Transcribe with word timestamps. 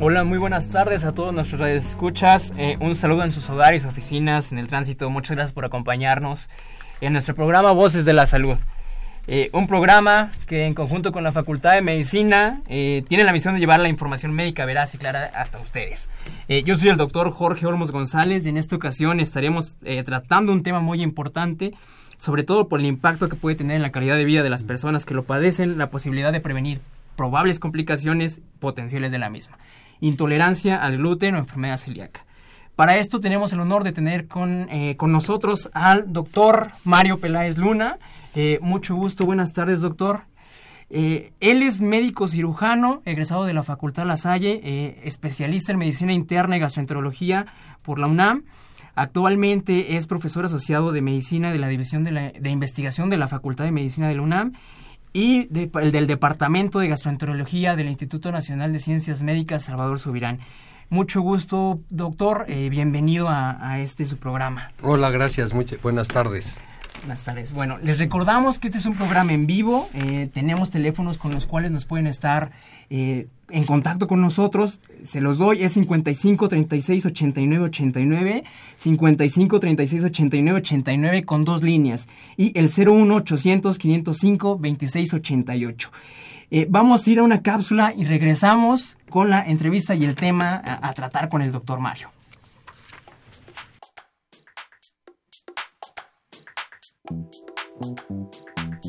Hola, 0.00 0.22
muy 0.22 0.38
buenas 0.38 0.68
tardes 0.68 1.04
a 1.04 1.12
todos 1.12 1.34
nuestros 1.34 1.60
escuchas. 1.68 2.52
Eh, 2.56 2.76
un 2.78 2.94
saludo 2.94 3.24
en 3.24 3.32
sus 3.32 3.50
hogares, 3.50 3.84
oficinas, 3.84 4.52
en 4.52 4.58
el 4.58 4.68
tránsito. 4.68 5.10
Muchas 5.10 5.36
gracias 5.36 5.52
por 5.52 5.64
acompañarnos 5.64 6.48
en 7.00 7.14
nuestro 7.14 7.34
programa 7.34 7.72
Voces 7.72 8.04
de 8.04 8.12
la 8.12 8.24
Salud. 8.24 8.56
Eh, 9.26 9.50
un 9.52 9.66
programa 9.66 10.30
que 10.46 10.66
en 10.66 10.74
conjunto 10.74 11.10
con 11.10 11.24
la 11.24 11.32
Facultad 11.32 11.72
de 11.72 11.82
Medicina 11.82 12.62
eh, 12.68 13.04
tiene 13.08 13.24
la 13.24 13.32
misión 13.32 13.54
de 13.54 13.60
llevar 13.60 13.80
la 13.80 13.88
información 13.88 14.32
médica 14.32 14.64
veraz 14.64 14.94
y 14.94 14.98
clara 14.98 15.30
hasta 15.34 15.58
ustedes. 15.58 16.08
Eh, 16.48 16.62
yo 16.62 16.76
soy 16.76 16.90
el 16.90 16.96
doctor 16.96 17.32
Jorge 17.32 17.66
Olmos 17.66 17.90
González 17.90 18.46
y 18.46 18.50
en 18.50 18.56
esta 18.56 18.76
ocasión 18.76 19.18
estaremos 19.18 19.76
tratando 20.06 20.52
un 20.52 20.62
tema 20.62 20.78
muy 20.78 21.02
importante, 21.02 21.74
sobre 22.16 22.44
todo 22.44 22.68
por 22.68 22.78
el 22.78 22.86
impacto 22.86 23.28
que 23.28 23.36
puede 23.36 23.56
tener 23.56 23.74
en 23.74 23.82
la 23.82 23.90
calidad 23.90 24.16
de 24.16 24.24
vida 24.24 24.44
de 24.44 24.50
las 24.50 24.62
personas 24.62 25.04
que 25.04 25.14
lo 25.14 25.24
padecen, 25.24 25.76
la 25.76 25.90
posibilidad 25.90 26.32
de 26.32 26.40
prevenir 26.40 26.78
probables 27.16 27.58
complicaciones 27.58 28.40
potenciales 28.60 29.12
de 29.12 29.18
la 29.18 29.28
misma. 29.28 29.58
Intolerancia 30.00 30.82
al 30.82 30.98
gluten 30.98 31.34
o 31.34 31.38
enfermedad 31.38 31.76
celíaca. 31.76 32.24
Para 32.76 32.98
esto 32.98 33.18
tenemos 33.18 33.52
el 33.52 33.60
honor 33.60 33.82
de 33.82 33.92
tener 33.92 34.28
con, 34.28 34.68
con 34.96 35.10
nosotros 35.10 35.68
al 35.74 36.12
doctor 36.12 36.70
Mario 36.84 37.18
Peláez 37.18 37.58
Luna. 37.58 37.98
Eh, 38.34 38.60
mucho 38.62 38.94
gusto, 38.94 39.26
buenas 39.26 39.52
tardes, 39.52 39.80
doctor. 39.80 40.22
Eh, 40.90 41.32
él 41.40 41.62
es 41.62 41.80
médico 41.80 42.28
cirujano, 42.28 43.02
egresado 43.04 43.44
de 43.44 43.52
la 43.52 43.62
Facultad 43.62 44.06
La 44.06 44.16
Salle, 44.16 44.60
eh, 44.62 45.00
especialista 45.04 45.72
en 45.72 45.78
medicina 45.78 46.12
interna 46.12 46.56
y 46.56 46.60
gastroenterología 46.60 47.46
por 47.82 47.98
la 47.98 48.06
UNAM. 48.06 48.44
Actualmente 48.94 49.96
es 49.96 50.06
profesor 50.06 50.44
asociado 50.44 50.92
de 50.92 51.02
medicina 51.02 51.52
de 51.52 51.58
la 51.58 51.68
División 51.68 52.04
de, 52.04 52.50
Investigación 52.50 53.10
de 53.10 53.16
la 53.16 53.28
Facultad 53.28 53.64
de 53.64 53.72
Medicina 53.72 54.08
de 54.08 54.16
la 54.16 54.22
UNAM 54.22 54.52
y 55.18 55.48
del 55.50 56.06
Departamento 56.06 56.78
de 56.78 56.86
Gastroenterología 56.86 57.74
del 57.74 57.88
Instituto 57.88 58.30
Nacional 58.30 58.72
de 58.72 58.78
Ciencias 58.78 59.20
Médicas 59.20 59.64
Salvador 59.64 59.98
Subirán. 59.98 60.38
Mucho 60.90 61.22
gusto, 61.22 61.80
doctor. 61.90 62.46
bienvenido 62.46 63.28
a, 63.28 63.58
a, 63.60 63.80
este 63.80 64.04
su 64.04 64.18
programa. 64.18 64.70
Hola, 64.80 65.10
gracias. 65.10 65.52
Muchas 65.52 65.82
buenas 65.82 66.06
tardes. 66.06 66.60
Buenas 67.00 67.24
tardes. 67.24 67.52
Bueno, 67.52 67.78
les 67.82 67.98
recordamos 67.98 68.58
que 68.58 68.68
este 68.68 68.78
es 68.78 68.86
un 68.86 68.94
programa 68.94 69.32
en 69.32 69.46
vivo. 69.46 69.88
Eh, 69.94 70.30
tenemos 70.32 70.70
teléfonos 70.70 71.18
con 71.18 71.32
los 71.32 71.46
cuales 71.46 71.72
nos 71.72 71.84
pueden 71.84 72.06
estar 72.06 72.52
eh, 72.90 73.26
en 73.50 73.64
contacto 73.64 74.06
con 74.06 74.20
nosotros. 74.20 74.80
Se 75.04 75.20
los 75.20 75.38
doy. 75.38 75.62
Es 75.62 75.72
55 75.72 76.48
36 76.48 77.06
89 77.06 77.64
89. 77.66 78.44
55 78.76 79.60
36 79.60 80.04
89 80.04 80.58
89 80.58 81.24
con 81.24 81.44
dos 81.44 81.62
líneas. 81.62 82.08
Y 82.36 82.56
el 82.58 82.68
01 82.68 83.14
800 83.14 83.78
505 83.78 84.58
26 84.58 85.14
88. 85.14 85.90
vamos 86.68 87.06
a 87.06 87.10
ir 87.10 87.18
a 87.18 87.22
una 87.22 87.42
cápsula 87.42 87.92
y 87.96 88.04
regresamos 88.04 88.98
con 89.10 89.30
la 89.30 89.46
entrevista 89.46 89.94
y 89.94 90.04
el 90.04 90.14
tema 90.14 90.62
a 90.64 90.92
tratar 90.94 91.28
con 91.28 91.42
el 91.42 91.52
doctor 91.52 91.78
Mario. 91.80 92.10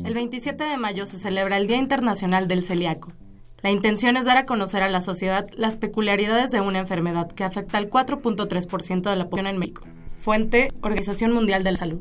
El 0.04 0.14
27 0.14 0.64
de 0.64 0.76
mayo 0.76 1.06
se 1.06 1.18
celebra 1.18 1.56
el 1.56 1.66
Día 1.66 1.76
Internacional 1.76 2.48
del 2.48 2.64
Celíaco. 2.64 3.12
La 3.62 3.70
intención 3.70 4.16
es 4.16 4.24
dar 4.24 4.38
a 4.38 4.46
conocer 4.46 4.82
a 4.82 4.88
la 4.88 5.00
sociedad 5.00 5.46
las 5.54 5.76
peculiaridades 5.76 6.50
de 6.50 6.60
una 6.60 6.78
enfermedad 6.78 7.30
que 7.30 7.44
afecta 7.44 7.76
al 7.76 7.90
4.3% 7.90 9.10
de 9.10 9.16
la 9.16 9.28
población 9.28 9.46
en 9.48 9.58
México. 9.58 9.86
Fuente, 10.18 10.68
Organización 10.80 11.32
Mundial 11.32 11.62
de 11.62 11.72
la 11.72 11.76
Salud. 11.76 12.00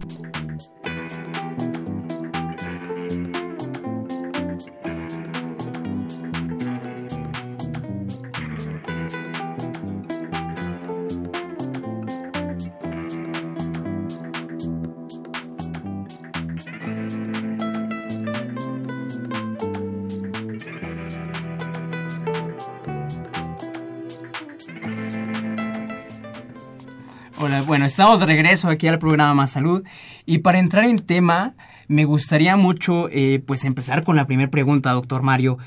Bueno, 27.39 27.85
estamos 27.85 28.19
de 28.19 28.25
regreso 28.25 28.67
aquí 28.67 28.87
al 28.87 28.99
programa 28.99 29.33
Más 29.33 29.51
Salud 29.51 29.83
y 30.25 30.39
para 30.39 30.59
entrar 30.59 30.83
en 30.83 30.99
tema 30.99 31.53
me 31.87 32.03
gustaría 32.03 32.57
mucho 32.57 33.07
eh, 33.09 33.41
pues 33.45 33.63
empezar 33.63 34.03
con 34.03 34.17
la 34.17 34.27
primera 34.27 34.51
pregunta, 34.51 34.91
doctor 34.91 35.21
Mario. 35.21 35.57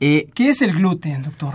Eh, 0.00 0.28
¿Qué 0.34 0.48
es 0.48 0.62
el 0.62 0.72
gluten, 0.72 1.22
doctor? 1.22 1.54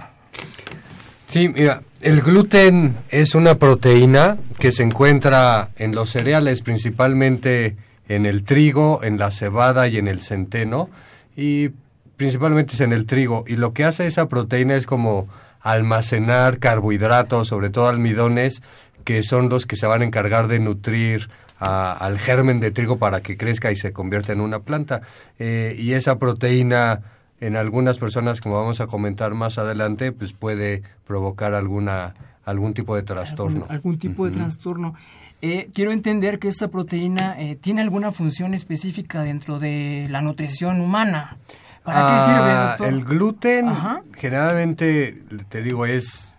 Sí, 1.25 1.49
mira, 1.49 1.81
el 2.01 2.21
gluten 2.21 2.95
es 3.09 3.33
una 3.33 3.55
proteína 3.55 4.37
que 4.59 4.71
se 4.71 4.83
encuentra 4.83 5.69
en 5.77 5.95
los 5.95 6.11
cereales, 6.11 6.61
principalmente 6.61 7.75
en 8.07 8.27
el 8.27 8.43
trigo, 8.43 9.03
en 9.03 9.17
la 9.17 9.31
cebada 9.31 9.87
y 9.87 9.97
en 9.97 10.07
el 10.07 10.21
centeno, 10.21 10.89
y 11.35 11.69
principalmente 12.15 12.75
es 12.75 12.81
en 12.81 12.93
el 12.93 13.07
trigo. 13.07 13.43
Y 13.47 13.55
lo 13.55 13.73
que 13.73 13.85
hace 13.85 14.05
esa 14.05 14.29
proteína 14.29 14.75
es 14.75 14.85
como 14.85 15.27
almacenar 15.65 16.59
carbohidratos, 16.59 17.47
sobre 17.47 17.71
todo 17.71 17.89
almidones, 17.89 18.61
que 19.05 19.23
son 19.23 19.47
los 19.47 19.65
que 19.65 19.77
se 19.77 19.87
van 19.87 20.01
a 20.01 20.05
encargar 20.05 20.49
de 20.49 20.59
nutrir 20.59 21.29
al 21.57 22.19
germen 22.19 22.59
de 22.59 22.71
trigo 22.71 22.97
para 22.97 23.21
que 23.21 23.37
crezca 23.37 23.71
y 23.71 23.77
se 23.77 23.93
convierta 23.93 24.33
en 24.33 24.41
una 24.41 24.59
planta. 24.59 25.01
Eh, 25.39 25.75
y 25.79 25.93
esa 25.93 26.19
proteína 26.19 27.01
en 27.39 27.55
algunas 27.55 27.97
personas, 27.97 28.41
como 28.41 28.55
vamos 28.55 28.81
a 28.81 28.87
comentar 28.87 29.33
más 29.33 29.57
adelante, 29.57 30.11
pues 30.11 30.33
puede 30.33 30.83
provocar 31.05 31.53
alguna 31.53 32.13
algún 32.43 32.73
tipo 32.73 32.95
de 32.95 33.03
trastorno. 33.03 33.65
Algún, 33.69 33.97
tipo 33.97 34.25
de 34.25 34.31
trastorno. 34.31 34.93
Eh, 35.41 35.69
quiero 35.73 35.91
entender 35.91 36.37
que 36.37 36.47
esta 36.47 36.67
proteína 36.67 37.35
eh, 37.39 37.55
tiene 37.55 37.81
alguna 37.81 38.11
función 38.11 38.53
específica 38.53 39.21
dentro 39.23 39.59
de 39.59 40.07
la 40.11 40.21
nutrición 40.21 40.79
humana. 40.79 41.37
¿Para 41.83 41.99
qué 41.99 42.25
sirve, 42.25 42.51
ah, 42.51 42.67
doctor? 42.69 42.87
El 42.87 43.03
gluten, 43.03 43.65
generalmente, 44.13 45.23
te 45.49 45.61
digo, 45.61 45.85
es 45.85 46.34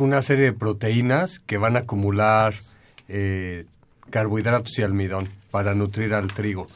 una 0.00 0.22
serie 0.22 0.46
de 0.46 0.52
proteínas 0.52 1.40
que 1.40 1.58
van 1.58 1.76
a 1.76 1.80
acumular 1.80 2.54
eh, 3.08 3.66
carbohidratos 4.10 4.78
y 4.78 4.82
almidón 4.82 5.28
para 5.50 5.74
nutrir 5.74 6.14
al 6.14 6.28
trigo. 6.28 6.66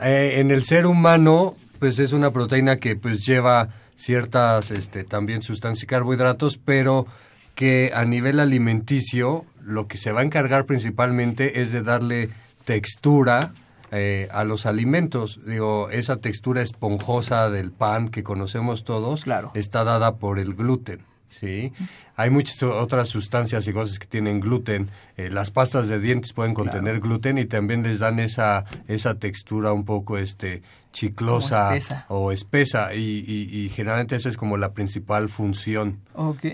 Eh, 0.00 0.34
en 0.36 0.50
el 0.50 0.62
ser 0.62 0.86
humano, 0.86 1.56
pues 1.78 1.98
es 1.98 2.12
una 2.12 2.30
proteína 2.30 2.76
que 2.76 2.96
pues 2.96 3.24
lleva 3.26 3.68
ciertas 3.96 4.70
este, 4.70 5.04
también 5.04 5.42
sustancias 5.42 5.84
y 5.84 5.86
carbohidratos, 5.86 6.56
pero 6.56 7.06
que 7.54 7.90
a 7.92 8.04
nivel 8.04 8.38
alimenticio 8.38 9.44
lo 9.62 9.88
que 9.88 9.98
se 9.98 10.12
va 10.12 10.20
a 10.20 10.24
encargar 10.24 10.64
principalmente 10.64 11.60
es 11.60 11.72
de 11.72 11.82
darle 11.82 12.30
textura 12.64 13.52
eh, 13.90 14.28
a 14.30 14.44
los 14.44 14.66
alimentos. 14.66 15.40
Digo, 15.44 15.90
esa 15.90 16.18
textura 16.18 16.62
esponjosa 16.62 17.50
del 17.50 17.72
pan 17.72 18.10
que 18.10 18.22
conocemos 18.22 18.84
todos 18.84 19.24
claro. 19.24 19.50
está 19.54 19.82
dada 19.82 20.16
por 20.16 20.38
el 20.38 20.54
gluten. 20.54 21.07
Sí, 21.38 21.72
hay 22.16 22.30
muchas 22.30 22.62
otras 22.64 23.08
sustancias 23.08 23.68
y 23.68 23.72
cosas 23.72 23.98
que 23.98 24.06
tienen 24.06 24.40
gluten. 24.40 24.88
Eh, 25.16 25.30
las 25.30 25.50
pastas 25.50 25.88
de 25.88 26.00
dientes 26.00 26.32
pueden 26.32 26.52
contener 26.52 26.98
gluten 26.98 27.38
y 27.38 27.44
también 27.44 27.84
les 27.84 28.00
dan 28.00 28.18
esa 28.18 28.64
esa 28.88 29.14
textura 29.14 29.72
un 29.72 29.84
poco 29.84 30.18
este 30.18 30.62
chiclosa 30.92 31.76
o 32.08 32.32
espesa. 32.32 32.92
Y, 32.94 33.24
y, 33.28 33.68
generalmente 33.68 34.16
esa 34.16 34.28
es 34.28 34.36
como 34.36 34.56
la 34.56 34.72
principal 34.72 35.28
función. 35.28 36.00
Ok, 36.14 36.44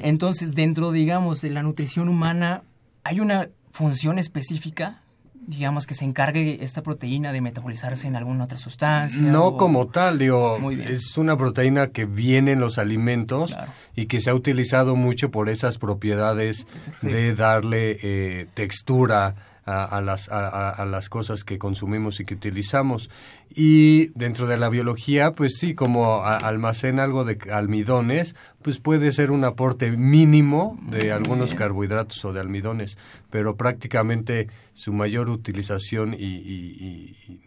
entonces 0.00 0.54
dentro 0.54 0.90
digamos 0.90 1.42
de 1.42 1.50
la 1.50 1.62
nutrición 1.62 2.08
humana 2.08 2.62
hay 3.04 3.20
una 3.20 3.50
función 3.70 4.18
específica 4.18 5.03
digamos, 5.46 5.86
que 5.86 5.94
se 5.94 6.04
encargue 6.04 6.58
esta 6.62 6.82
proteína 6.82 7.32
de 7.32 7.40
metabolizarse 7.40 8.06
en 8.06 8.16
alguna 8.16 8.44
otra 8.44 8.58
sustancia? 8.58 9.22
No 9.22 9.56
como 9.56 9.86
tal, 9.86 10.18
digo, 10.18 10.58
es 10.70 11.16
una 11.16 11.36
proteína 11.36 11.88
que 11.88 12.04
viene 12.04 12.52
en 12.52 12.60
los 12.60 12.78
alimentos 12.78 13.56
y 13.94 14.06
que 14.06 14.20
se 14.20 14.30
ha 14.30 14.34
utilizado 14.34 14.96
mucho 14.96 15.30
por 15.30 15.48
esas 15.48 15.78
propiedades 15.78 16.66
de 17.02 17.34
darle 17.34 17.98
eh, 18.02 18.46
textura, 18.54 19.36
a, 19.66 20.00
las, 20.02 20.28
a, 20.30 20.84
las 20.84 21.08
cosas 21.08 21.44
que 21.44 21.58
consumimos 21.58 22.20
y 22.20 22.24
que 22.24 22.34
utilizamos. 22.34 23.10
Y 23.54 24.08
dentro 24.08 24.46
de 24.46 24.58
la 24.58 24.68
biología, 24.68 25.32
pues 25.32 25.56
sí, 25.58 25.74
como 25.74 26.24
almacena 26.24 27.04
algo 27.04 27.24
de 27.24 27.38
almidones, 27.50 28.36
pues 28.62 28.78
puede 28.78 29.12
ser 29.12 29.30
un 29.30 29.44
aporte 29.44 29.90
mínimo 29.90 30.78
de 30.82 31.12
algunos 31.12 31.54
carbohidratos 31.54 32.24
o 32.24 32.32
de 32.32 32.40
almidones, 32.40 32.98
pero 33.30 33.56
prácticamente 33.56 34.48
su 34.74 34.92
mayor 34.92 35.30
utilización 35.30 36.14
y, 36.18 37.40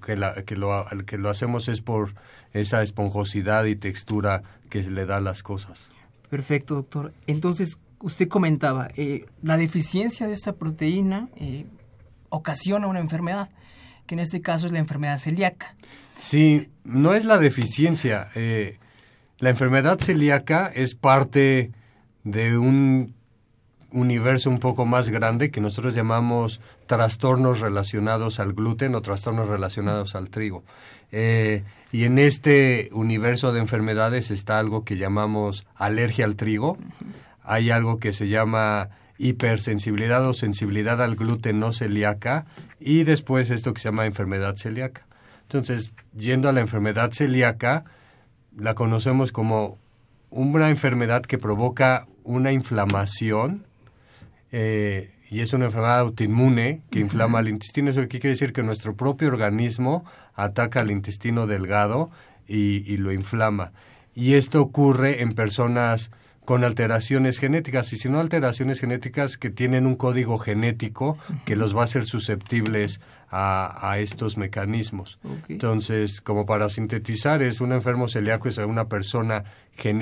que, 0.00 0.16
la, 0.16 0.42
que, 0.44 0.56
lo, 0.56 0.86
que 1.06 1.18
lo 1.18 1.28
hacemos 1.28 1.68
es 1.68 1.82
por 1.82 2.14
esa 2.52 2.82
esponjosidad 2.82 3.64
y 3.64 3.76
textura 3.76 4.42
que 4.70 4.82
le 4.82 5.06
da 5.06 5.18
a 5.18 5.20
las 5.20 5.42
cosas. 5.42 5.88
Perfecto, 6.30 6.74
doctor. 6.74 7.12
Entonces, 7.26 7.78
usted 8.00 8.28
comentaba, 8.28 8.88
eh, 8.96 9.26
la 9.42 9.56
deficiencia 9.56 10.26
de 10.26 10.32
esta 10.32 10.54
proteína 10.54 11.28
eh, 11.36 11.66
ocasiona 12.28 12.86
una 12.86 13.00
enfermedad, 13.00 13.50
que 14.06 14.14
en 14.14 14.20
este 14.20 14.40
caso 14.40 14.66
es 14.66 14.72
la 14.72 14.78
enfermedad 14.78 15.18
celíaca. 15.18 15.74
Sí, 16.18 16.68
no 16.84 17.14
es 17.14 17.24
la 17.24 17.38
deficiencia. 17.38 18.28
Eh, 18.34 18.78
la 19.38 19.50
enfermedad 19.50 19.98
celíaca 19.98 20.70
es 20.74 20.94
parte 20.94 21.72
de 22.24 22.58
un 22.58 23.14
universo 23.90 24.50
un 24.50 24.58
poco 24.58 24.84
más 24.84 25.08
grande 25.08 25.50
que 25.50 25.60
nosotros 25.60 25.94
llamamos 25.94 26.60
trastornos 26.86 27.60
relacionados 27.60 28.38
al 28.38 28.52
gluten 28.52 28.94
o 28.94 29.02
trastornos 29.02 29.48
relacionados 29.48 30.14
al 30.14 30.28
trigo. 30.28 30.62
y 31.10 32.04
en 32.04 32.18
este 32.18 32.90
universo 32.92 33.50
de 33.52 33.60
enfermedades 33.60 34.30
está 34.30 34.58
algo 34.58 34.84
que 34.84 34.98
llamamos 34.98 35.66
alergia 35.74 36.26
al 36.26 36.36
trigo, 36.36 36.76
hay 37.48 37.70
algo 37.70 37.98
que 37.98 38.12
se 38.12 38.28
llama 38.28 38.90
hipersensibilidad 39.16 40.24
o 40.28 40.34
sensibilidad 40.34 41.02
al 41.02 41.16
gluten 41.16 41.58
no 41.58 41.72
celíaca 41.72 42.46
y 42.78 43.04
después 43.04 43.50
esto 43.50 43.72
que 43.72 43.80
se 43.80 43.88
llama 43.88 44.04
enfermedad 44.04 44.54
celíaca. 44.56 45.06
Entonces, 45.42 45.92
yendo 46.14 46.50
a 46.50 46.52
la 46.52 46.60
enfermedad 46.60 47.10
celíaca, 47.12 47.84
la 48.54 48.74
conocemos 48.74 49.32
como 49.32 49.78
una 50.28 50.68
enfermedad 50.68 51.22
que 51.22 51.38
provoca 51.38 52.06
una 52.22 52.52
inflamación 52.52 53.66
eh, 54.52 55.14
y 55.30 55.40
es 55.40 55.54
una 55.54 55.64
enfermedad 55.64 56.00
autoinmune 56.00 56.82
que 56.90 57.00
inflama 57.00 57.40
el 57.40 57.48
intestino. 57.48 57.90
Eso 57.90 58.06
quiere 58.08 58.28
decir 58.28 58.52
que 58.52 58.62
nuestro 58.62 58.94
propio 58.94 59.28
organismo 59.28 60.04
ataca 60.34 60.80
al 60.80 60.90
intestino 60.90 61.46
delgado 61.46 62.10
y, 62.46 62.84
y 62.92 62.98
lo 62.98 63.10
inflama. 63.10 63.72
Y 64.14 64.34
esto 64.34 64.60
ocurre 64.60 65.22
en 65.22 65.32
personas 65.32 66.10
con 66.48 66.64
alteraciones 66.64 67.40
genéticas, 67.40 67.92
y 67.92 67.98
si 67.98 68.08
no 68.08 68.20
alteraciones 68.20 68.80
genéticas 68.80 69.36
que 69.36 69.50
tienen 69.50 69.84
un 69.84 69.96
código 69.96 70.38
genético 70.38 71.18
que 71.44 71.56
los 71.56 71.76
va 71.76 71.82
a 71.82 71.84
hacer 71.84 72.06
susceptibles 72.06 73.02
a, 73.28 73.98
estos 73.98 74.38
mecanismos. 74.38 75.18
Entonces, 75.50 76.22
como 76.22 76.46
para 76.46 76.70
sintetizar, 76.70 77.42
es 77.42 77.60
un 77.60 77.72
enfermo 77.72 78.08
celíaco, 78.08 78.48
es 78.48 78.56
una 78.56 78.88
persona 78.88 79.44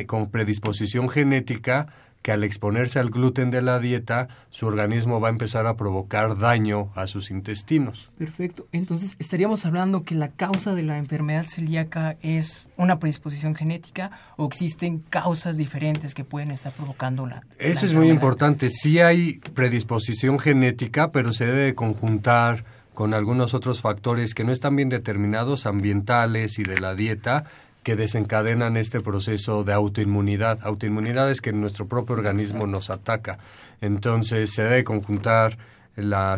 con 0.06 0.30
predisposición 0.30 1.08
genética 1.08 1.88
que 2.26 2.32
al 2.32 2.42
exponerse 2.42 2.98
al 2.98 3.10
gluten 3.10 3.52
de 3.52 3.62
la 3.62 3.78
dieta, 3.78 4.26
su 4.50 4.66
organismo 4.66 5.20
va 5.20 5.28
a 5.28 5.30
empezar 5.30 5.64
a 5.68 5.76
provocar 5.76 6.36
daño 6.36 6.90
a 6.96 7.06
sus 7.06 7.30
intestinos. 7.30 8.10
Perfecto. 8.18 8.66
Entonces, 8.72 9.14
estaríamos 9.20 9.64
hablando 9.64 10.02
que 10.02 10.16
la 10.16 10.30
causa 10.30 10.74
de 10.74 10.82
la 10.82 10.98
enfermedad 10.98 11.46
celíaca 11.46 12.16
es 12.22 12.68
una 12.76 12.98
predisposición 12.98 13.54
genética 13.54 14.10
o 14.36 14.44
existen 14.44 15.04
causas 15.08 15.56
diferentes 15.56 16.14
que 16.14 16.24
pueden 16.24 16.50
estar 16.50 16.72
provocando 16.72 17.28
la. 17.28 17.44
Eso 17.60 17.86
es 17.86 17.92
muy 17.92 18.10
importante. 18.10 18.70
Sí 18.70 18.98
hay 18.98 19.38
predisposición 19.54 20.40
genética, 20.40 21.12
pero 21.12 21.32
se 21.32 21.46
debe 21.46 21.76
conjuntar 21.76 22.64
con 22.92 23.14
algunos 23.14 23.54
otros 23.54 23.82
factores 23.82 24.34
que 24.34 24.42
no 24.42 24.50
están 24.50 24.74
bien 24.74 24.88
determinados, 24.88 25.64
ambientales 25.64 26.58
y 26.58 26.64
de 26.64 26.80
la 26.80 26.96
dieta, 26.96 27.44
que 27.86 27.94
desencadenan 27.94 28.76
este 28.76 29.00
proceso 29.00 29.62
de 29.62 29.72
autoinmunidad. 29.72 30.58
Autoinmunidad 30.64 31.30
es 31.30 31.40
que 31.40 31.52
nuestro 31.52 31.86
propio 31.86 32.16
organismo 32.16 32.66
nos 32.66 32.90
ataca. 32.90 33.38
Entonces 33.80 34.50
se 34.50 34.64
debe 34.64 34.82
conjuntar 34.82 35.56
la, 35.94 36.36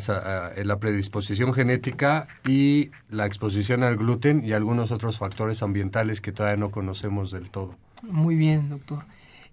eh, 0.55 0.63
la 0.67 0.79
predisposición 0.79 1.55
genética 1.55 2.29
y 2.47 2.91
la 3.09 3.25
exposición 3.25 3.83
al 3.83 3.97
gluten 3.97 4.45
y 4.45 4.53
algunos 4.53 4.91
otros 4.91 5.17
factores 5.17 5.63
ambientales 5.63 6.21
que 6.21 6.33
todavía 6.33 6.59
no 6.59 6.71
conocemos 6.71 7.31
del 7.31 7.49
todo. 7.49 7.77
Muy 8.03 8.37
bien, 8.37 8.69
doctor. 8.69 9.07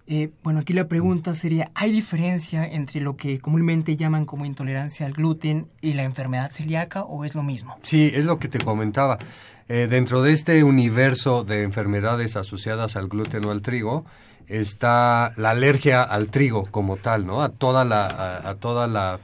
Eh, 0.08 0.32
bueno, 0.44 0.60
aquí 0.60 0.74
la 0.74 0.90
pregunta 0.90 1.34
sería, 1.34 1.72
¿hay 1.76 1.94
diferencia 1.94 2.66
entre 2.66 3.00
lo 3.00 3.16
que 3.16 3.40
comúnmente 3.40 3.96
llaman 3.96 4.26
como 4.26 4.46
intolerancia 4.46 5.06
al 5.06 5.14
gluten 5.14 5.68
y 5.82 5.94
la 5.94 6.04
enfermedad 6.04 6.52
celíaca 6.52 7.04
o 7.04 7.24
es 7.24 7.36
lo 7.36 7.42
mismo? 7.42 7.78
Sí, 7.84 8.12
es 8.14 8.26
lo 8.26 8.38
que 8.38 8.50
te 8.50 8.60
comentaba. 8.60 9.18
Eh, 9.68 9.88
dentro 9.90 10.22
de 10.22 10.32
este 10.32 10.64
universo 10.64 11.44
de 11.44 11.64
enfermedades 11.64 12.36
asociadas 12.36 12.96
al 12.96 13.08
gluten 13.08 13.46
o 13.46 13.52
al 13.52 13.64
trigo 13.64 14.06
está 14.48 15.34
la 15.38 15.52
alergia 15.52 16.04
al 16.04 16.30
trigo 16.30 16.66
como 16.70 16.98
tal, 16.98 17.26
¿no? 17.26 17.42
A 17.42 17.50
toda 17.50 17.84
la, 17.84 18.06
a, 18.48 18.56
toda 18.56 18.86
la 18.86 19.20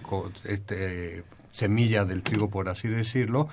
este, 0.46 1.24
semilla 1.52 2.06
del 2.06 2.24
trigo, 2.24 2.50
por 2.50 2.70
así 2.70 2.88
decirlo. 2.88 3.50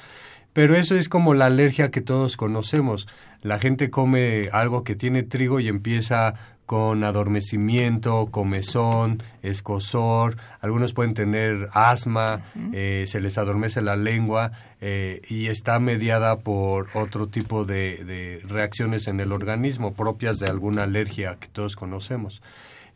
Pero 0.55 0.77
eso 0.77 0.95
es 0.95 1.11
como 1.11 1.35
la 1.35 1.47
alergia 1.47 1.91
que 1.91 2.01
todos 2.01 2.39
conocemos. 2.39 3.07
La 3.43 3.59
gente 3.59 3.91
come 3.91 4.49
algo 4.51 4.83
que 4.83 4.97
tiene 4.97 5.23
trigo 5.23 5.61
y 5.61 5.69
empieza 5.69 6.35
con 6.65 7.03
adormecimiento, 7.05 8.27
comezón, 8.31 9.23
escosor, 9.43 10.37
algunos 10.61 10.93
pueden 10.93 11.15
tener 11.15 11.69
asma, 11.73 12.43
eh, 12.75 13.05
se 13.07 13.23
les 13.23 13.39
adormece 13.39 13.81
la 13.81 13.97
lengua 13.97 14.53
eh, 14.81 15.23
y 15.29 15.47
está 15.47 15.81
mediada 15.81 16.39
por 16.39 16.89
otro 16.95 17.27
tipo 17.27 17.65
de, 17.65 18.41
reacciones 18.49 19.09
en 19.09 19.19
el 19.19 19.33
organismo 19.33 19.93
propias 19.93 20.39
de 20.39 20.47
alguna 20.47 20.85
alergia 20.85 21.37
que 21.41 21.49
todos 21.49 21.75
conocemos. 21.75 22.43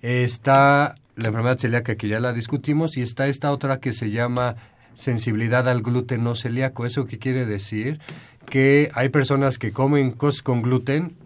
Está 0.00 0.94
la 1.16 1.28
enfermedad 1.28 1.58
celíaca 1.58 1.96
que 1.96 2.08
ya 2.08 2.20
la 2.20 2.32
discutimos 2.32 2.96
y 2.96 3.02
está 3.02 3.26
esta 3.26 3.50
otra 3.52 3.80
que 3.80 3.92
se 3.92 4.10
llama 4.10 4.56
sensibilidad 4.94 5.68
al 5.68 5.82
gluten 5.82 6.22
no 6.22 6.34
celíaco. 6.34 6.86
¿Eso 6.86 7.06
qué 7.06 7.18
quiere 7.18 7.46
decir? 7.46 7.98
Que 8.48 8.90
hay 8.94 9.08
personas 9.08 9.58
que 9.58 9.72
comen 9.72 10.12
cosas 10.12 10.42
con 10.42 10.62
gluten 10.62 11.16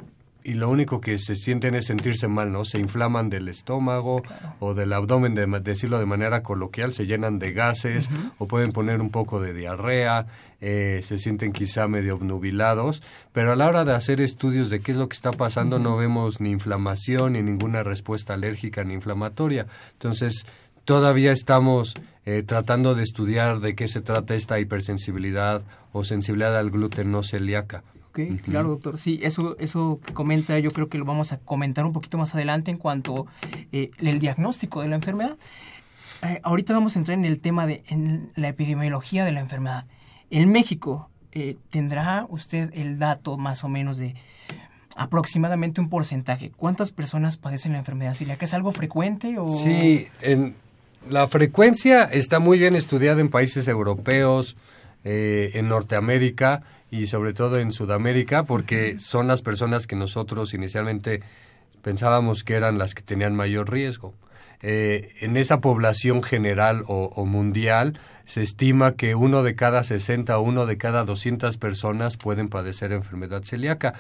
y 0.47 0.55
lo 0.55 0.71
único 0.71 1.01
que 1.01 1.19
se 1.19 1.35
sienten 1.35 1.75
es 1.75 1.87
sentirse 1.87 2.29
mal, 2.29 2.53
¿no? 2.53 2.65
Se 2.65 2.79
inflaman 2.79 3.29
del 3.29 3.49
estómago 3.49 4.23
o 4.61 4.75
del 4.75 4.93
abdomen, 4.93 5.35
de 5.35 5.45
decirlo 5.61 5.99
de 5.99 6.07
manera 6.07 6.45
coloquial, 6.45 6.93
se 6.93 7.05
llenan 7.05 7.41
de 7.41 7.53
gases 7.53 8.09
o 8.39 8.47
pueden 8.47 8.71
poner 8.71 9.01
un 9.01 9.11
poco 9.11 9.41
de 9.41 9.53
diarrea, 9.53 10.27
eh, 10.61 11.01
se 11.03 11.19
sienten 11.19 11.53
quizá 11.53 11.89
medio 11.89 12.15
obnubilados, 12.15 13.03
pero 13.33 13.53
a 13.53 13.57
la 13.57 13.69
hora 13.69 13.85
de 13.85 13.95
hacer 13.95 14.21
estudios 14.21 14.71
de 14.71 14.81
qué 14.81 14.93
es 14.93 14.99
lo 14.99 15.09
que 15.09 15.17
está 15.17 15.33
pasando 15.33 15.79
no 15.79 15.97
vemos 15.97 16.41
ni 16.41 16.51
inflamación 16.51 17.35
ni 17.35 17.43
ninguna 17.43 17.83
respuesta 17.83 18.35
alérgica 18.35 18.85
ni 18.85 18.95
inflamatoria. 18.95 19.67
Entonces, 19.93 20.47
todavía 20.85 21.33
estamos 21.33 21.95
eh, 22.25 22.43
tratando 22.43 22.95
de 22.95 23.03
estudiar 23.03 23.61
de 23.61 23.75
qué 23.75 23.89
se 23.89 24.01
trata 24.01 24.35
esta 24.35 24.59
hipersensibilidad 24.61 25.63
o 25.93 26.05
sensibilidad 26.05 26.57
al 26.57 26.71
gluten 26.71 27.11
no 27.11 27.23
celíaca 27.23 27.83
claro, 28.43 28.71
doctor. 28.71 28.99
Sí, 28.99 29.21
eso, 29.23 29.57
eso 29.59 30.01
que 30.05 30.13
comenta 30.13 30.59
yo 30.59 30.71
creo 30.71 30.89
que 30.89 30.99
lo 30.99 31.05
vamos 31.05 31.33
a 31.33 31.39
comentar 31.39 31.85
un 31.85 31.93
poquito 31.93 32.19
más 32.19 32.35
adelante 32.35 32.71
en 32.71 32.79
cuanto 32.79 33.27
eh, 33.73 33.91
el 33.99 34.19
diagnóstico 34.19 34.83
de 34.83 34.89
la 34.89 34.97
enfermedad. 34.97 35.37
Eh, 36.23 36.41
ahorita 36.43 36.73
vamos 36.73 36.97
a 36.97 36.99
entrar 36.99 37.19
en 37.19 37.25
el 37.25 37.41
tema 37.41 37.67
de 37.67 37.83
en 37.89 38.31
la 38.35 38.49
epidemiología 38.49 39.25
de 39.25 39.33
la 39.33 39.41
enfermedad. 39.41 39.87
En 40.31 40.51
México, 40.51 41.11
eh, 41.33 41.57
¿tendrá 41.71 42.27
usted 42.29 42.71
el 42.75 42.99
dato 42.99 43.37
más 43.37 43.65
o 43.65 43.69
menos 43.69 43.99
de 43.99 44.15
aproximadamente 44.97 45.81
un 45.81 45.89
porcentaje? 45.89 46.51
¿Cuántas 46.57 46.91
personas 46.91 47.37
padecen 47.37 47.73
la 47.73 47.79
enfermedad 47.79 48.15
celíaca? 48.15 48.45
¿Es 48.45 48.55
algo 48.55 48.73
frecuente? 48.73 49.39
O... 49.39 49.47
Sí, 49.47 50.09
en, 50.23 50.55
la 51.09 51.27
frecuencia 51.27 52.05
está 52.05 52.41
muy 52.41 52.59
bien 52.59 52.75
estudiada 52.75 53.21
en 53.21 53.29
países 53.29 53.69
europeos, 53.69 54.57
en 55.09 55.69
Norteamérica 55.69 56.65
y 56.91 57.07
sobre 57.07 57.33
todo 57.33 57.61
en 57.61 57.71
Sudamérica 57.71 58.45
porque 58.45 58.99
son 58.99 59.29
las 59.29 59.41
personas 59.41 59.87
que 59.87 59.95
nosotros 59.95 60.53
inicialmente 60.53 61.23
pensábamos 61.83 62.43
que 62.43 62.55
eran 62.55 62.79
las 62.79 62.95
que 62.95 63.03
tenían 63.03 63.37
mayor 63.37 63.71
riesgo. 63.71 64.15
Eh, 64.63 65.15
en 65.21 65.37
esa 65.37 65.61
población 65.61 66.23
general 66.23 66.83
o, 66.87 67.25
mundial 67.27 67.99
se 68.25 68.43
estima 68.43 68.93
que 68.93 69.15
uno 69.15 69.43
de 69.43 69.55
cada 69.55 69.83
60 69.83 70.37
o 70.39 70.43
uno 70.43 70.67
de 70.67 70.79
cada 70.79 71.05
200 71.05 71.57
personas 71.59 72.17
pueden 72.17 72.49
padecer 72.49 72.93
enfermedad 72.93 73.43
celíaca. 73.45 73.95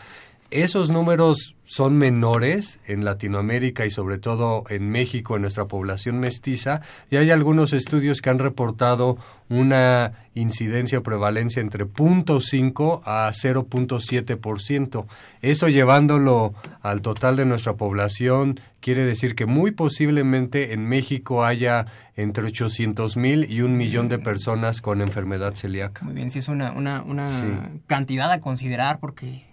Esos 0.50 0.91
números 0.91 1.57
son 1.65 1.99
menores 1.99 2.79
en 2.87 3.05
Latinoamérica 3.05 3.85
y 3.85 3.91
sobre 3.91 4.19
todo 4.19 4.62
en 4.71 4.88
México, 4.88 5.35
en 5.35 5.43
nuestra 5.43 5.67
población 5.67 6.21
mestiza, 6.21 6.83
y 7.11 7.17
hay 7.17 7.33
algunos 7.33 7.73
estudios 7.73 8.21
que 8.21 8.31
han 8.31 8.38
reportado 8.38 9.19
una 9.49 10.12
incidencia 10.35 10.99
o 10.99 11.03
prevalencia 11.03 11.61
entre 11.61 11.85
0.5 11.85 13.03
a 13.05 13.29
0.7%. 13.33 15.07
Eso 15.43 15.69
llevándolo 15.69 16.55
al 16.81 17.03
total 17.03 17.35
de 17.35 17.47
nuestra 17.47 17.75
población 17.75 18.61
quiere 18.81 19.05
decir 19.05 19.35
que 19.35 19.47
muy 19.47 19.73
posiblemente 19.73 20.73
en 20.73 20.87
México 20.87 21.45
haya 21.45 21.87
entre 22.15 22.45
800 22.45 23.17
mil 23.17 23.50
y 23.50 23.62
un 23.62 23.76
millón 23.76 24.09
de 24.09 24.21
personas 24.21 24.81
con 24.81 25.00
enfermedad 25.00 25.55
celíaca. 25.55 26.05
Muy 26.05 26.15
bien, 26.15 26.31
sí 26.31 26.38
es 26.38 26.47
una, 26.47 26.71
una, 26.71 27.03
una 27.03 27.71
cantidad 27.88 28.31
a 28.31 28.41
considerar 28.41 29.00
porque 29.00 29.46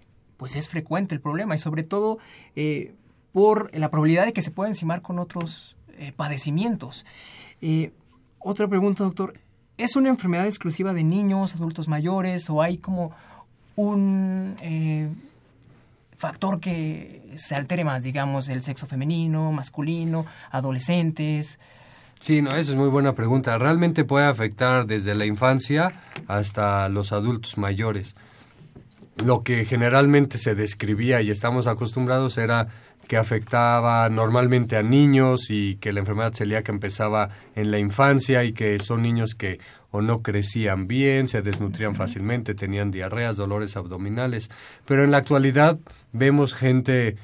pues 0.44 0.58
es 0.58 0.68
frecuente 0.68 1.16
el 1.16 1.22
problema 1.22 1.56
y 1.56 1.58
sobre 1.58 1.84
todo 1.84 2.18
eh, 2.58 2.94
por 3.32 3.74
la 3.74 3.90
probabilidad 3.90 4.26
de 4.26 4.34
que 4.34 4.42
se 4.42 4.52
pueda 4.52 4.70
encimar 4.70 5.02
con 5.02 5.18
otros 5.18 5.78
eh, 5.98 6.12
padecimientos. 6.14 7.06
Eh, 7.62 7.94
otra 8.40 8.68
pregunta, 8.68 9.06
doctor. 9.06 9.40
¿Es 9.78 9.96
una 9.96 10.10
enfermedad 10.10 10.46
exclusiva 10.46 10.94
de 10.94 11.06
niños, 11.06 11.56
adultos 11.56 11.88
mayores 11.88 12.50
o 12.50 12.62
hay 12.62 12.78
como 12.78 13.12
un 13.78 14.58
factor 16.18 16.60
que 16.60 17.22
se 17.38 17.56
altere 17.56 17.86
más, 17.86 18.04
digamos, 18.04 18.50
el 18.50 18.64
sexo 18.64 18.86
femenino, 18.86 19.50
masculino, 19.54 20.26
adolescentes? 20.52 21.58
Sí, 22.20 22.42
no, 22.42 22.50
esa 22.50 22.72
es 22.72 22.76
muy 22.76 22.90
buena 22.90 23.16
pregunta. 23.16 23.58
Realmente 23.58 24.04
puede 24.04 24.26
afectar 24.26 24.88
desde 24.88 25.16
la 25.16 25.26
infancia 25.26 25.94
hasta 26.28 26.90
los 26.90 27.14
adultos 27.14 27.58
mayores 27.58 28.14
lo 29.18 29.44
que 29.44 29.66
generalmente 29.66 30.38
se 30.38 30.56
describía 30.56 31.22
y 31.22 31.30
estamos 31.30 31.68
acostumbrados 31.68 32.38
era 32.38 32.70
que 33.08 33.18
afectaba 33.18 34.10
normalmente 34.10 34.78
a 34.78 34.84
niños 34.84 35.50
y 35.50 35.76
que 35.76 35.94
la 35.94 36.00
enfermedad 36.00 36.34
celíaca 36.34 36.72
empezaba 36.72 37.30
en 37.56 37.70
la 37.70 37.80
infancia 37.80 38.44
y 38.44 38.54
que 38.54 38.80
son 38.80 39.02
niños 39.02 39.36
que 39.36 39.60
o 39.92 40.02
no 40.02 40.24
crecían 40.24 40.88
bien, 40.88 41.28
se 41.28 41.42
desnutrían 41.42 41.96
fácilmente, 41.96 42.56
tenían 42.56 42.90
diarreas, 42.90 43.38
dolores 43.38 43.78
abdominales. 43.78 44.50
Pero 44.88 45.04
en 45.04 45.12
la 45.12 45.18
actualidad 45.18 45.78
vemos 46.14 46.56
gente 46.56 47.18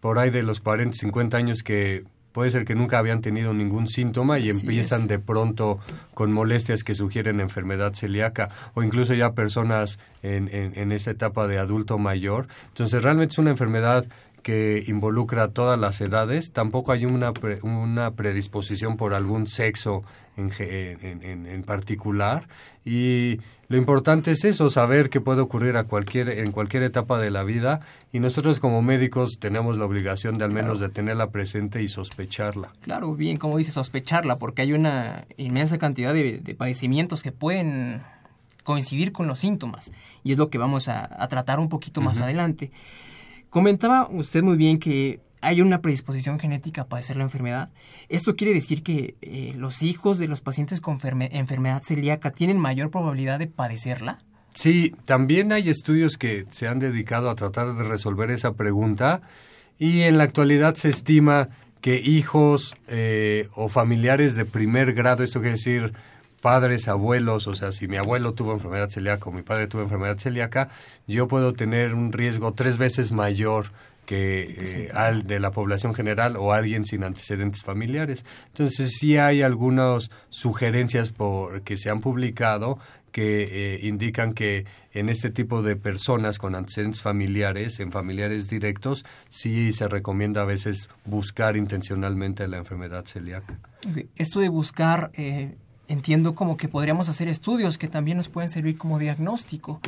por 0.00 0.18
ahí 0.18 0.30
de 0.30 0.42
los 0.42 0.60
40, 0.60 0.96
50 0.96 1.36
años 1.36 1.62
que 1.62 2.04
puede 2.38 2.52
ser 2.52 2.64
que 2.64 2.76
nunca 2.76 3.00
habían 3.00 3.20
tenido 3.20 3.52
ningún 3.52 3.88
síntoma 3.88 4.38
y 4.38 4.48
empiezan 4.48 5.08
de 5.08 5.18
pronto 5.18 5.80
con 6.14 6.32
molestias 6.32 6.84
que 6.84 6.94
sugieren 6.94 7.40
enfermedad 7.40 7.94
celíaca 7.94 8.48
o 8.74 8.84
incluso 8.84 9.12
ya 9.12 9.32
personas 9.32 9.98
en, 10.22 10.48
en, 10.52 10.92
esa 10.92 11.10
etapa 11.10 11.48
de 11.48 11.58
adulto 11.58 11.98
mayor. 11.98 12.46
Entonces 12.68 13.02
realmente 13.02 13.32
es 13.32 13.38
una 13.38 13.50
enfermedad 13.50 14.06
que 14.44 14.84
involucra 14.86 15.42
a 15.42 15.48
todas 15.48 15.80
las 15.80 16.00
edades, 16.00 16.52
tampoco 16.52 16.92
hay 16.92 17.06
una, 17.06 17.32
una 17.62 18.12
predisposición 18.12 18.96
por 18.96 19.14
algún 19.14 19.48
sexo 19.48 20.04
en, 20.36 20.52
en, 20.62 21.62
particular. 21.64 22.46
Y 22.88 23.38
lo 23.68 23.76
importante 23.76 24.30
es 24.30 24.44
eso, 24.46 24.70
saber 24.70 25.10
que 25.10 25.20
puede 25.20 25.42
ocurrir 25.42 25.76
a 25.76 25.84
cualquier, 25.84 26.30
en 26.30 26.52
cualquier 26.52 26.82
etapa 26.84 27.18
de 27.18 27.30
la 27.30 27.44
vida. 27.44 27.80
Y 28.14 28.18
nosotros 28.18 28.60
como 28.60 28.80
médicos 28.80 29.38
tenemos 29.38 29.76
la 29.76 29.84
obligación 29.84 30.38
de 30.38 30.46
al 30.46 30.52
menos 30.52 30.80
de 30.80 30.88
tenerla 30.88 31.28
presente 31.28 31.82
y 31.82 31.88
sospecharla. 31.88 32.72
Claro, 32.80 33.14
bien, 33.14 33.36
como 33.36 33.58
dice, 33.58 33.72
sospecharla, 33.72 34.36
porque 34.36 34.62
hay 34.62 34.72
una 34.72 35.26
inmensa 35.36 35.76
cantidad 35.76 36.14
de, 36.14 36.40
padecimientos 36.56 37.22
que 37.22 37.30
pueden 37.30 38.00
coincidir 38.64 39.12
con 39.12 39.26
los 39.26 39.38
síntomas. 39.38 39.92
Y 40.24 40.32
es 40.32 40.38
lo 40.38 40.48
que 40.48 40.56
vamos 40.56 40.88
a, 40.88 41.28
tratar 41.28 41.60
un 41.60 41.68
poquito 41.68 42.00
más 42.00 42.22
adelante. 42.22 42.70
Comentaba 43.50 44.08
usted 44.10 44.42
muy 44.42 44.56
bien 44.56 44.78
que 44.78 45.20
hay 45.40 45.60
una 45.60 45.80
predisposición 45.80 46.38
genética 46.38 46.82
a 46.82 46.86
padecer 46.86 47.16
la 47.16 47.24
enfermedad. 47.24 47.70
Esto 48.08 48.36
quiere 48.36 48.54
decir 48.54 48.82
que 48.82 49.16
eh, 49.20 49.52
los 49.56 49.82
hijos 49.82 50.18
de 50.18 50.28
los 50.28 50.40
pacientes 50.40 50.80
con 50.80 50.98
enfermedad 51.02 51.82
celíaca 51.82 52.30
tienen 52.30 52.58
mayor 52.58 52.90
probabilidad 52.90 53.38
de 53.38 53.46
padecerla. 53.46 54.18
Sí, 54.54 54.94
también 55.04 55.52
hay 55.52 55.68
estudios 55.68 56.16
que 56.16 56.46
se 56.50 56.66
han 56.66 56.80
dedicado 56.80 57.30
a 57.30 57.36
tratar 57.36 57.74
de 57.74 57.84
resolver 57.84 58.30
esa 58.30 58.54
pregunta 58.54 59.22
y 59.78 60.02
en 60.02 60.18
la 60.18 60.24
actualidad 60.24 60.74
se 60.74 60.88
estima 60.88 61.48
que 61.80 61.96
hijos 61.96 62.74
eh, 62.88 63.48
o 63.54 63.68
familiares 63.68 64.34
de 64.34 64.44
primer 64.44 64.94
grado, 64.94 65.22
esto 65.22 65.40
quiere 65.40 65.56
decir 65.56 65.92
padres, 66.40 66.88
abuelos, 66.88 67.46
o 67.46 67.54
sea, 67.54 67.72
si 67.72 67.88
mi 67.88 67.96
abuelo 67.96 68.32
tuvo 68.32 68.52
enfermedad 68.52 68.88
celíaca 68.88 69.28
o 69.28 69.32
mi 69.32 69.42
padre 69.42 69.66
tuvo 69.66 69.82
enfermedad 69.82 70.18
celíaca, 70.18 70.70
yo 71.06 71.28
puedo 71.28 71.52
tener 71.52 71.94
un 71.94 72.12
riesgo 72.12 72.52
tres 72.52 72.78
veces 72.78 73.12
mayor 73.12 73.66
que 74.08 74.86
eh, 74.86 74.90
al 74.94 75.26
de 75.26 75.38
la 75.38 75.50
población 75.50 75.94
general 75.94 76.36
o 76.38 76.54
alguien 76.54 76.86
sin 76.86 77.04
antecedentes 77.04 77.62
familiares. 77.62 78.24
Entonces 78.46 78.96
sí 78.98 79.18
hay 79.18 79.42
algunas 79.42 80.10
sugerencias 80.30 81.10
por, 81.10 81.60
que 81.60 81.76
se 81.76 81.90
han 81.90 82.00
publicado 82.00 82.78
que 83.12 83.74
eh, 83.74 83.80
indican 83.86 84.32
que 84.32 84.64
en 84.94 85.10
este 85.10 85.28
tipo 85.28 85.60
de 85.60 85.76
personas 85.76 86.38
con 86.38 86.54
antecedentes 86.54 87.02
familiares, 87.02 87.80
en 87.80 87.92
familiares 87.92 88.48
directos, 88.48 89.04
sí 89.28 89.74
se 89.74 89.88
recomienda 89.88 90.40
a 90.40 90.46
veces 90.46 90.88
buscar 91.04 91.58
intencionalmente 91.58 92.48
la 92.48 92.56
enfermedad 92.56 93.04
celíaca. 93.04 93.58
Esto 94.16 94.40
de 94.40 94.48
buscar 94.48 95.10
eh, 95.12 95.54
entiendo 95.88 96.34
como 96.34 96.56
que 96.56 96.68
podríamos 96.68 97.08
hacer 97.08 97.28
estudios 97.28 97.78
que 97.78 97.88
también 97.88 98.18
nos 98.18 98.28
pueden 98.28 98.50
servir 98.50 98.76
como 98.76 98.98
diagnóstico. 98.98 99.80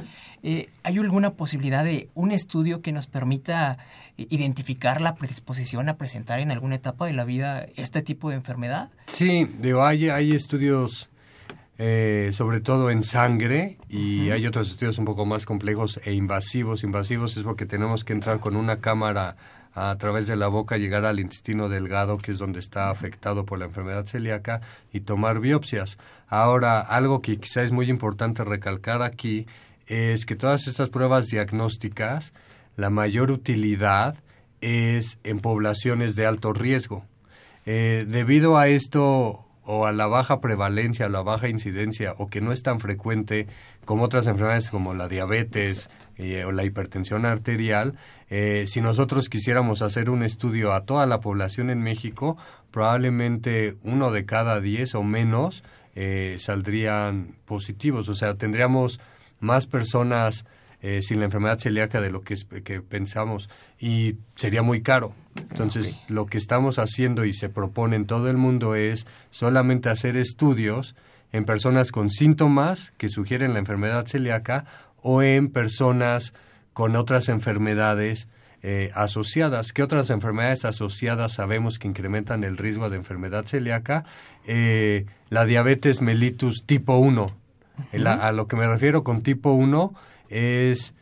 Eh, 0.42 0.70
¿Hay 0.82 0.98
alguna 0.98 1.34
posibilidad 1.34 1.84
de 1.84 2.08
un 2.14 2.32
estudio 2.32 2.80
que 2.80 2.92
nos 2.92 3.06
permita 3.06 3.78
eh, 4.16 4.26
identificar 4.30 5.00
la 5.00 5.14
predisposición 5.14 5.88
a 5.88 5.96
presentar 5.96 6.40
en 6.40 6.50
alguna 6.50 6.76
etapa 6.76 7.06
de 7.06 7.12
la 7.12 7.24
vida 7.24 7.66
este 7.76 8.02
tipo 8.02 8.30
de 8.30 8.36
enfermedad? 8.36 8.90
Sí, 9.06 9.46
digo, 9.60 9.84
hay, 9.84 10.08
hay 10.08 10.32
estudios 10.32 11.10
eh, 11.82 12.28
sobre 12.34 12.60
todo 12.60 12.90
en 12.90 13.02
sangre 13.02 13.78
y 13.88 14.28
hay 14.28 14.46
otros 14.46 14.70
estudios 14.70 14.98
un 14.98 15.06
poco 15.06 15.24
más 15.24 15.46
complejos 15.46 15.98
e 16.04 16.12
invasivos. 16.12 16.84
Invasivos 16.84 17.38
es 17.38 17.42
porque 17.42 17.64
tenemos 17.64 18.04
que 18.04 18.12
entrar 18.12 18.38
con 18.38 18.54
una 18.56 18.80
cámara 18.80 19.36
a 19.74 19.96
través 19.98 20.26
de 20.26 20.36
la 20.36 20.48
boca 20.48 20.78
llegar 20.78 21.04
al 21.04 21.20
intestino 21.20 21.68
delgado, 21.68 22.18
que 22.18 22.32
es 22.32 22.38
donde 22.38 22.60
está 22.60 22.90
afectado 22.90 23.44
por 23.44 23.58
la 23.58 23.66
enfermedad 23.66 24.06
celíaca, 24.06 24.60
y 24.92 25.00
tomar 25.00 25.40
biopsias. 25.40 25.98
Ahora, 26.28 26.80
algo 26.80 27.22
que 27.22 27.36
quizá 27.36 27.62
es 27.62 27.72
muy 27.72 27.88
importante 27.88 28.44
recalcar 28.44 29.02
aquí 29.02 29.46
es 29.86 30.26
que 30.26 30.36
todas 30.36 30.66
estas 30.66 30.88
pruebas 30.88 31.26
diagnósticas, 31.26 32.32
la 32.76 32.90
mayor 32.90 33.30
utilidad 33.30 34.16
es 34.60 35.18
en 35.24 35.40
poblaciones 35.40 36.16
de 36.16 36.26
alto 36.26 36.52
riesgo. 36.52 37.04
Eh, 37.66 38.04
debido 38.08 38.58
a 38.58 38.68
esto, 38.68 39.44
o 39.64 39.86
a 39.86 39.92
la 39.92 40.06
baja 40.06 40.40
prevalencia, 40.40 41.06
a 41.06 41.10
la 41.10 41.22
baja 41.22 41.48
incidencia, 41.48 42.14
o 42.18 42.26
que 42.26 42.40
no 42.40 42.52
es 42.52 42.62
tan 42.62 42.80
frecuente 42.80 43.46
como 43.84 44.04
otras 44.04 44.26
enfermedades 44.26 44.70
como 44.70 44.94
la 44.94 45.08
diabetes 45.08 45.90
eh, 46.22 46.44
o 46.44 46.52
la 46.52 46.64
hipertensión 46.64 47.24
arterial, 47.24 47.94
eh, 48.28 48.66
si 48.68 48.82
nosotros 48.82 49.30
quisiéramos 49.30 49.80
hacer 49.80 50.10
un 50.10 50.22
estudio 50.22 50.74
a 50.74 50.84
toda 50.84 51.06
la 51.06 51.20
población 51.20 51.70
en 51.70 51.82
México, 51.82 52.36
probablemente 52.70 53.76
uno 53.82 54.12
de 54.12 54.26
cada 54.26 54.60
diez 54.60 54.94
o 54.94 55.02
menos 55.02 55.64
eh, 55.94 56.36
saldrían 56.38 57.36
positivos. 57.46 58.08
O 58.10 58.14
sea, 58.14 58.34
tendríamos 58.34 59.00
más 59.40 59.66
personas 59.66 60.44
eh, 60.82 61.00
sin 61.02 61.20
la 61.20 61.24
enfermedad 61.24 61.58
celíaca 61.58 62.02
de 62.02 62.10
lo 62.10 62.22
que, 62.22 62.36
que, 62.62 62.82
pensamos 62.82 63.48
y 63.78 64.16
sería 64.34 64.62
muy 64.62 64.82
caro. 64.82 65.14
Entonces, 65.36 66.00
lo 66.08 66.26
que 66.26 66.36
estamos 66.36 66.78
haciendo 66.78 67.24
y 67.24 67.32
se 67.32 67.48
propone 67.48 67.96
en 67.96 68.06
todo 68.06 68.28
el 68.28 68.36
mundo 68.36 68.74
es 68.74 69.06
solamente 69.30 69.88
hacer 69.88 70.16
estudios 70.16 70.94
en 71.32 71.44
personas 71.44 71.92
con 71.92 72.10
síntomas 72.10 72.92
que 72.98 73.08
sugieren 73.08 73.52
la 73.52 73.60
enfermedad 73.60 74.06
celíaca 74.06 74.64
o 75.02 75.22
en 75.22 75.48
personas 75.50 76.34
con 76.72 76.96
otras 76.96 77.28
enfermedades 77.28 78.28
eh, 78.62 78.90
asociadas. 78.94 79.72
¿Qué 79.72 79.82
otras 79.82 80.10
enfermedades 80.10 80.64
asociadas 80.64 81.32
sabemos 81.32 81.78
que 81.78 81.88
incrementan 81.88 82.44
el 82.44 82.56
riesgo 82.56 82.90
de 82.90 82.96
enfermedad 82.96 83.46
celíaca? 83.46 84.04
Eh, 84.46 85.06
la 85.30 85.46
diabetes 85.46 86.02
mellitus 86.02 86.64
tipo 86.66 86.96
1. 86.96 87.26
a 88.04 88.32
lo 88.32 88.46
que 88.46 88.56
me 88.56 88.68
refiero 88.68 89.02
con 89.02 89.22
tipo 89.22 89.52
1 89.52 89.94
es 90.28 90.94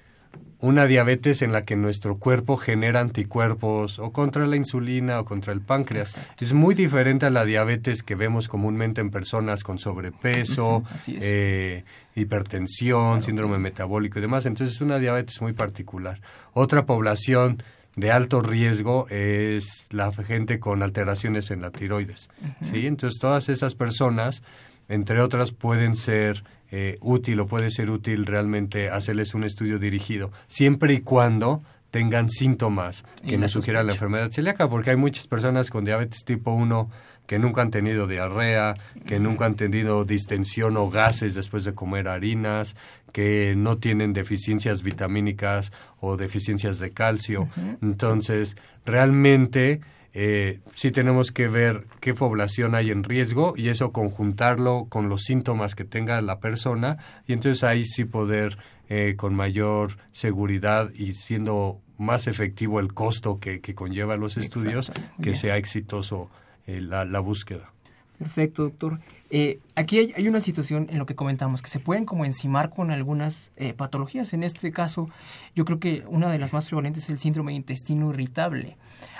una 0.61 0.87
diabetes 0.87 1.43
en 1.43 1.53
la 1.53 1.65
que 1.65 1.77
nuestro 1.77 2.19
cuerpo 2.19 2.57
genera 2.57 3.01
anticuerpos 3.01 3.99
o 3.99 4.13
contra 4.13 4.47
la 4.47 4.57
insulina 4.57 5.21
o 5.21 5.25
contra 5.25 5.53
el 5.53 5.61
páncreas. 5.61 6.19
Es 6.41 6.53
muy 6.53 6.75
diferente 6.75 7.27
a 7.27 7.31
la 7.31 7.45
diabetes 7.45 8.03
que 8.03 8.17
vemos 8.17 8.49
comúnmente 8.49 9.01
en 9.01 9.11
personas 9.11 9.63
con 9.63 9.79
sobrepeso, 9.79 10.83
eh, 11.07 11.85
hipertensión, 12.17 13.23
síndrome 13.23 13.59
metabólico 13.59 14.19
y 14.19 14.23
demás. 14.23 14.47
Entonces 14.47 14.77
es 14.77 14.81
una 14.81 14.99
diabetes 14.99 15.41
muy 15.41 15.53
particular. 15.53 16.21
Otra 16.55 16.87
población 16.87 17.63
de 17.95 18.11
alto 18.11 18.43
riesgo 18.43 19.07
es 19.11 19.87
la 19.91 20.13
gente 20.13 20.59
con 20.59 20.83
alteraciones 20.83 21.51
en 21.53 21.61
la 21.61 21.71
tiroides. 21.71 22.31
¿sí? 22.63 22.87
Entonces 22.87 23.21
todas 23.21 23.49
esas 23.49 23.77
personas, 23.77 24.43
entre 24.89 25.21
otras, 25.21 25.53
pueden 25.53 25.95
ser 25.95 26.43
eh, 26.71 26.99
útil 27.01 27.41
o 27.41 27.47
puede 27.47 27.71
ser 27.71 27.91
útil 27.91 28.27
realmente 28.27 28.91
hacerles 28.91 29.35
un 29.35 29.45
estudio 29.45 29.79
dirigido, 29.79 30.33
siempre 30.47 30.95
y 30.95 31.01
cuando 31.01 31.63
tengan 31.91 32.29
síntomas 32.29 33.05
que 33.27 33.39
nos 33.39 33.53
sugieran 33.53 33.87
la 33.87 33.93
enfermedad 33.93 34.31
celíaca, 34.31 34.69
porque 34.69 34.91
hay 34.91 34.97
muchas 34.97 35.27
personas 35.27 35.71
con 35.71 35.85
diabetes 35.85 36.25
tipo 36.25 36.53
1 36.53 36.91
que 37.27 37.39
nunca 37.39 37.61
han 37.61 37.71
tenido 37.71 38.07
diarrea, 38.07 38.75
que 39.07 39.21
nunca 39.21 39.45
han 39.45 39.55
tenido 39.55 40.05
distensión 40.05 40.79
o 40.79 40.89
gases 40.89 41.35
después 41.35 41.63
de 41.65 41.75
comer 41.75 42.09
harinas, 42.09 42.75
que 43.13 43.55
no 43.55 43.77
tienen 43.77 44.15
deficiencias 44.15 44.83
vitamínicas 44.83 45.73
o 46.01 46.17
deficiencias 46.17 46.79
de 46.79 46.91
calcio. 46.93 47.49
Entonces, 47.83 48.57
realmente 48.87 49.81
eh, 50.15 50.61
sí 50.75 50.91
tenemos 50.91 51.33
que 51.33 51.49
ver 51.49 51.87
qué 52.01 52.15
población 52.15 52.75
hay 52.75 52.91
en 52.91 53.05
riesgo 53.05 53.55
y 53.57 53.69
eso 53.69 53.93
conjuntarlo 53.93 54.87
con 54.89 55.09
los 55.09 55.23
síntomas 55.23 55.75
que 55.75 55.85
tenga 55.85 56.21
la 56.23 56.41
persona 56.41 56.99
y 57.27 57.33
entonces 57.35 57.63
ahí 57.63 57.85
sí 57.85 58.05
poder 58.05 58.59
eh, 58.89 59.15
con 59.17 59.35
mayor 59.35 59.99
seguridad 60.13 60.91
y 60.95 61.15
siendo 61.15 61.81
más 61.99 62.27
efectivo 62.27 62.81
el 62.81 62.95
costo 62.95 63.39
que, 63.39 63.61
que 63.61 63.75
conlleva 63.75 64.17
los 64.17 64.37
estudios, 64.37 64.93
que 65.21 65.35
sea 65.35 65.57
exitoso 65.57 66.31
eh, 66.67 66.81
la, 66.81 67.05
la, 67.05 67.21
búsqueda. 67.21 67.73
Perfecto, 68.19 68.63
doctor. 68.63 69.01
Eh, 69.31 69.61
aquí 69.75 69.99
hay, 70.17 70.29
una 70.29 70.41
situación 70.41 70.87
en 70.91 70.99
lo 70.99 71.05
que 71.05 71.15
comentamos, 71.15 71.61
que 71.61 71.69
se 71.69 71.81
pueden 71.81 72.07
como 72.07 72.25
encimar 72.25 72.71
con 72.71 72.91
algunas 72.91 73.53
eh, 73.57 73.75
patologías. 73.75 74.33
En 74.33 74.43
este 74.43 74.73
caso, 74.73 75.11
yo 75.55 75.65
creo 75.65 75.79
que 75.79 76.05
una 76.09 76.31
de 76.31 76.39
las 76.39 76.53
más 76.53 76.67
prevalentes 76.67 77.05
es 77.05 77.11
el 77.11 77.19
síndrome 77.19 77.53
de 77.53 77.57
intestino 77.57 78.11
irritable. 78.11 78.77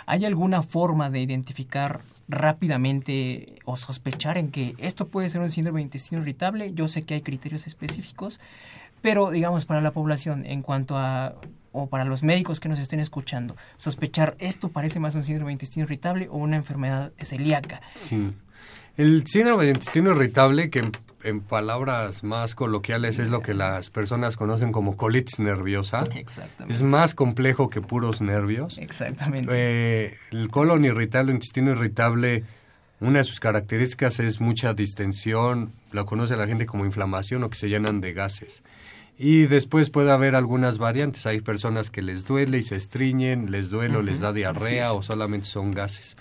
¿Hay 0.07 0.25
alguna 0.25 0.63
forma 0.63 1.11
de 1.11 1.21
identificar 1.21 2.01
rápidamente 2.29 3.57
o 3.67 3.77
sospechar 3.77 4.39
en 4.39 4.51
que 4.51 4.75
esto 4.79 5.07
puede 5.07 5.29
ser 5.29 5.43
un 5.43 5.51
síndrome 5.51 5.81
de 5.81 5.85
intestino 5.85 6.23
irritable? 6.23 6.73
Yo 6.73 6.89
sé 6.89 7.03
que 7.03 7.15
hay 7.15 7.21
criterios 7.21 7.67
específicos, 7.67 8.41
pero, 9.03 9.31
digamos, 9.31 9.67
para 9.67 9.83
la 9.83 9.93
población, 9.93 10.47
en 10.47 10.63
cuanto 10.63 10.97
a, 10.97 11.35
o 11.73 11.89
para 11.89 12.07
los 12.07 12.23
médicos 12.23 12.59
que 12.61 12.71
nos 12.71 12.79
estén 12.79 13.01
escuchando, 13.01 13.55
sospechar 13.77 14.35
esto 14.39 14.71
parece 14.71 14.99
más 14.99 15.15
un 15.15 15.25
síndrome 15.25 15.51
de 15.51 15.55
intestino 15.55 15.85
irritable 15.85 16.29
o 16.31 16.39
una 16.39 16.57
enfermedad 16.57 17.13
celíaca. 17.19 17.83
Sí. 17.95 18.33
El 18.99 19.25
síndrome 19.29 19.65
de 19.65 19.71
intestino 19.71 20.11
irritable, 20.11 20.71
que 20.71 20.81
en, 20.81 20.91
en, 21.23 21.41
palabras 21.41 22.25
más 22.25 22.57
coloquiales 22.57 23.21
es 23.21 23.29
lo 23.29 23.43
que 23.43 23.55
las 23.55 23.91
personas 23.91 24.37
conocen 24.37 24.73
como 24.73 24.97
colitis 24.97 25.39
nerviosa. 25.39 26.05
Exactamente. 26.17 26.75
Es 26.75 26.83
más 26.83 27.15
complejo 27.15 27.69
que 27.69 27.81
puros 27.81 28.21
nervios. 28.21 28.77
Exactamente. 28.79 29.53
Eh, 29.55 30.17
el 30.33 30.51
colon 30.51 30.85
irritable, 30.85 31.31
el 31.31 31.37
intestino 31.37 31.71
irritable, 31.71 32.43
una 32.99 33.19
de 33.21 33.25
sus 33.25 33.39
características 33.39 34.19
es 34.19 34.41
mucha 34.41 34.75
distensión, 34.75 35.73
la 35.93 36.03
conoce 36.03 36.37
la 36.37 36.49
gente 36.49 36.67
como 36.67 36.85
inflamación 36.85 37.45
o 37.45 37.51
que 37.51 37.57
se 37.57 37.69
llenan 37.69 38.01
de 38.01 38.15
gases. 38.15 38.65
Y 39.17 39.47
después 39.47 39.91
puede 39.91 40.11
haber 40.11 40.35
algunas 40.35 40.79
variantes. 40.79 41.25
Hay 41.25 41.41
personas 41.41 41.93
que 41.93 42.03
les 42.03 42.25
duele 42.25 42.59
y 42.59 42.65
se 42.65 42.75
estriñen, 42.75 43.53
les 43.53 43.71
duele 43.71 43.95
o 43.95 44.01
uh 44.01 44.03
-huh. 44.03 44.07
les 44.07 44.19
da 44.19 44.33
diarrea 44.33 44.93
o 44.93 45.03
solamente 45.03 45.47
son 45.47 45.71
gases. 45.71 46.17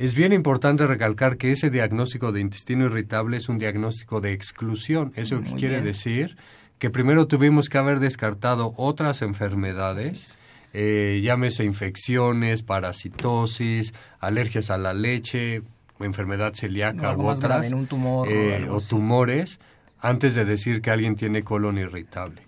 Es 0.00 0.14
bien 0.14 0.32
importante 0.32 0.86
recalcar 0.86 1.36
que 1.36 1.52
ese 1.52 1.68
diagnóstico 1.68 2.32
de 2.32 2.40
intestino 2.40 2.86
irritable 2.86 3.36
es 3.36 3.50
un 3.50 3.58
diagnóstico 3.58 4.22
de 4.22 4.32
exclusión. 4.32 5.12
¿Eso 5.14 5.42
quiere 5.42 5.74
bien. 5.74 5.84
decir? 5.84 6.38
Que 6.78 6.88
primero 6.88 7.26
tuvimos 7.26 7.68
que 7.68 7.76
haber 7.76 8.00
descartado 8.00 8.72
otras 8.78 9.20
enfermedades, 9.20 10.38
eh, 10.72 11.20
llámese 11.22 11.64
infecciones, 11.64 12.62
parasitosis, 12.62 13.92
alergias 14.20 14.70
a 14.70 14.78
la 14.78 14.94
leche, 14.94 15.60
enfermedad 16.00 16.54
celíaca 16.54 17.12
no, 17.12 17.18
u 17.18 17.26
otras, 17.26 17.40
grave, 17.40 17.74
un 17.74 17.86
tumor, 17.86 18.26
eh, 18.26 18.68
o, 18.70 18.76
o 18.76 18.80
tumores, 18.80 19.60
antes 20.00 20.34
de 20.34 20.46
decir 20.46 20.80
que 20.80 20.90
alguien 20.90 21.14
tiene 21.14 21.44
colon 21.44 21.76
irritable. 21.76 22.40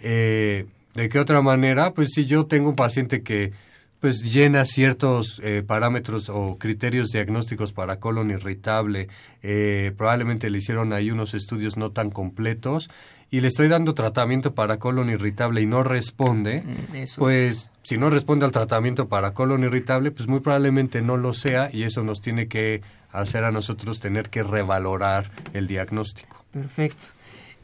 Eh, 0.00 0.64
¿De 0.94 1.08
qué 1.08 1.18
otra 1.18 1.42
manera? 1.42 1.92
Pues 1.92 2.10
si 2.14 2.26
yo 2.26 2.46
tengo 2.46 2.68
un 2.68 2.76
paciente 2.76 3.22
que 3.22 3.52
pues 4.00 4.22
llena 4.22 4.64
ciertos 4.64 5.40
eh, 5.44 5.62
parámetros 5.66 6.28
o 6.30 6.56
criterios 6.58 7.10
diagnósticos 7.10 7.72
para 7.72 8.00
colon 8.00 8.30
irritable, 8.30 9.08
eh, 9.42 9.92
probablemente 9.96 10.48
le 10.50 10.58
hicieron 10.58 10.92
ahí 10.92 11.10
unos 11.10 11.34
estudios 11.34 11.76
no 11.76 11.90
tan 11.90 12.10
completos 12.10 12.90
y 13.30 13.40
le 13.40 13.48
estoy 13.48 13.68
dando 13.68 13.94
tratamiento 13.94 14.54
para 14.54 14.78
colon 14.78 15.10
irritable 15.10 15.60
y 15.60 15.66
no 15.66 15.84
responde, 15.84 16.64
Eso 16.94 17.20
pues 17.20 17.50
es. 17.52 17.68
si 17.82 17.98
no 17.98 18.10
responde 18.10 18.44
al 18.44 18.52
tratamiento 18.52 19.08
para 19.08 19.34
colon 19.34 19.62
irritable, 19.62 20.10
pues 20.10 20.28
muy 20.28 20.40
probablemente 20.40 21.02
no 21.02 21.16
lo 21.16 21.32
sea 21.32 21.70
y 21.72 21.84
eso 21.84 22.02
nos 22.02 22.20
tiene 22.20 22.48
que 22.48 22.82
hacer 23.12 23.44
a 23.44 23.50
nosotros 23.50 24.00
tener 24.00 24.30
que 24.30 24.42
revalorar 24.42 25.30
el 25.52 25.66
diagnóstico. 25.66 26.44
Perfecto. 26.52 27.04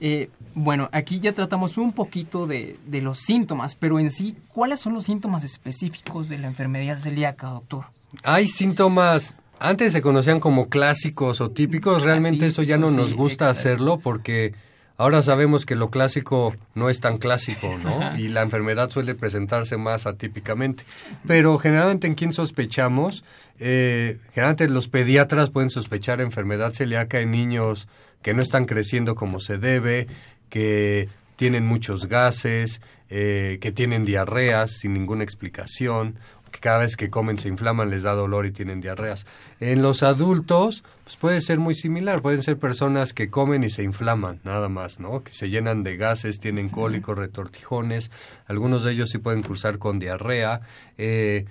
Eh, 0.01 0.29
bueno, 0.55 0.89
aquí 0.93 1.21
ya 1.21 1.33
tratamos 1.33 1.79
un 1.79 1.93
poquito 1.93 2.47
de, 2.47 2.77
de, 2.87 3.01
los 3.01 3.19
síntomas, 3.19 3.77
pero 3.77 3.99
en 3.99 4.11
sí, 4.11 4.37
¿cuáles 4.49 4.81
son 4.81 4.93
los 4.93 5.05
síntomas 5.05 5.43
específicos 5.43 6.29
de 6.29 6.39
la 6.39 6.49
enfermedad 6.49 6.99
celíaca, 6.99 7.49
doctor? 7.49 7.87
Hay 8.23 8.47
síntomas, 8.47 9.37
antes 9.59 9.93
se 9.93 10.03
conocían 10.03 10.41
como 10.41 10.69
clásicos 10.69 11.41
o 11.41 11.51
típicos, 11.51 12.03
realmente 12.03 12.47
eso 12.47 12.63
ya 12.63 12.77
no 12.77 12.91
nos 12.91 13.15
gusta 13.15 13.53
sí, 13.53 13.59
hacerlo 13.59 13.99
porque 13.99 14.55
ahora 14.99 15.23
sabemos 15.23 15.65
que 15.65 15.77
lo 15.77 15.91
clásico 15.91 16.55
no 16.75 16.91
es 16.91 17.01
tan 17.01 17.19
clásico, 17.19 17.77
¿no? 17.83 18.17
Y 18.19 18.29
la 18.29 18.43
enfermedad 18.43 18.91
suele 18.91 19.15
presentarse 19.15 19.77
más 19.77 20.07
atípicamente. 20.07 20.85
Pero 21.27 21.59
generalmente 21.59 22.07
en 22.07 22.15
quién 22.15 22.33
sospechamos, 22.33 23.25
eh, 23.59 24.19
generalmente 24.33 24.69
los 24.69 24.89
pediatras 24.89 25.51
pueden 25.51 25.71
sospechar 25.71 26.21
enfermedad 26.21 26.73
celíaca 26.73 27.21
en 27.21 27.31
niños 27.31 27.89
que 28.27 28.35
no 28.35 28.43
están 28.43 28.65
creciendo 28.65 29.15
como 29.15 29.39
se 29.39 29.57
debe, 29.57 30.09
que 30.51 31.09
tienen 31.37 31.65
muchos 31.65 32.07
gases, 32.07 32.81
eh, 33.09 33.59
que 33.61 33.71
tienen 33.71 34.05
diarreas 34.05 34.79
sin 34.81 34.95
ninguna 34.95 35.23
explicación, 35.23 36.17
que 36.51 36.59
cada 36.59 36.79
vez 36.79 36.97
que 36.97 37.09
comen 37.09 37.39
se 37.39 37.49
inflaman, 37.49 37.89
les 37.89 38.03
da 38.03 38.15
dolor 38.15 38.45
y 38.45 38.51
tienen 38.51 38.81
diarreas. 38.81 39.27
En 39.61 39.81
los 39.81 40.03
adultos, 40.03 40.83
pues 41.05 41.15
puede 41.15 41.41
ser 41.41 41.61
muy 41.61 41.77
similar, 41.77 42.21
pueden 42.21 42.43
ser 42.43 42.59
personas 42.59 43.13
que 43.13 43.31
comen 43.31 43.63
y 43.63 43.71
se 43.71 43.85
inflaman, 43.85 44.41
nada 44.43 44.69
más, 44.69 44.99
¿no? 44.99 45.23
Que 45.23 45.33
se 45.33 45.49
llenan 45.49 45.85
de 45.85 45.97
gases, 45.97 46.41
tienen 46.41 46.69
cólicos, 46.69 47.17
retortijones, 47.17 48.11
algunos 48.49 48.83
de 48.83 48.91
ellos 48.91 49.11
sí 49.11 49.19
pueden 49.19 49.45
cursar 49.45 49.79
con 49.79 50.01
diarrea, 50.01 50.63
eh, 50.99 51.45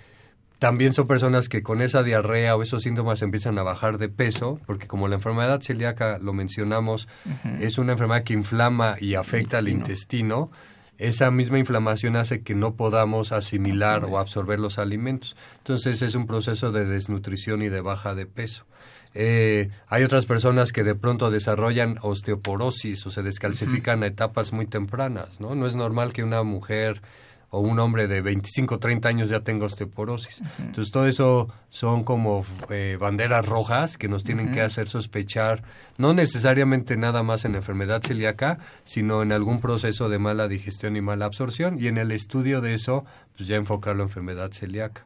también 0.59 0.93
son 0.93 1.07
personas 1.07 1.49
que 1.49 1.63
con 1.63 1.81
esa 1.81 2.03
diarrea 2.03 2.55
o 2.55 2.63
esos 2.63 2.83
síntomas 2.83 3.21
empiezan 3.21 3.57
a 3.57 3.63
bajar 3.63 3.97
de 3.97 4.09
peso, 4.09 4.59
porque 4.65 4.87
como 4.87 5.07
la 5.07 5.15
enfermedad 5.15 5.61
celíaca, 5.61 6.17
lo 6.19 6.33
mencionamos, 6.33 7.07
uh 7.25 7.29
-huh. 7.29 7.61
es 7.61 7.77
una 7.77 7.93
enfermedad 7.93 8.23
que 8.23 8.33
inflama 8.33 8.95
y 8.99 9.15
afecta 9.15 9.57
al 9.57 9.67
intestino, 9.67 10.49
esa 10.97 11.29
misma 11.29 11.59
inflamación 11.59 12.15
hace 12.15 12.41
que 12.41 12.55
no 12.55 12.75
podamos 12.75 13.31
asimilar 13.33 14.05
o 14.05 14.17
absorber 14.17 14.59
los 14.59 14.79
alimentos. 14.79 15.35
Entonces 15.57 16.01
es 16.01 16.15
un 16.15 16.25
proceso 16.25 16.71
de 16.71 16.85
desnutrición 16.85 17.61
y 17.61 17.69
de 17.69 17.81
baja 17.81 18.15
de 18.15 18.25
peso. 18.25 18.65
Eh, 19.13 19.69
hay 19.87 20.03
otras 20.03 20.25
personas 20.25 20.71
que 20.71 20.83
de 20.83 20.95
pronto 20.95 21.31
desarrollan 21.31 21.97
osteoporosis 22.01 23.05
o 23.05 23.09
se 23.09 23.23
descalcifican 23.23 23.99
uh 23.99 24.01
-huh. 24.01 24.05
a 24.05 24.07
etapas 24.07 24.53
muy 24.53 24.67
tempranas, 24.67 25.39
¿no? 25.39 25.55
No 25.55 25.67
es 25.67 25.75
normal 25.75 26.11
que 26.13 26.23
una 26.23 26.43
mujer 26.43 27.01
o 27.49 27.59
un 27.59 27.79
hombre 27.79 28.07
de 28.07 28.21
25, 28.21 28.79
30 28.79 29.09
años 29.09 29.29
ya 29.29 29.41
tenga 29.41 29.65
osteoporosis. 29.65 30.41
Uh 30.41 30.43
-huh. 30.43 30.65
Entonces, 30.65 30.91
todo 30.91 31.07
eso 31.07 31.47
son 31.69 32.03
como 32.03 32.45
eh, 32.69 32.97
banderas 32.99 33.45
rojas 33.45 33.97
que 33.97 34.07
nos 34.07 34.23
tienen 34.23 34.47
uh 34.47 34.49
-huh. 34.51 34.53
que 34.53 34.61
hacer 34.61 34.87
sospechar, 34.87 35.63
no 35.97 36.13
necesariamente 36.13 36.97
nada 36.97 37.23
más 37.23 37.45
en 37.45 37.53
la 37.53 37.59
enfermedad 37.59 38.01
celíaca, 38.01 38.59
sino 38.83 39.21
en 39.21 39.31
algún 39.31 39.61
proceso 39.61 40.09
de 40.09 40.19
mala 40.19 40.47
digestión 40.47 40.95
y 40.95 41.01
mala 41.01 41.25
absorción, 41.25 41.77
y 41.79 41.87
en 41.87 41.97
el 41.97 42.11
estudio 42.11 42.61
de 42.61 42.73
eso, 42.73 43.05
pues 43.35 43.47
ya 43.47 43.55
enfocarlo 43.55 44.03
en 44.03 44.09
enfermedad 44.09 44.51
celíaca. 44.51 45.05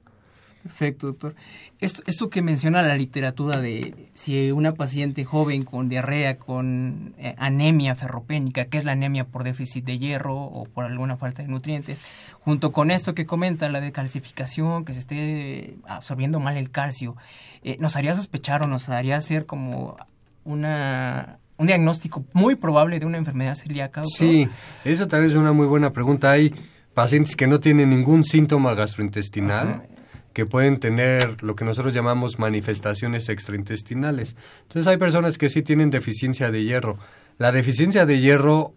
Perfecto, 0.63 1.07
doctor. 1.07 1.35
Esto, 1.79 2.03
esto 2.05 2.29
que 2.29 2.41
menciona 2.41 2.81
la 2.81 2.95
literatura 2.97 3.61
de 3.61 4.09
si 4.13 4.51
una 4.51 4.73
paciente 4.73 5.23
joven 5.23 5.63
con 5.63 5.87
diarrea, 5.87 6.37
con 6.37 7.13
eh, 7.17 7.33
anemia 7.37 7.95
ferropénica, 7.95 8.65
que 8.65 8.77
es 8.77 8.83
la 8.83 8.91
anemia 8.91 9.23
por 9.23 9.45
déficit 9.45 9.85
de 9.85 9.97
hierro 9.97 10.35
o 10.35 10.65
por 10.65 10.83
alguna 10.83 11.15
falta 11.15 11.41
de 11.41 11.47
nutrientes, 11.47 12.03
junto 12.41 12.73
con 12.73 12.91
esto 12.91 13.15
que 13.15 13.25
comenta, 13.25 13.69
la 13.69 13.79
decalcificación, 13.79 14.83
que 14.83 14.93
se 14.93 14.99
esté 14.99 15.75
absorbiendo 15.87 16.41
mal 16.41 16.57
el 16.57 16.71
calcio, 16.71 17.15
eh, 17.63 17.77
nos 17.79 17.95
haría 17.95 18.13
sospechar 18.13 18.61
o 18.63 18.67
nos 18.67 18.89
haría 18.89 19.15
hacer 19.15 19.45
como 19.45 19.95
una 20.43 21.39
un 21.55 21.67
diagnóstico 21.67 22.23
muy 22.31 22.55
probable 22.55 22.99
de 22.99 23.05
una 23.05 23.17
enfermedad 23.17 23.53
celíaca. 23.55 24.01
Doctor? 24.01 24.17
Sí, 24.17 24.47
eso 24.85 25.09
también 25.09 25.31
es 25.31 25.37
una 25.37 25.51
muy 25.51 25.67
buena 25.67 25.91
pregunta. 25.91 26.31
Hay 26.31 26.55
pacientes 26.93 27.35
que 27.35 27.47
no 27.47 27.59
tienen 27.59 27.89
ningún 27.89 28.23
síntoma 28.23 28.73
gastrointestinal. 28.75 29.67
Ajá 29.67 29.98
que 30.33 30.45
pueden 30.45 30.79
tener 30.79 31.41
lo 31.43 31.55
que 31.55 31.65
nosotros 31.65 31.93
llamamos 31.93 32.39
manifestaciones 32.39 33.29
extraintestinales. 33.29 34.35
Entonces 34.63 34.87
hay 34.87 34.97
personas 34.97 35.37
que 35.37 35.49
sí 35.49 35.61
tienen 35.61 35.89
deficiencia 35.89 36.51
de 36.51 36.63
hierro. 36.63 36.97
La 37.37 37.51
deficiencia 37.51 38.05
de 38.05 38.19
hierro 38.19 38.73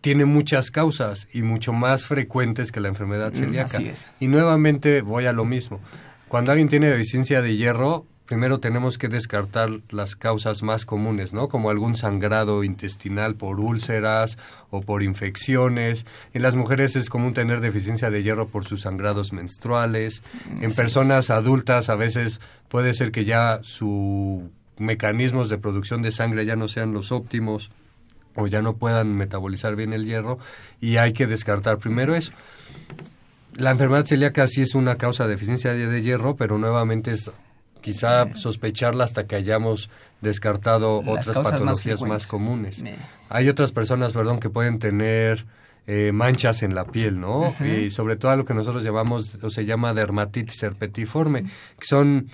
tiene 0.00 0.24
muchas 0.24 0.70
causas 0.70 1.28
y 1.32 1.42
mucho 1.42 1.72
más 1.72 2.04
frecuentes 2.04 2.70
que 2.72 2.80
la 2.80 2.88
enfermedad 2.88 3.32
Mm, 3.32 3.36
celíaca. 3.36 3.76
así 3.78 3.88
es. 3.88 4.06
Y 4.20 4.28
nuevamente 4.28 5.02
voy 5.02 5.26
a 5.26 5.32
lo 5.32 5.44
mismo. 5.44 5.80
Cuando 6.28 6.52
alguien 6.52 6.68
tiene 6.68 6.88
deficiencia 6.88 7.42
de 7.42 7.56
hierro, 7.56 8.06
primero 8.26 8.58
tenemos 8.58 8.98
que 8.98 9.08
descartar 9.08 9.70
las 9.90 10.16
causas 10.16 10.62
más 10.62 10.84
comunes, 10.84 11.32
¿no? 11.32 11.48
Como 11.48 11.70
algún 11.70 11.96
sangrado 11.96 12.64
intestinal 12.64 13.36
por 13.36 13.60
úlceras 13.60 14.36
o 14.70 14.80
por 14.80 15.02
infecciones. 15.02 16.04
En 16.34 16.42
las 16.42 16.56
mujeres 16.56 16.96
es 16.96 17.08
común 17.08 17.34
tener 17.34 17.60
deficiencia 17.60 18.10
de 18.10 18.22
hierro 18.22 18.48
por 18.48 18.66
sus 18.66 18.82
sangrados 18.82 19.32
menstruales. 19.32 20.22
En 20.60 20.74
personas 20.74 21.30
adultas 21.30 21.88
a 21.88 21.94
veces 21.94 22.40
puede 22.68 22.94
ser 22.94 23.12
que 23.12 23.24
ya 23.24 23.60
sus 23.62 24.42
mecanismos 24.76 25.48
de 25.48 25.58
producción 25.58 26.02
de 26.02 26.12
sangre 26.12 26.44
ya 26.44 26.56
no 26.56 26.68
sean 26.68 26.92
los 26.92 27.12
óptimos 27.12 27.70
o 28.34 28.46
ya 28.46 28.60
no 28.60 28.76
puedan 28.76 29.16
metabolizar 29.16 29.76
bien 29.76 29.92
el 29.92 30.04
hierro 30.04 30.38
y 30.80 30.96
hay 30.98 31.12
que 31.12 31.26
descartar 31.26 31.78
primero 31.78 32.14
eso. 32.14 32.32
La 33.54 33.70
enfermedad 33.70 34.04
celíaca 34.04 34.46
sí 34.48 34.60
es 34.60 34.74
una 34.74 34.96
causa 34.96 35.24
de 35.24 35.30
deficiencia 35.30 35.72
de, 35.72 35.86
de 35.86 36.02
hierro, 36.02 36.36
pero 36.36 36.58
nuevamente 36.58 37.12
es 37.12 37.30
quizá 37.86 38.26
sospecharla 38.34 39.04
hasta 39.04 39.28
que 39.28 39.36
hayamos 39.36 39.90
descartado 40.20 41.04
Las 41.04 41.28
otras 41.28 41.36
más 41.36 41.52
patologías 41.52 42.02
más, 42.02 42.26
comunes. 42.26 42.82
Hay 43.28 43.48
otras 43.48 43.70
personas, 43.70 44.12
perdón, 44.12 44.40
que 44.40 44.50
pueden 44.50 44.80
tener 44.80 45.46
eh, 45.86 46.10
manchas 46.12 46.64
en 46.64 46.74
la 46.74 46.86
piel, 46.86 47.20
¿no? 47.20 47.54
Y 47.64 47.92
sobre 47.92 48.16
todo 48.16 48.34
lo 48.34 48.44
que 48.44 48.54
nosotros 48.54 48.82
llamamos, 48.82 49.38
o 49.40 49.50
se 49.50 49.66
llama 49.66 49.94
dermatitis 49.94 50.60
herpetiforme, 50.64 51.44
que 51.44 51.86
son 51.86 52.28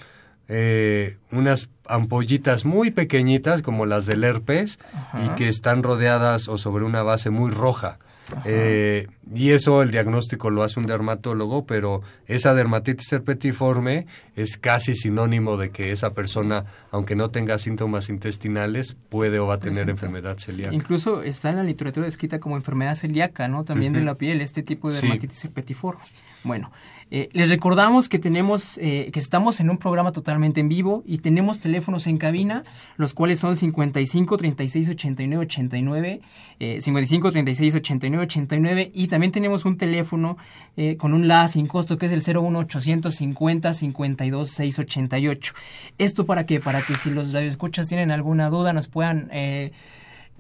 eh, 0.49 1.19
unas 1.31 1.69
ampollitas 1.87 2.65
muy 2.65 2.91
pequeñitas, 2.91 3.61
como 3.61 3.85
las 3.85 4.07
del 4.07 4.25
herpes, 4.25 4.79
y 5.23 5.29
que 5.37 5.49
están 5.49 5.83
rodeadas 5.83 6.49
o 6.49 6.57
sobre 6.57 6.87
una 6.87 7.03
base 7.03 7.29
muy 7.29 7.51
roja. 7.51 7.99
Eh, 8.45 9.09
y 9.35 9.51
eso 9.51 9.83
el 9.83 9.91
diagnóstico 9.91 10.51
lo 10.51 10.63
hace 10.63 10.81
un 10.81 10.87
dermatólogo, 10.87 11.67
pero 11.67 12.03
esa 12.27 12.55
dermatitis 12.55 13.13
herpetiforme 13.13 14.07
es 14.37 14.57
casi 14.57 14.95
sinónimo 14.95 15.57
de 15.57 15.71
que 15.71 15.93
esa 15.93 16.15
persona, 16.15 16.65
aunque 16.91 17.15
no 17.15 17.31
tenga 17.31 17.59
síntomas 17.59 18.09
intestinales, 18.09 18.97
puede 19.11 19.39
o 19.39 19.47
va 19.47 19.55
a 19.55 19.61
tener 19.61 19.89
enfermedad 19.91 20.39
celíaca. 20.39 20.75
Incluso 20.75 21.23
está 21.23 21.51
en 21.51 21.57
la 21.57 21.63
literatura 21.63 22.07
descrita 22.07 22.39
como 22.39 22.57
enfermedad 22.57 22.95
celíaca, 22.95 23.49
¿no? 23.49 23.65
También 23.65 23.93
de 23.93 24.01
la 24.01 24.15
piel, 24.15 24.41
este 24.41 24.63
tipo 24.63 24.91
de 24.91 24.97
Sí. 24.97 25.03
dermatitis 25.07 25.45
herpetiforme. 25.45 26.03
Bueno, 26.45 26.73
eh, 27.15 27.29
les 27.35 27.51
recordamos 27.51 28.09
que 28.09 28.19
tenemos, 28.19 28.79
eh, 28.79 29.11
que 29.13 29.21
estamos 29.21 29.61
en 29.61 29.69
un 29.69 29.77
programa 29.77 30.13
totalmente 30.13 30.61
en 30.61 30.71
vivo 30.71 31.03
y 31.07 31.19
tenemos 31.19 31.61
teléfonos 31.61 32.07
en 32.07 32.17
cabina, 32.17 32.63
los 32.97 33.13
cuales 33.13 33.39
son 33.39 33.55
55 33.55 34.39
36 34.39 34.89
89 34.89 35.45
89, 35.45 36.21
eh, 36.59 36.81
55 36.81 37.31
36 37.31 37.75
89 37.75 38.25
89 38.25 38.91
y 38.95 39.09
también 39.09 39.31
tenemos 39.31 39.67
un 39.67 39.77
teléfono 39.77 40.39
eh, 40.79 40.97
con 40.97 41.13
un 41.13 41.29
LA 41.29 41.49
sin 41.49 41.67
costo 41.67 41.99
que 41.99 42.07
es 42.07 42.13
el 42.13 42.23
01 42.25 42.59
850 42.61 43.75
52 43.75 44.51
688. 44.51 45.53
Esto 45.99 46.25
para 46.25 46.47
qué? 46.47 46.61
Para 46.61 46.81
que 46.81 46.95
si 46.95 47.11
los 47.11 47.35
radioescuchas 47.35 47.89
tienen 47.89 48.11
alguna 48.11 48.49
duda 48.49 48.73
nos 48.73 48.89
puedan 48.89 49.29
eh, 49.33 49.73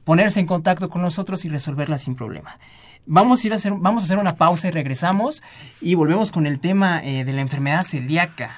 ponerse 0.04 0.40
en 0.40 0.46
contacto 0.46 0.88
con 0.88 1.02
nosotros 1.02 1.44
y 1.44 1.50
resolverla 1.50 1.98
sin 1.98 2.14
problema. 2.14 2.58
Vamos 3.06 3.42
a 3.42 3.46
ir 3.46 3.52
a 3.52 3.56
hacer, 3.56 3.72
vamos 3.76 4.02
a 4.02 4.06
hacer 4.06 4.18
una 4.18 4.36
pausa 4.36 4.68
y 4.68 4.70
regresamos 4.70 5.42
y 5.80 5.94
volvemos 5.94 6.30
con 6.30 6.46
el 6.46 6.60
tema 6.60 7.00
eh, 7.02 7.24
de 7.24 7.32
la 7.32 7.40
enfermedad 7.40 7.82
celíaca. 7.82 8.56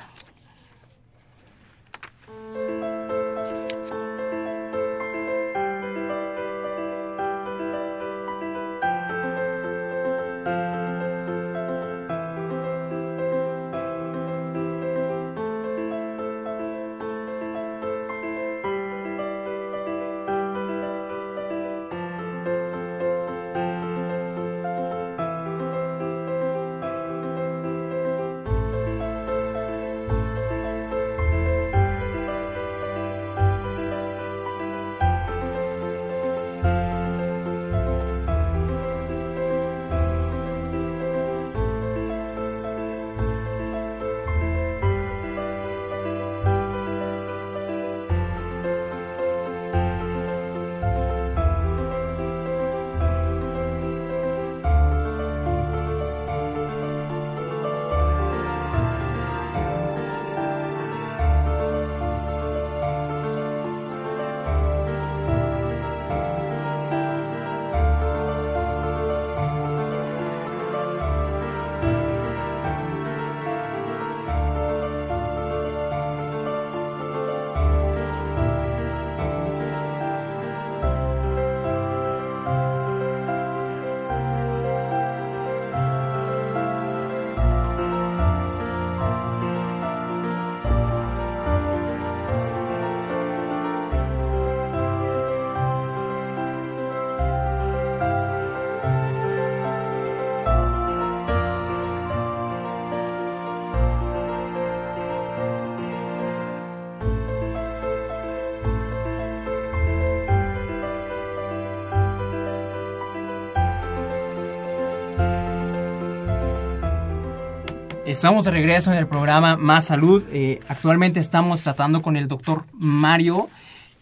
Estamos 118.15 118.45
de 118.45 118.53
regreso 118.53 118.93
en 118.93 118.99
el 118.99 119.09
programa 119.09 119.57
Más 119.57 119.87
Salud. 119.87 120.23
Eh, 120.33 120.61
actualmente 120.69 121.19
estamos 121.19 121.63
tratando 121.63 122.01
con 122.01 122.17
el 122.17 122.29
doctor 122.29 122.65
Mario 122.73 123.49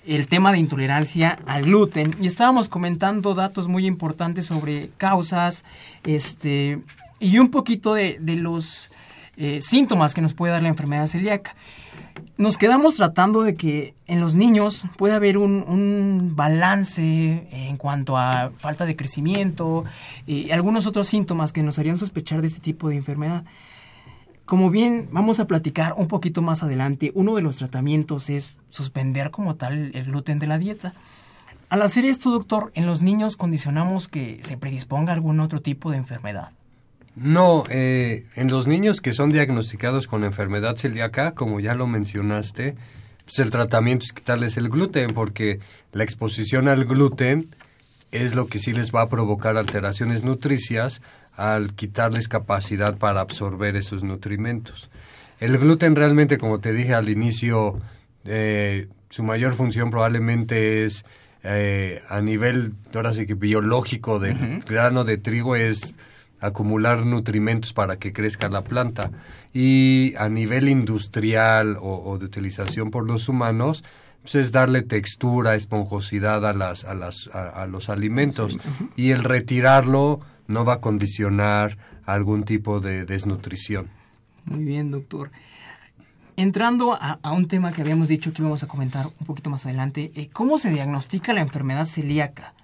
el 0.07 0.29
tema 0.29 0.53
de 0.53 0.59
intolerancia 0.59 1.39
al 1.47 1.63
gluten 1.63 2.15
y 2.21 2.27
estábamos 2.27 2.69
comentando 2.69 3.35
datos 3.35 3.69
muy 3.69 3.87
importantes 3.87 4.45
sobre 4.45 4.91
causas 4.99 5.65
este, 6.05 6.79
y 7.21 7.39
un 7.39 7.51
poquito 7.51 7.95
de, 7.95 8.19
de 8.21 8.37
los 8.37 8.91
eh, 9.39 9.63
síntomas 9.63 10.13
que 10.13 10.21
nos 10.21 10.35
puede 10.35 10.53
dar 10.53 10.63
la 10.63 10.69
enfermedad 10.69 11.07
celíaca. 11.07 11.57
Nos 12.37 12.59
quedamos 12.59 12.97
tratando 12.97 13.43
de 13.43 13.55
que 13.55 13.95
en 14.07 14.21
los 14.21 14.35
niños 14.35 14.85
puede 14.99 15.15
haber 15.15 15.39
un, 15.39 15.65
un 15.67 16.37
balance 16.37 17.47
en 17.51 17.79
cuanto 17.79 18.19
a 18.19 18.51
falta 18.59 18.85
de 18.85 18.95
crecimiento 18.95 19.87
y 20.27 20.51
algunos 20.51 20.87
otros 20.87 21.09
síntomas 21.09 21.55
que 21.55 21.63
nos 21.63 21.79
harían 21.79 21.97
sospechar 21.97 22.43
de 22.43 22.49
este 22.49 22.61
tipo 22.61 22.91
de 22.91 22.97
enfermedad. 22.97 23.45
Como 24.53 24.69
bien 24.69 25.09
vamos 25.11 25.41
a 25.41 25.47
platicar 25.47 25.95
un 25.97 26.09
poquito 26.09 26.43
más 26.43 26.63
adelante, 26.63 27.11
uno 27.15 27.35
de 27.37 27.41
los 27.41 27.57
tratamientos 27.57 28.29
es 28.29 28.59
suspender 28.69 29.31
como 29.31 29.55
tal 29.55 29.93
el 29.95 30.05
gluten 30.05 30.39
de 30.39 30.47
la 30.47 30.59
dieta. 30.59 30.93
Al 31.71 31.81
hacer 31.81 32.05
esto, 32.05 32.31
doctor, 32.31 32.71
en 32.75 32.85
los 32.85 33.01
niños 33.01 33.39
condicionamos 33.39 34.09
que 34.09 34.41
se 34.43 34.59
predisponga 34.59 35.15
algún 35.15 35.41
otro 35.41 35.63
tipo 35.63 35.91
de 35.91 35.97
enfermedad. 35.97 36.51
No, 37.17 37.65
eh, 37.71 38.27
en 38.37 38.51
los 38.51 38.67
niños 38.67 39.01
que 39.01 39.15
son 39.15 39.33
diagnosticados 39.33 40.07
con 40.07 40.23
enfermedad 40.23 40.77
celíaca, 40.77 41.33
como 41.33 41.59
ya 41.59 41.75
lo 41.75 41.87
mencionaste, 41.87 42.77
pues 43.25 43.39
el 43.39 43.51
tratamiento 43.51 44.05
es 44.05 44.13
quitarles 44.13 44.59
el 44.59 44.69
gluten, 44.69 45.15
porque 45.15 45.61
la 45.93 46.05
exposición 46.05 46.69
al 46.69 46.85
gluten 46.85 47.49
es 48.11 48.35
lo 48.35 48.49
que 48.49 48.59
sí 48.59 48.75
les 48.75 48.95
va 48.95 49.01
a 49.01 49.09
provocar 49.09 49.57
alteraciones 49.57 50.25
nutricias 50.25 51.01
al 51.37 51.75
quitarles 51.75 52.29
capacidad 52.29 52.97
para 52.99 53.21
absorber 53.21 53.77
esos 53.77 54.03
nutrimentos. 54.03 54.91
El 55.41 55.59
gluten 55.59 55.97
realmente, 55.97 56.39
como 56.39 56.61
te 56.61 56.73
dije 56.73 56.95
al 56.95 57.09
inicio, 57.09 57.79
eh, 58.25 58.89
su 59.11 59.23
mayor 59.23 59.55
función 59.55 59.91
probablemente 59.91 60.85
es 60.85 61.05
eh, 61.43 62.01
a 62.09 62.21
nivel, 62.21 62.75
ahora 62.95 63.13
sí 63.13 63.27
que 63.27 63.35
biológico 63.35 64.21
del 64.21 64.61
grano 64.61 65.05
de 65.05 65.19
trigo 65.19 65.57
es 65.57 65.95
acumular 66.41 67.05
nutrimentos 67.05 67.73
para 67.73 67.97
que 67.97 68.13
crezca 68.13 68.49
la 68.49 68.63
planta. 68.63 69.11
Y 69.53 70.15
a 70.17 70.29
nivel 70.29 70.69
industrial 70.69 71.77
o, 71.81 72.17
de 72.19 72.27
utilización 72.27 72.91
por 72.91 73.07
los 73.07 73.29
humanos, 73.29 73.85
pues 74.23 74.37
es 74.37 74.53
darle 74.53 74.83
textura, 74.83 75.55
esponjosidad 75.55 76.47
a, 76.47 76.53
las, 76.53 76.85
a, 76.85 76.95
las, 76.95 77.29
a, 77.29 77.67
los 77.67 77.89
alimentos. 77.89 78.59
Y 78.97 79.11
el 79.11 79.25
retirarlo 79.25 80.21
no 80.53 80.65
va 80.65 80.75
a 80.75 80.81
condicionar 80.81 81.79
algún 82.05 82.45
tipo 82.45 82.81
de 82.81 83.05
desnutrición. 83.05 83.89
Muy 84.45 84.65
bien, 84.65 84.91
doctor. 84.91 85.31
Entrando 86.37 86.97
a, 86.99 87.19
un 87.31 87.47
tema 87.47 87.73
que 87.73 87.83
habíamos 87.83 88.09
dicho 88.09 88.33
que 88.33 88.41
íbamos 88.41 88.63
a 88.63 88.67
comentar 88.67 89.07
un 89.07 89.27
poquito 89.27 89.51
más 89.51 89.67
adelante, 89.67 90.13
eh, 90.15 90.29
¿cómo 90.33 90.57
se 90.59 90.71
diagnostica 90.71 91.33
la 91.33 91.43
enfermedad 91.43 91.85
celíaca? 91.85 92.55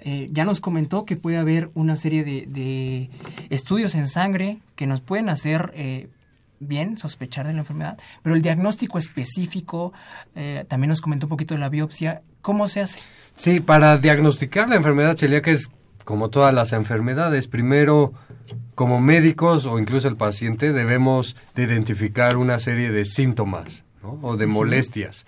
Eh, 0.00 0.28
ya 0.32 0.44
nos 0.44 0.60
comentó 0.60 1.04
que 1.04 1.16
puede 1.16 1.36
haber 1.36 1.70
una 1.74 1.96
serie 1.96 2.24
de, 2.24 3.10
estudios 3.50 3.94
en 3.94 4.06
sangre 4.06 4.58
que 4.74 4.86
nos 4.86 5.00
pueden 5.00 5.28
hacer 5.28 5.72
eh, 5.74 6.08
bien 6.60 6.96
sospechar 6.96 7.46
de 7.46 7.52
la 7.52 7.60
enfermedad, 7.60 7.98
pero 8.22 8.34
el 8.34 8.42
diagnóstico 8.42 8.98
específico, 8.98 9.92
también 10.66 10.88
nos 10.88 11.00
comentó 11.00 11.26
un 11.26 11.30
poquito 11.30 11.54
de 11.54 11.60
la 11.60 11.68
biopsia, 11.68 12.22
¿cómo 12.42 12.66
se 12.68 12.80
hace? 12.80 13.00
Sí, 13.36 13.60
para 13.60 13.98
diagnosticar 13.98 14.68
la 14.68 14.76
enfermedad 14.76 15.16
celíaca 15.16 15.50
es 15.52 15.70
como 16.08 16.30
todas 16.30 16.54
las 16.54 16.72
enfermedades, 16.72 17.48
primero 17.48 18.14
como 18.74 18.98
médicos 18.98 19.66
o 19.66 19.78
incluso 19.78 20.08
el 20.08 20.16
paciente 20.16 20.72
debemos 20.72 21.36
de 21.54 21.64
identificar 21.64 22.38
una 22.38 22.58
serie 22.58 22.90
de 22.90 23.04
síntomas 23.04 23.84
o 24.22 24.38
de 24.38 24.46
molestias. 24.46 25.26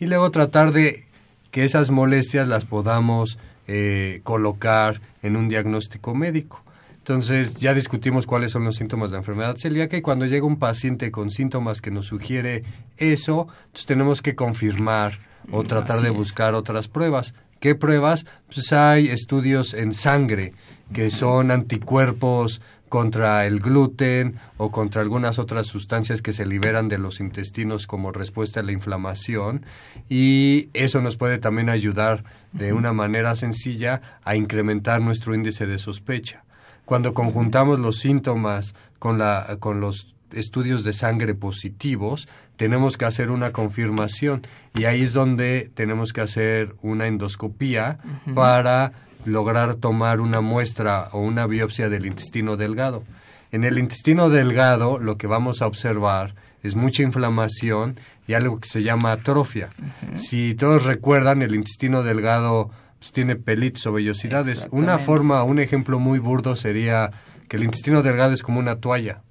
Y 0.00 0.06
luego 0.06 0.30
tratar 0.30 0.72
de 0.72 1.04
que 1.50 1.66
esas 1.66 1.90
molestias 1.90 2.48
las 2.48 2.64
podamos 2.64 3.36
eh, 3.68 4.20
colocar 4.22 5.02
en 5.22 5.36
un 5.36 5.50
diagnóstico 5.50 6.14
médico. 6.14 6.64
Entonces 6.96 7.56
ya 7.56 7.74
discutimos 7.74 8.24
cuáles 8.24 8.52
son 8.52 8.64
los 8.64 8.76
síntomas 8.76 9.10
de 9.10 9.16
la 9.16 9.20
enfermedad 9.20 9.56
celíaca 9.58 9.98
y 9.98 10.00
cuando 10.00 10.24
llega 10.24 10.46
un 10.46 10.58
paciente 10.58 11.10
con 11.10 11.30
síntomas 11.30 11.82
que 11.82 11.90
nos 11.90 12.06
sugiere 12.06 12.64
eso, 12.96 13.48
entonces 13.66 13.84
tenemos 13.84 14.22
que 14.22 14.34
confirmar 14.34 15.18
o 15.50 15.62
tratar 15.62 16.00
de 16.00 16.08
buscar 16.08 16.54
otras 16.54 16.88
pruebas. 16.88 17.34
¿Qué 17.62 17.76
pruebas? 17.76 18.26
Pues 18.52 18.72
hay 18.72 19.06
estudios 19.06 19.72
en 19.72 19.94
sangre 19.94 20.52
que 20.92 21.10
son 21.10 21.52
anticuerpos 21.52 22.60
contra 22.88 23.46
el 23.46 23.60
gluten 23.60 24.34
o 24.56 24.72
contra 24.72 25.00
algunas 25.00 25.38
otras 25.38 25.68
sustancias 25.68 26.22
que 26.22 26.32
se 26.32 26.44
liberan 26.44 26.88
de 26.88 26.98
los 26.98 27.20
intestinos 27.20 27.86
como 27.86 28.10
respuesta 28.10 28.58
a 28.58 28.62
la 28.64 28.72
inflamación 28.72 29.64
y 30.08 30.70
eso 30.74 31.00
nos 31.02 31.16
puede 31.16 31.38
también 31.38 31.68
ayudar 31.68 32.24
de 32.50 32.72
una 32.72 32.92
manera 32.92 33.36
sencilla 33.36 34.02
a 34.24 34.34
incrementar 34.34 35.00
nuestro 35.00 35.32
índice 35.32 35.64
de 35.64 35.78
sospecha. 35.78 36.42
Cuando 36.84 37.14
conjuntamos 37.14 37.78
los 37.78 38.00
síntomas 38.00 38.74
con, 38.98 39.18
la, 39.18 39.56
con 39.60 39.80
los 39.80 40.16
estudios 40.32 40.82
de 40.82 40.94
sangre 40.94 41.36
positivos, 41.36 42.26
tenemos 42.56 42.96
que 42.96 43.04
hacer 43.04 43.30
una 43.30 43.50
confirmación 43.50 44.42
y 44.74 44.84
ahí 44.84 45.02
es 45.02 45.12
donde 45.12 45.70
tenemos 45.74 46.12
que 46.12 46.20
hacer 46.20 46.74
una 46.82 47.06
endoscopía 47.06 47.98
para 48.34 48.92
lograr 49.24 49.76
tomar 49.76 50.20
una 50.20 50.40
muestra 50.40 51.08
o 51.12 51.20
una 51.20 51.46
biopsia 51.46 51.88
del 51.88 52.06
intestino 52.06 52.56
delgado. 52.56 53.04
En 53.50 53.64
el 53.64 53.78
intestino 53.78 54.28
delgado 54.30 54.98
lo 54.98 55.16
que 55.16 55.26
vamos 55.26 55.62
a 55.62 55.66
observar 55.66 56.34
es 56.62 56.76
mucha 56.76 57.02
inflamación 57.02 57.96
y 58.26 58.34
algo 58.34 58.60
que 58.60 58.68
se 58.68 58.82
llama 58.82 59.12
atrofia. 59.12 59.70
Si 60.16 60.54
todos 60.54 60.84
recuerdan, 60.84 61.42
el 61.42 61.54
intestino 61.54 62.02
delgado 62.02 62.70
pues, 62.98 63.12
tiene 63.12 63.36
pelitos 63.36 63.86
o 63.86 63.92
vellosidades. 63.92 64.68
Una 64.70 64.98
forma, 64.98 65.42
un 65.42 65.58
ejemplo 65.58 65.98
muy 65.98 66.18
burdo 66.18 66.54
sería 66.54 67.10
que 67.52 67.58
el 67.58 67.64
intestino 67.64 68.02
delgado 68.02 68.32
es 68.32 68.42
como 68.42 68.60
una 68.60 68.76
toalla. 68.76 69.24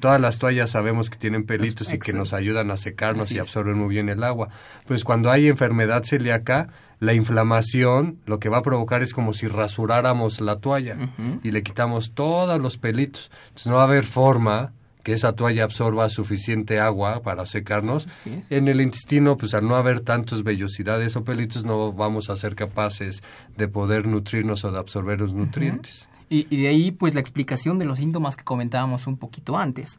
Todas 0.00 0.20
las 0.20 0.40
toallas 0.40 0.70
sabemos 0.70 1.10
que 1.10 1.16
tienen 1.16 1.44
pelitos 1.44 1.94
y 1.94 2.00
que 2.00 2.12
nos 2.12 2.32
ayudan 2.32 2.72
a 2.72 2.76
secarnos 2.76 3.30
y 3.30 3.38
absorben 3.38 3.78
muy 3.78 3.88
bien 3.88 4.08
el 4.08 4.24
agua. 4.24 4.48
Pues 4.88 5.04
cuando 5.04 5.30
hay 5.30 5.46
enfermedad 5.46 6.02
celíaca, 6.02 6.70
la 6.98 7.14
inflamación 7.14 8.18
lo 8.26 8.40
que 8.40 8.48
va 8.48 8.56
a 8.56 8.62
provocar 8.62 9.04
es 9.04 9.14
como 9.14 9.32
si 9.32 9.46
rasuráramos 9.46 10.40
la 10.40 10.56
toalla 10.56 11.12
y 11.44 11.52
le 11.52 11.62
quitamos 11.62 12.14
todos 12.14 12.60
los 12.60 12.78
pelitos. 12.78 13.30
Entonces 13.42 13.68
no 13.68 13.76
va 13.76 13.82
a 13.82 13.84
haber 13.84 14.02
forma 14.02 14.72
que 15.02 15.12
esa 15.12 15.32
toalla 15.32 15.64
absorba 15.64 16.08
suficiente 16.08 16.80
agua 16.80 17.22
para 17.22 17.46
secarnos. 17.46 18.08
En 18.50 18.68
el 18.68 18.80
intestino, 18.80 19.36
pues 19.36 19.54
al 19.54 19.66
no 19.66 19.76
haber 19.76 20.00
tantos 20.00 20.44
vellosidades 20.44 21.16
o 21.16 21.24
pelitos, 21.24 21.64
no 21.64 21.92
vamos 21.92 22.30
a 22.30 22.36
ser 22.36 22.54
capaces 22.54 23.22
de 23.56 23.68
poder 23.68 24.06
nutrirnos 24.06 24.64
o 24.64 24.72
de 24.72 24.78
absorber 24.78 25.20
los 25.20 25.32
nutrientes. 25.32 26.08
y, 26.30 26.44
de 26.56 26.68
ahí, 26.68 26.90
pues 26.90 27.14
la 27.14 27.20
explicación 27.20 27.78
de 27.78 27.86
los 27.86 28.00
síntomas 28.00 28.36
que 28.36 28.44
comentábamos 28.44 29.06
un 29.06 29.16
poquito 29.16 29.56
antes. 29.56 29.98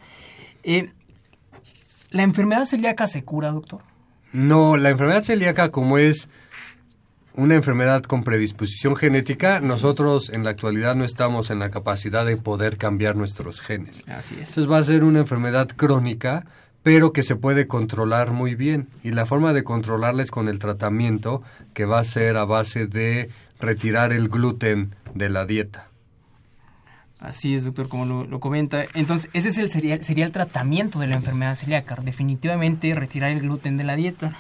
Eh, 0.64 0.92
¿La 2.12 2.24
enfermedad 2.24 2.66
celíaca 2.66 3.08
se 3.08 3.24
cura, 3.24 3.52
doctor? 3.52 3.82
No, 4.32 4.78
la 4.78 4.90
enfermedad 4.90 5.24
celíaca, 5.24 5.70
como 5.70 5.98
es 5.98 6.30
una 7.40 7.56
enfermedad 7.56 8.04
con 8.04 8.24
predisposición 8.24 8.96
genética, 8.96 9.62
nosotros 9.62 10.30
en 10.30 10.44
la 10.44 10.50
actualidad 10.50 10.96
no 10.96 11.06
estamos 11.06 11.50
en 11.52 11.60
la 11.60 11.70
capacidad 11.70 12.26
de 12.26 12.36
poder 12.36 12.78
cambiar 12.78 13.16
nuestros 13.16 13.62
genes. 13.62 14.04
Así 14.08 14.36
es. 14.36 14.50
Entonces 14.50 14.70
va 14.70 14.78
a 14.78 14.84
ser 14.84 15.06
una 15.06 15.20
enfermedad 15.20 15.70
crónica, 15.70 16.46
pero 16.84 17.14
que 17.14 17.24
se 17.24 17.38
puede 17.38 17.66
controlar 17.66 18.32
muy 18.32 18.56
bien. 18.56 18.90
Y 19.04 19.12
la 19.12 19.26
forma 19.26 19.54
de 19.54 19.64
controlarla 19.64 20.22
es 20.22 20.32
con 20.32 20.50
el 20.50 20.60
tratamiento, 20.60 21.42
que 21.74 21.86
va 21.86 22.00
a 22.00 22.04
ser 22.04 22.36
a 22.36 22.44
base 22.44 22.88
de 22.88 23.30
retirar 23.60 24.12
el 24.12 24.28
gluten 24.28 24.96
de 25.14 25.30
la 25.30 25.46
dieta. 25.46 25.88
Así 27.20 27.56
es, 27.56 27.66
doctor, 27.66 27.90
como 27.90 28.06
lo, 28.06 28.40
comenta. 28.40 28.84
Entonces, 28.96 29.30
ese 29.34 29.50
es 29.50 29.58
el, 29.58 29.72
sería, 29.72 30.02
sería 30.02 30.26
el 30.26 30.32
tratamiento 30.32 31.00
de 31.00 31.08
la 31.08 31.16
enfermedad 31.16 31.56
celíaca, 31.56 31.98
definitivamente 32.02 32.94
retirar 32.96 33.32
el 33.32 33.42
gluten 33.42 33.78
de 33.78 33.84
la 33.84 33.96
dieta. 33.96 34.34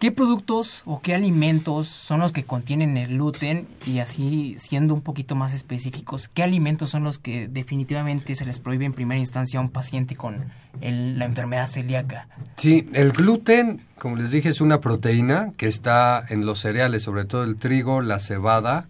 ¿Qué 0.00 0.10
productos 0.10 0.80
o 0.86 1.02
qué 1.02 1.14
alimentos 1.14 1.86
son 1.86 2.20
los 2.20 2.32
que 2.32 2.42
contienen 2.42 2.96
el 2.96 3.08
gluten? 3.08 3.68
Y 3.84 3.98
así, 3.98 4.54
siendo 4.56 4.94
un 4.94 5.02
poquito 5.02 5.34
más 5.34 5.52
específicos, 5.52 6.28
¿qué 6.28 6.42
alimentos 6.42 6.88
son 6.88 7.04
los 7.04 7.18
que 7.18 7.48
definitivamente 7.48 8.34
se 8.34 8.46
les 8.46 8.60
prohíbe 8.60 8.86
en 8.86 8.94
primera 8.94 9.18
instancia 9.18 9.60
a 9.60 9.62
un 9.62 9.68
paciente 9.68 10.16
con 10.16 10.46
la 10.80 11.24
enfermedad 11.26 11.68
celíaca? 11.68 12.28
Sí, 12.56 12.88
el 12.94 13.12
gluten, 13.12 13.82
como 13.98 14.16
les 14.16 14.30
dije, 14.30 14.48
es 14.48 14.62
una 14.62 14.80
proteína 14.80 15.52
que 15.58 15.68
está 15.68 16.24
en 16.30 16.46
los 16.46 16.60
cereales, 16.60 17.02
sobre 17.02 17.26
todo 17.26 17.44
el 17.44 17.56
trigo, 17.56 18.00
la 18.00 18.20
cebada, 18.20 18.88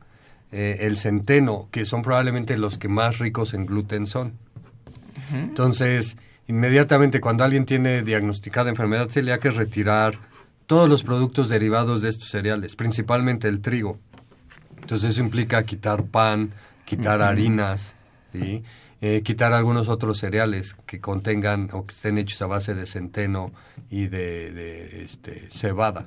eh, 0.52 0.76
el 0.82 0.96
centeno, 0.96 1.66
que 1.72 1.86
son 1.86 2.02
probablemente 2.02 2.56
los 2.56 2.78
que 2.78 2.86
más 2.86 3.18
ricos 3.18 3.52
en 3.52 3.66
gluten 3.66 4.06
son. 4.06 4.34
Entonces, 5.32 6.16
inmediatamente 6.46 7.20
cuando 7.20 7.42
alguien 7.42 7.66
tiene 7.66 8.02
diagnosticada 8.02 8.70
enfermedad 8.70 9.08
celíaca 9.08 9.48
es 9.48 9.56
retirar 9.56 10.29
todos 10.70 10.88
los 10.88 11.02
productos 11.02 11.48
derivados 11.48 12.00
de 12.00 12.08
estos 12.10 12.28
cereales, 12.28 12.76
principalmente 12.76 13.48
el 13.48 13.60
trigo. 13.60 13.98
Entonces 14.80 15.10
eso 15.10 15.20
implica 15.20 15.64
quitar 15.64 16.04
pan, 16.04 16.52
quitar 16.84 17.22
harinas, 17.22 17.96
eh, 18.32 19.22
quitar 19.24 19.52
algunos 19.52 19.88
otros 19.88 20.18
cereales 20.18 20.76
que 20.86 21.00
contengan 21.00 21.70
o 21.72 21.84
que 21.84 21.92
estén 21.92 22.18
hechos 22.18 22.40
a 22.42 22.46
base 22.46 22.76
de 22.76 22.86
centeno 22.86 23.50
y 23.90 24.06
de, 24.06 25.02
este, 25.02 25.48
cebada. 25.50 26.06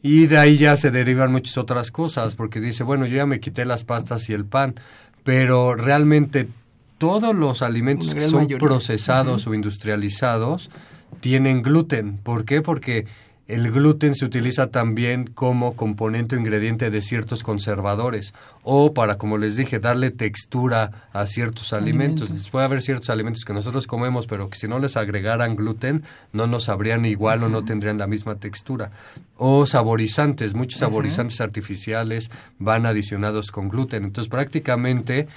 Y 0.00 0.24
de 0.26 0.38
ahí 0.38 0.56
ya 0.56 0.78
se 0.78 0.90
derivan 0.90 1.30
muchas 1.30 1.58
otras 1.58 1.90
cosas, 1.90 2.36
porque 2.36 2.62
dice, 2.62 2.82
bueno, 2.82 3.04
yo 3.04 3.16
ya 3.18 3.26
me 3.26 3.40
quité 3.40 3.66
las 3.66 3.84
pastas 3.84 4.26
y 4.30 4.32
el 4.32 4.46
pan, 4.46 4.74
pero 5.22 5.74
realmente 5.74 6.48
todos 6.96 7.34
los 7.34 7.60
alimentos 7.60 8.14
que 8.14 8.22
son 8.22 8.48
procesados 8.58 9.46
o 9.46 9.52
industrializados 9.52 10.70
tienen 11.20 11.60
gluten. 11.60 12.16
¿Por 12.16 12.46
qué? 12.46 12.62
Porque 12.62 13.06
el 13.46 13.70
gluten 13.70 14.14
se 14.14 14.24
utiliza 14.24 14.68
también 14.68 15.26
como 15.26 15.76
componente 15.76 16.34
o 16.34 16.38
ingrediente 16.38 16.90
de 16.90 17.02
ciertos 17.02 17.42
conservadores 17.42 18.32
o 18.62 18.94
para, 18.94 19.18
como 19.18 19.36
les 19.36 19.56
dije, 19.56 19.80
darle 19.80 20.10
textura 20.10 21.08
a 21.12 21.26
ciertos 21.26 21.74
alimentos. 21.74 22.30
Puede 22.50 22.64
haber 22.64 22.80
ciertos 22.80 23.10
alimentos 23.10 23.44
que 23.44 23.52
nosotros 23.52 23.86
comemos, 23.86 24.26
pero 24.26 24.48
que 24.48 24.56
si 24.56 24.66
no 24.66 24.78
les 24.78 24.96
agregaran 24.96 25.56
gluten 25.56 26.04
no 26.32 26.46
nos 26.46 26.64
sabrían 26.64 27.04
igual 27.04 27.42
o 27.42 27.50
no 27.50 27.66
tendrían 27.66 27.98
la 27.98 28.06
misma 28.06 28.36
textura. 28.36 28.90
O 29.36 29.66
saborizantes, 29.66 30.54
muchos 30.54 30.80
saborizantes 30.80 31.42
artificiales 31.42 32.30
van 32.58 32.86
adicionados 32.86 33.50
con 33.50 33.68
gluten. 33.68 34.04
Entonces 34.04 34.30
prácticamente, 34.30 35.28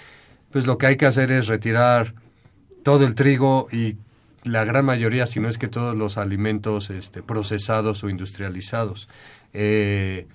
pues 0.51 0.65
lo 0.65 0.77
que 0.77 0.87
hay 0.87 0.95
que 0.95 1.07
hacer 1.07 1.29
es 1.31 1.47
retirar 1.47 2.13
todo 2.83 3.05
el 3.05 3.15
trigo 3.15 3.67
y 3.69 3.97
la 4.43 4.63
gran 4.63 4.85
mayoría, 4.85 5.27
si 5.27 5.39
no 5.39 5.49
es 5.49 5.57
que 5.57 5.67
todos 5.67 5.95
los 5.95 6.17
alimentos 6.17 6.89
este, 6.89 7.21
procesados 7.21 8.03
o 8.03 8.09
industrializados. 8.09 9.07
Eh, 9.53 10.27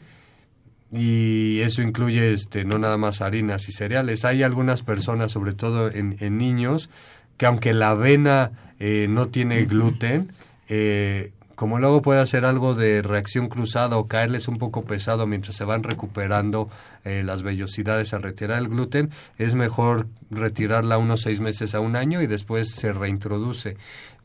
y 0.92 1.60
eso 1.60 1.80
incluye 1.80 2.34
este, 2.34 2.64
no 2.64 2.78
nada 2.78 2.98
más 2.98 3.22
harinas 3.22 3.68
y 3.68 3.72
cereales. 3.72 4.24
Hay 4.24 4.42
algunas 4.42 4.82
personas, 4.82 5.32
sobre 5.32 5.52
todo 5.52 5.90
en, 5.90 6.16
niños, 6.36 6.90
que 7.38 7.46
aunque 7.46 7.72
la 7.72 7.90
avena 7.90 8.52
eh, 8.78 9.06
no 9.08 9.28
tiene 9.28 9.64
gluten, 9.64 10.30
eh, 10.68 11.32
como 11.54 11.78
luego 11.78 12.02
puede 12.02 12.20
hacer 12.20 12.44
algo 12.44 12.74
de 12.74 13.02
reacción 13.02 13.48
cruzada 13.48 13.96
o 13.96 14.06
caerles 14.06 14.48
un 14.48 14.58
poco 14.58 14.84
pesado 14.84 15.26
mientras 15.26 15.56
se 15.56 15.64
van 15.64 15.82
recuperando 15.82 16.68
eh, 17.04 17.22
las 17.24 17.42
vellosidades 17.42 18.14
al 18.14 18.22
retirar 18.22 18.58
el 18.58 18.68
gluten, 18.68 19.10
es 19.38 19.54
mejor 19.54 20.06
retirarla 20.30 20.98
unos 20.98 21.22
seis 21.22 21.40
meses 21.40 21.74
a 21.74 21.80
un 21.80 21.96
año 21.96 22.22
y 22.22 22.26
después 22.26 22.70
se 22.70 22.92
reintroduce. 22.92 23.76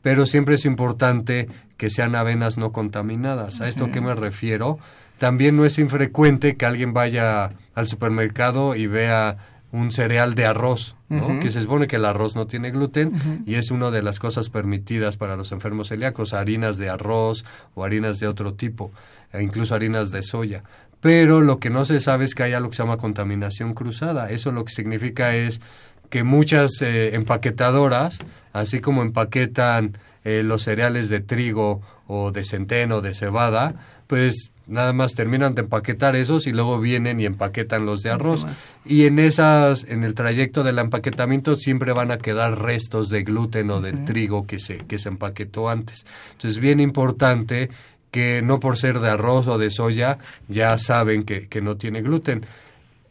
Pero 0.02 0.26
siempre 0.26 0.54
es 0.54 0.64
importante 0.64 1.48
que 1.76 1.90
sean 1.90 2.14
avenas 2.14 2.58
no 2.58 2.72
contaminadas. 2.72 3.60
¿A 3.60 3.68
esto 3.68 3.90
qué 3.90 4.00
me 4.00 4.14
refiero? 4.14 4.78
También 5.18 5.56
no 5.56 5.64
es 5.64 5.78
infrecuente 5.78 6.56
que 6.56 6.66
alguien 6.66 6.92
vaya 6.92 7.50
al 7.74 7.88
supermercado 7.88 8.76
y 8.76 8.86
vea 8.86 9.36
un 9.70 9.92
cereal 9.92 10.34
de 10.34 10.46
arroz, 10.46 10.96
¿no? 11.08 11.40
que 11.40 11.50
se 11.50 11.60
supone 11.60 11.88
que 11.88 11.96
el 11.96 12.04
arroz 12.04 12.36
no 12.36 12.46
tiene 12.46 12.70
gluten 12.70 13.42
y 13.44 13.56
es 13.56 13.70
una 13.70 13.90
de 13.90 14.02
las 14.02 14.18
cosas 14.18 14.48
permitidas 14.48 15.16
para 15.16 15.36
los 15.36 15.52
enfermos 15.52 15.88
celíacos, 15.88 16.32
harinas 16.32 16.78
de 16.78 16.88
arroz 16.88 17.44
o 17.74 17.84
harinas 17.84 18.18
de 18.18 18.28
otro 18.28 18.54
tipo, 18.54 18.90
e 19.32 19.42
incluso 19.42 19.74
harinas 19.74 20.10
de 20.10 20.22
soya. 20.22 20.64
Pero 21.00 21.40
lo 21.40 21.58
que 21.58 21.70
no 21.70 21.84
se 21.84 22.00
sabe 22.00 22.24
es 22.24 22.34
que 22.34 22.42
hay 22.42 22.52
algo 22.52 22.70
que 22.70 22.76
se 22.76 22.82
llama 22.82 22.96
contaminación 22.96 23.74
cruzada. 23.74 24.30
Eso 24.30 24.52
lo 24.52 24.64
que 24.64 24.72
significa 24.72 25.34
es 25.34 25.60
que 26.10 26.24
muchas 26.24 26.82
eh, 26.82 27.14
empaquetadoras, 27.14 28.18
así 28.52 28.80
como 28.80 29.02
empaquetan 29.02 29.92
eh, 30.24 30.42
los 30.42 30.62
cereales 30.62 31.08
de 31.08 31.20
trigo 31.20 31.82
o 32.06 32.32
de 32.32 32.44
centeno 32.44 32.96
o 32.96 33.00
de 33.00 33.14
cebada, 33.14 33.74
pues 34.06 34.50
nada 34.66 34.92
más 34.92 35.14
terminan 35.14 35.54
de 35.54 35.62
empaquetar 35.62 36.14
esos 36.14 36.46
y 36.46 36.52
luego 36.52 36.78
vienen 36.80 37.20
y 37.20 37.26
empaquetan 37.26 37.86
los 37.86 38.02
de 38.02 38.10
arroz. 38.10 38.46
Y 38.84 39.06
en 39.06 39.18
esas, 39.18 39.84
en 39.84 40.04
el 40.04 40.14
trayecto 40.14 40.62
del 40.62 40.78
empaquetamiento 40.78 41.56
siempre 41.56 41.92
van 41.92 42.10
a 42.10 42.18
quedar 42.18 42.60
restos 42.60 43.08
de 43.08 43.22
gluten 43.22 43.70
o 43.70 43.80
de 43.80 43.92
trigo 43.92 44.46
que 44.46 44.58
se, 44.58 44.78
que 44.78 44.98
se 44.98 45.08
empaquetó 45.08 45.68
antes. 45.68 46.04
Entonces 46.32 46.56
es 46.56 46.60
bien 46.60 46.80
importante 46.80 47.70
que 48.10 48.42
no 48.42 48.60
por 48.60 48.76
ser 48.76 49.00
de 49.00 49.10
arroz 49.10 49.48
o 49.48 49.58
de 49.58 49.70
soya 49.70 50.18
ya 50.48 50.76
saben 50.78 51.24
que, 51.24 51.48
que 51.48 51.60
no 51.60 51.76
tiene 51.76 52.02
gluten. 52.02 52.42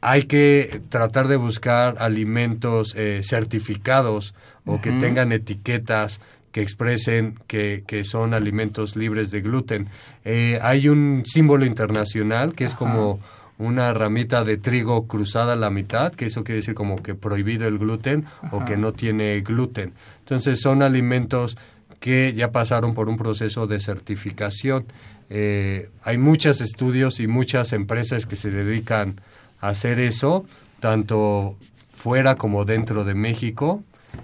Hay 0.01 0.23
que 0.23 0.81
tratar 0.89 1.27
de 1.27 1.37
buscar 1.37 1.95
alimentos 1.99 2.93
eh, 2.95 3.21
certificados 3.23 4.33
o 4.65 4.81
que 4.81 4.91
tengan 4.91 5.31
etiquetas 5.31 6.19
que 6.51 6.61
expresen 6.61 7.35
que, 7.47 7.83
que, 7.87 8.03
son 8.03 8.33
alimentos 8.33 8.95
libres 8.95 9.31
de 9.31 9.41
gluten. 9.41 9.87
Eh, 10.25 10.59
hay 10.61 10.89
un 10.89 11.23
símbolo 11.25 11.65
internacional 11.65 12.53
que 12.53 12.65
es 12.65 12.75
como 12.75 13.19
una 13.59 13.93
ramita 13.93 14.43
de 14.43 14.57
trigo 14.57 15.07
cruzada 15.07 15.53
a 15.53 15.55
la 15.55 15.69
mitad, 15.69 16.13
que 16.13 16.25
eso 16.25 16.43
quiere 16.43 16.57
decir 16.57 16.75
como 16.75 17.01
que 17.01 17.15
prohibido 17.15 17.67
el 17.67 17.79
gluten 17.79 18.25
o 18.51 18.65
que 18.65 18.77
no 18.77 18.93
tiene 18.93 19.41
gluten. 19.41 19.93
Entonces 20.19 20.59
son 20.61 20.81
alimentos 20.81 21.57
que 21.99 22.33
ya 22.33 22.51
pasaron 22.51 22.93
por 22.93 23.09
un 23.09 23.17
proceso 23.17 23.67
de 23.67 23.79
certificación. 23.79 24.85
Eh, 25.29 25.89
hay 26.03 26.17
muchos 26.17 26.61
estudios 26.61 27.19
y 27.19 27.27
muchas 27.27 27.73
empresas 27.73 28.25
que 28.25 28.35
se 28.35 28.51
dedican 28.51 29.15
a 29.61 29.69
hacer 29.69 29.99
eso, 29.99 30.45
tanto 30.79 31.57
fuera 31.91 32.35
como 32.35 32.65
dentro 32.65 33.03
de 33.03 33.15
México. 33.15 33.83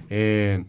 Eh, 0.09 0.63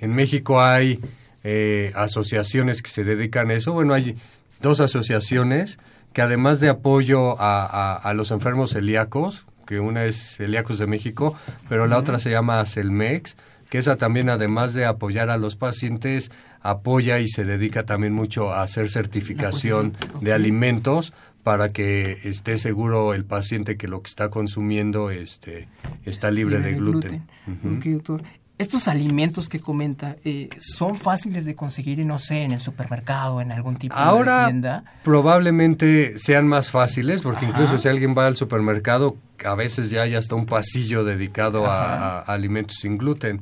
en 0.00 0.14
México 0.14 0.60
hay 0.60 0.98
eh, 1.44 1.92
asociaciones 1.94 2.82
que 2.82 2.90
se 2.90 3.04
dedican 3.04 3.50
a 3.50 3.54
eso. 3.54 3.72
Bueno, 3.72 3.94
hay 3.94 4.16
dos 4.60 4.80
asociaciones 4.80 5.78
que 6.12 6.22
además 6.22 6.60
de 6.60 6.68
apoyo 6.68 7.40
a, 7.40 7.94
a, 7.94 8.14
los 8.14 8.30
enfermos 8.30 8.70
celíacos, 8.72 9.46
que 9.66 9.80
una 9.80 10.04
es 10.06 10.36
Celíacos 10.36 10.78
de 10.78 10.86
México, 10.86 11.34
pero 11.68 11.86
la 11.86 11.98
otra 11.98 12.18
se 12.18 12.30
llama 12.30 12.64
CELMEX, 12.64 13.36
que 13.68 13.78
esa 13.78 13.96
también 13.96 14.28
además 14.28 14.74
de 14.74 14.86
apoyar 14.86 15.30
a 15.30 15.36
los 15.36 15.56
pacientes, 15.56 16.30
apoya 16.60 17.20
y 17.20 17.28
se 17.28 17.44
dedica 17.44 17.84
también 17.84 18.12
mucho 18.12 18.52
a 18.52 18.62
hacer 18.62 18.88
certificación 18.88 19.96
de 20.20 20.32
alimentos 20.32 21.12
para 21.42 21.68
que 21.68 22.18
esté 22.24 22.58
seguro 22.58 23.14
el 23.14 23.24
paciente 23.24 23.76
que 23.76 23.88
lo 23.88 24.02
que 24.02 24.08
está 24.08 24.28
consumiendo 24.28 25.10
este, 25.10 25.68
está 26.04 26.30
libre, 26.30 26.60
de, 26.60 26.74
gluten. 26.74 27.26
doctor. 27.62 28.22
Estos 28.58 28.88
alimentos 28.88 29.48
que 29.48 29.60
comenta 29.60 30.16
eh, 30.24 30.48
son 30.58 30.96
fáciles 30.96 31.44
de 31.44 31.54
conseguir, 31.54 32.04
no 32.04 32.18
sé, 32.18 32.42
en 32.42 32.50
el 32.50 32.60
supermercado, 32.60 33.40
en 33.40 33.52
algún 33.52 33.76
tipo 33.76 33.94
Ahora, 33.94 34.40
de 34.40 34.46
tienda. 34.46 34.84
Probablemente 35.04 36.18
sean 36.18 36.48
más 36.48 36.72
fáciles, 36.72 37.22
porque 37.22 37.46
incluso 37.46 37.78
si 37.78 37.86
alguien 37.86 38.16
va 38.18 38.26
al 38.26 38.36
supermercado, 38.36 39.16
a 39.44 39.54
veces 39.54 39.90
ya 39.90 40.02
hay 40.02 40.14
hasta 40.14 40.34
un 40.34 40.46
pasillo 40.46 41.04
dedicado 41.04 41.66
a, 41.66 42.20
alimentos 42.20 42.78
sin 42.80 42.98
gluten. 42.98 43.40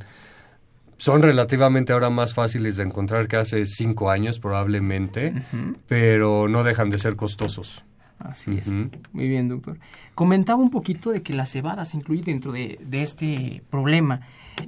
Son 0.98 1.22
relativamente 1.22 1.92
ahora 1.92 2.08
más 2.08 2.32
fáciles 2.32 2.76
de 2.76 2.84
encontrar 2.84 3.28
que 3.28 3.36
hace 3.36 3.66
cinco 3.66 4.10
años 4.10 4.38
probablemente, 4.38 5.34
pero 5.86 6.48
no 6.48 6.64
dejan 6.64 6.90
de 6.90 6.98
ser 6.98 7.16
costosos. 7.16 7.84
Así 8.18 8.56
es. 8.56 8.72
Muy 9.12 9.28
bien, 9.28 9.48
doctor. 9.48 9.78
Comentaba 10.14 10.60
un 10.60 10.70
poquito 10.70 11.10
de 11.10 11.22
que 11.22 11.34
la 11.34 11.44
cebada 11.44 11.84
se 11.84 11.98
incluye 11.98 12.22
dentro 12.22 12.50
de, 12.52 12.78
de 12.82 13.02
este 13.02 13.62
problema. 13.70 14.22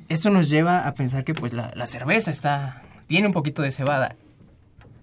Esto 0.08 0.30
nos 0.30 0.50
lleva 0.50 0.86
a 0.86 0.94
pensar 0.94 1.24
que 1.24 1.34
pues 1.34 1.52
la, 1.52 1.86
cerveza 1.86 2.30
está 2.30 2.82
tiene 3.06 3.26
un 3.26 3.32
poquito 3.32 3.62
de 3.62 3.70
cebada. 3.70 4.16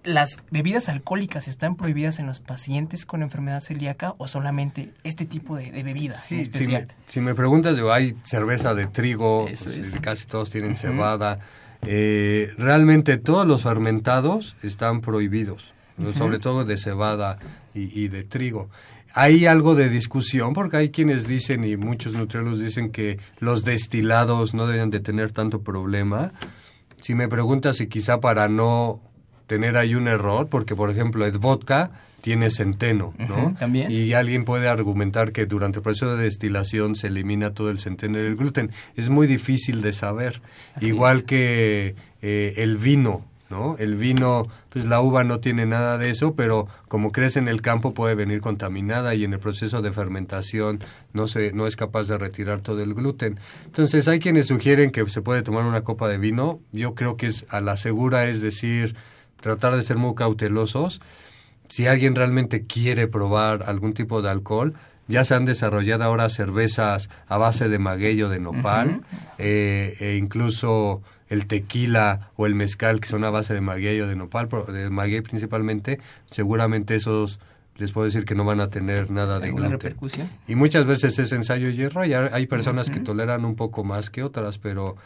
¿Las 0.06 0.38
bebidas 0.52 0.88
alcohólicas 0.88 1.48
están 1.48 1.74
prohibidas 1.74 2.20
en 2.20 2.26
los 2.26 2.40
pacientes 2.40 3.04
con 3.06 3.22
enfermedad 3.22 3.60
celíaca 3.60 4.14
o 4.18 4.28
solamente 4.28 4.90
este 5.02 5.26
tipo 5.26 5.56
de, 5.56 5.70
bebidas 5.82 6.24
sí, 6.24 6.42
especial? 6.42 6.88
Si 7.06 7.20
me, 7.20 7.34
preguntas, 7.34 7.76
yo, 7.76 7.92
hay 7.92 8.16
cerveza 8.22 8.72
de 8.74 8.86
trigo, 8.86 9.46
pues, 9.46 9.94
casi 10.00 10.26
todos 10.26 10.50
tienen 10.50 10.76
cebada. 10.76 11.40
Eh, 11.82 12.54
realmente 12.56 13.16
todos 13.16 13.46
los 13.46 13.64
fermentados 13.64 14.56
están 14.62 15.00
prohibidos, 15.00 15.74
sobre 16.16 16.38
todo 16.38 16.64
de 16.64 16.78
cebada 16.78 17.38
y, 17.74 18.00
y 18.00 18.08
de 18.08 18.22
trigo 18.22 18.70
hay 19.18 19.46
algo 19.46 19.74
de 19.74 19.88
discusión 19.88 20.52
porque 20.52 20.76
hay 20.76 20.90
quienes 20.90 21.26
dicen 21.26 21.64
y 21.64 21.78
muchos 21.78 22.12
nutriólogos 22.12 22.60
dicen 22.60 22.92
que 22.92 23.18
los 23.38 23.64
destilados 23.64 24.52
no 24.52 24.66
deben 24.66 24.90
de 24.90 25.00
tener 25.00 25.32
tanto 25.32 25.62
problema. 25.62 26.32
Si 27.00 27.14
me 27.14 27.26
preguntas 27.26 27.78
si 27.78 27.86
quizá 27.86 28.20
para 28.20 28.46
no 28.48 29.00
tener 29.46 29.76
ahí 29.76 29.94
un 29.94 30.08
error, 30.08 30.48
porque 30.48 30.74
por 30.74 30.90
ejemplo 30.90 31.24
el 31.26 31.38
vodka 31.38 31.90
tiene 32.26 32.50
centeno, 32.50 33.14
¿no? 33.18 33.54
También. 33.56 33.88
Y 33.88 34.12
alguien 34.12 34.44
puede 34.44 34.68
argumentar 34.68 35.30
que 35.30 35.46
durante 35.46 35.78
el 35.78 35.82
proceso 35.84 36.16
de 36.16 36.24
destilación 36.24 36.96
se 36.96 37.06
elimina 37.06 37.54
todo 37.54 37.70
el 37.70 37.78
centeno 37.78 38.18
del 38.18 38.34
gluten. 38.34 38.72
Es 38.96 39.10
muy 39.10 39.28
difícil 39.28 39.80
de 39.80 39.92
saber. 39.92 40.40
Igual 40.80 41.22
que 41.22 41.94
eh, 42.22 42.54
el 42.56 42.78
vino, 42.78 43.24
¿no? 43.48 43.76
El 43.78 43.94
vino, 43.94 44.48
pues 44.70 44.86
la 44.86 45.00
uva 45.00 45.22
no 45.22 45.38
tiene 45.38 45.66
nada 45.66 45.98
de 45.98 46.10
eso, 46.10 46.34
pero 46.34 46.66
como 46.88 47.12
crece 47.12 47.38
en 47.38 47.46
el 47.46 47.62
campo 47.62 47.94
puede 47.94 48.16
venir 48.16 48.40
contaminada 48.40 49.14
y 49.14 49.22
en 49.22 49.32
el 49.32 49.38
proceso 49.38 49.80
de 49.80 49.92
fermentación 49.92 50.80
no 51.12 51.28
se 51.28 51.52
no 51.52 51.68
es 51.68 51.76
capaz 51.76 52.08
de 52.08 52.18
retirar 52.18 52.58
todo 52.58 52.82
el 52.82 52.94
gluten. 52.94 53.38
Entonces, 53.66 54.08
hay 54.08 54.18
quienes 54.18 54.46
sugieren 54.46 54.90
que 54.90 55.08
se 55.08 55.22
puede 55.22 55.42
tomar 55.42 55.64
una 55.64 55.82
copa 55.82 56.08
de 56.08 56.18
vino. 56.18 56.58
Yo 56.72 56.96
creo 56.96 57.16
que 57.16 57.28
es 57.28 57.46
a 57.50 57.60
la 57.60 57.76
segura, 57.76 58.26
es 58.26 58.40
decir, 58.40 58.96
tratar 59.40 59.76
de 59.76 59.82
ser 59.82 59.96
muy 59.96 60.14
cautelosos. 60.14 61.00
Si 61.68 61.86
alguien 61.86 62.14
realmente 62.14 62.66
quiere 62.66 63.08
probar 63.08 63.64
algún 63.66 63.92
tipo 63.92 64.22
de 64.22 64.30
alcohol, 64.30 64.74
ya 65.08 65.24
se 65.24 65.34
han 65.34 65.44
desarrollado 65.44 66.04
ahora 66.04 66.28
cervezas 66.28 67.10
a 67.28 67.36
base 67.36 67.68
de 67.68 67.78
maguey 67.78 68.20
o 68.22 68.28
de 68.28 68.40
nopal, 68.40 69.02
eh, 69.38 69.96
e 70.00 70.16
incluso 70.16 71.02
el 71.28 71.46
tequila 71.46 72.30
o 72.36 72.46
el 72.46 72.54
mezcal, 72.54 73.00
que 73.00 73.08
son 73.08 73.24
a 73.24 73.30
base 73.30 73.54
de 73.54 73.60
maguey 73.60 74.00
o 74.00 74.08
de 74.08 74.16
nopal, 74.16 74.48
de 74.68 74.90
maguey 74.90 75.20
principalmente, 75.22 76.00
seguramente 76.30 76.94
esos 76.94 77.40
les 77.76 77.92
puedo 77.92 78.06
decir 78.06 78.24
que 78.24 78.34
no 78.34 78.44
van 78.44 78.60
a 78.60 78.70
tener 78.70 79.10
nada 79.10 79.38
de 79.38 79.52
gluten. 79.52 79.96
Y 80.48 80.54
muchas 80.54 80.86
veces 80.86 81.18
es 81.18 81.32
ensayo 81.32 81.68
y 81.68 81.82
error. 81.82 82.06
Y 82.06 82.14
hay 82.14 82.46
personas 82.46 82.90
que 82.90 83.00
toleran 83.00 83.44
un 83.44 83.54
poco 83.54 83.84
más 83.84 84.08
que 84.08 84.22
otras, 84.22 84.58
pero 84.58 84.96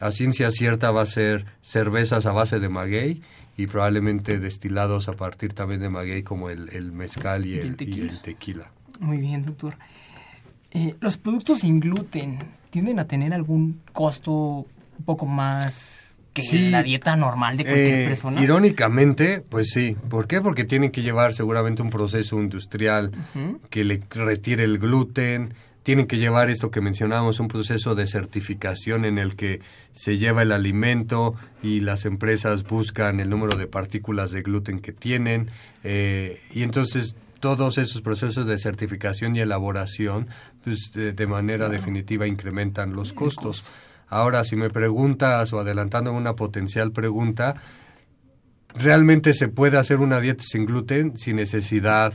a 0.00 0.10
ciencia 0.12 0.50
cierta 0.50 0.90
va 0.90 1.02
a 1.02 1.06
ser 1.06 1.44
cervezas 1.62 2.24
a 2.26 2.32
base 2.32 2.58
de 2.58 2.68
maguey 2.68 3.22
y 3.56 3.66
probablemente 3.66 4.38
destilados 4.38 5.08
a 5.08 5.12
partir 5.12 5.52
también 5.52 5.80
de 5.80 5.88
maguey 5.88 6.22
como 6.22 6.50
el, 6.50 6.68
el 6.70 6.92
mezcal 6.92 7.46
y, 7.46 7.58
el, 7.58 7.76
tequila? 7.76 8.70
Muy 9.00 9.18
bien, 9.18 9.44
doctor. 9.44 9.76
Eh, 10.72 10.94
¿Los 11.00 11.16
productos 11.16 11.60
sin 11.60 11.80
gluten 11.80 12.38
tienden 12.70 12.98
a 12.98 13.06
tener 13.06 13.32
algún 13.32 13.80
costo 13.92 14.66
un 14.98 15.04
poco 15.04 15.26
más 15.26 16.06
que 16.42 16.70
la 16.70 16.82
dieta 16.82 17.16
normal 17.16 17.56
de 17.56 17.64
cualquier 17.64 18.00
eh, 18.00 18.06
persona. 18.08 18.42
Irónicamente, 18.42 19.40
pues 19.40 19.70
sí. 19.70 19.96
¿Por 20.08 20.26
qué? 20.26 20.40
Porque 20.40 20.64
tienen 20.64 20.90
que 20.90 21.02
llevar 21.02 21.32
seguramente 21.32 21.82
un 21.82 21.90
proceso 21.90 22.38
industrial 22.40 23.12
que 23.70 23.84
le 23.84 24.02
retire 24.10 24.64
el 24.64 24.78
gluten. 24.78 25.54
Tienen 25.82 26.06
que 26.06 26.18
llevar 26.18 26.50
esto 26.50 26.70
que 26.70 26.80
mencionábamos, 26.80 27.38
un 27.40 27.48
proceso 27.48 27.94
de 27.94 28.06
certificación 28.06 29.04
en 29.04 29.18
el 29.18 29.36
que 29.36 29.60
se 29.96 30.18
lleva 30.18 30.42
el 30.42 30.52
alimento 30.52 31.34
y 31.62 31.80
las 31.80 32.04
empresas 32.04 32.64
buscan 32.64 33.18
el 33.18 33.30
número 33.30 33.56
de 33.56 33.66
partículas 33.66 34.30
de 34.30 34.42
gluten 34.42 34.80
que 34.80 34.92
tienen. 34.92 35.50
Eh, 35.84 36.38
y 36.52 36.62
entonces 36.62 37.16
todos 37.40 37.78
esos 37.78 38.02
procesos 38.02 38.46
de 38.46 38.58
certificación 38.58 39.34
y 39.34 39.40
elaboración, 39.40 40.28
pues 40.62 40.92
de, 40.92 41.26
manera 41.26 41.70
definitiva 41.70 42.26
incrementan 42.26 42.92
los 42.92 43.14
costos. 43.14 43.72
Ahora, 44.08 44.44
si 44.44 44.54
me 44.54 44.68
preguntas 44.68 45.54
o 45.54 45.60
adelantando 45.60 46.12
una 46.12 46.36
potencial 46.36 46.92
pregunta, 46.92 47.54
realmente 48.74 49.32
se 49.32 49.48
puede 49.48 49.78
hacer 49.78 49.98
una 50.00 50.20
dieta 50.20 50.44
sin 50.46 50.66
gluten 50.66 51.16
sin 51.16 51.36
necesidad 51.36 52.12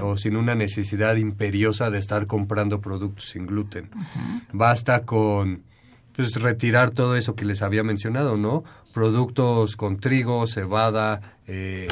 o 0.00 0.16
sin 0.16 0.34
una 0.34 0.54
necesidad 0.54 1.16
imperiosa 1.16 1.90
de 1.90 1.98
estar 1.98 2.26
comprando 2.26 2.80
productos 2.80 3.26
sin 3.26 3.46
gluten. 3.46 3.90
Basta 4.52 5.04
con 5.04 5.67
pues 6.18 6.34
retirar 6.34 6.90
todo 6.90 7.14
eso 7.14 7.36
que 7.36 7.44
les 7.44 7.62
había 7.62 7.84
mencionado, 7.84 8.36
¿no? 8.36 8.64
Productos 8.92 9.76
con 9.76 10.00
trigo, 10.00 10.48
cebada, 10.48 11.38
eh, 11.46 11.86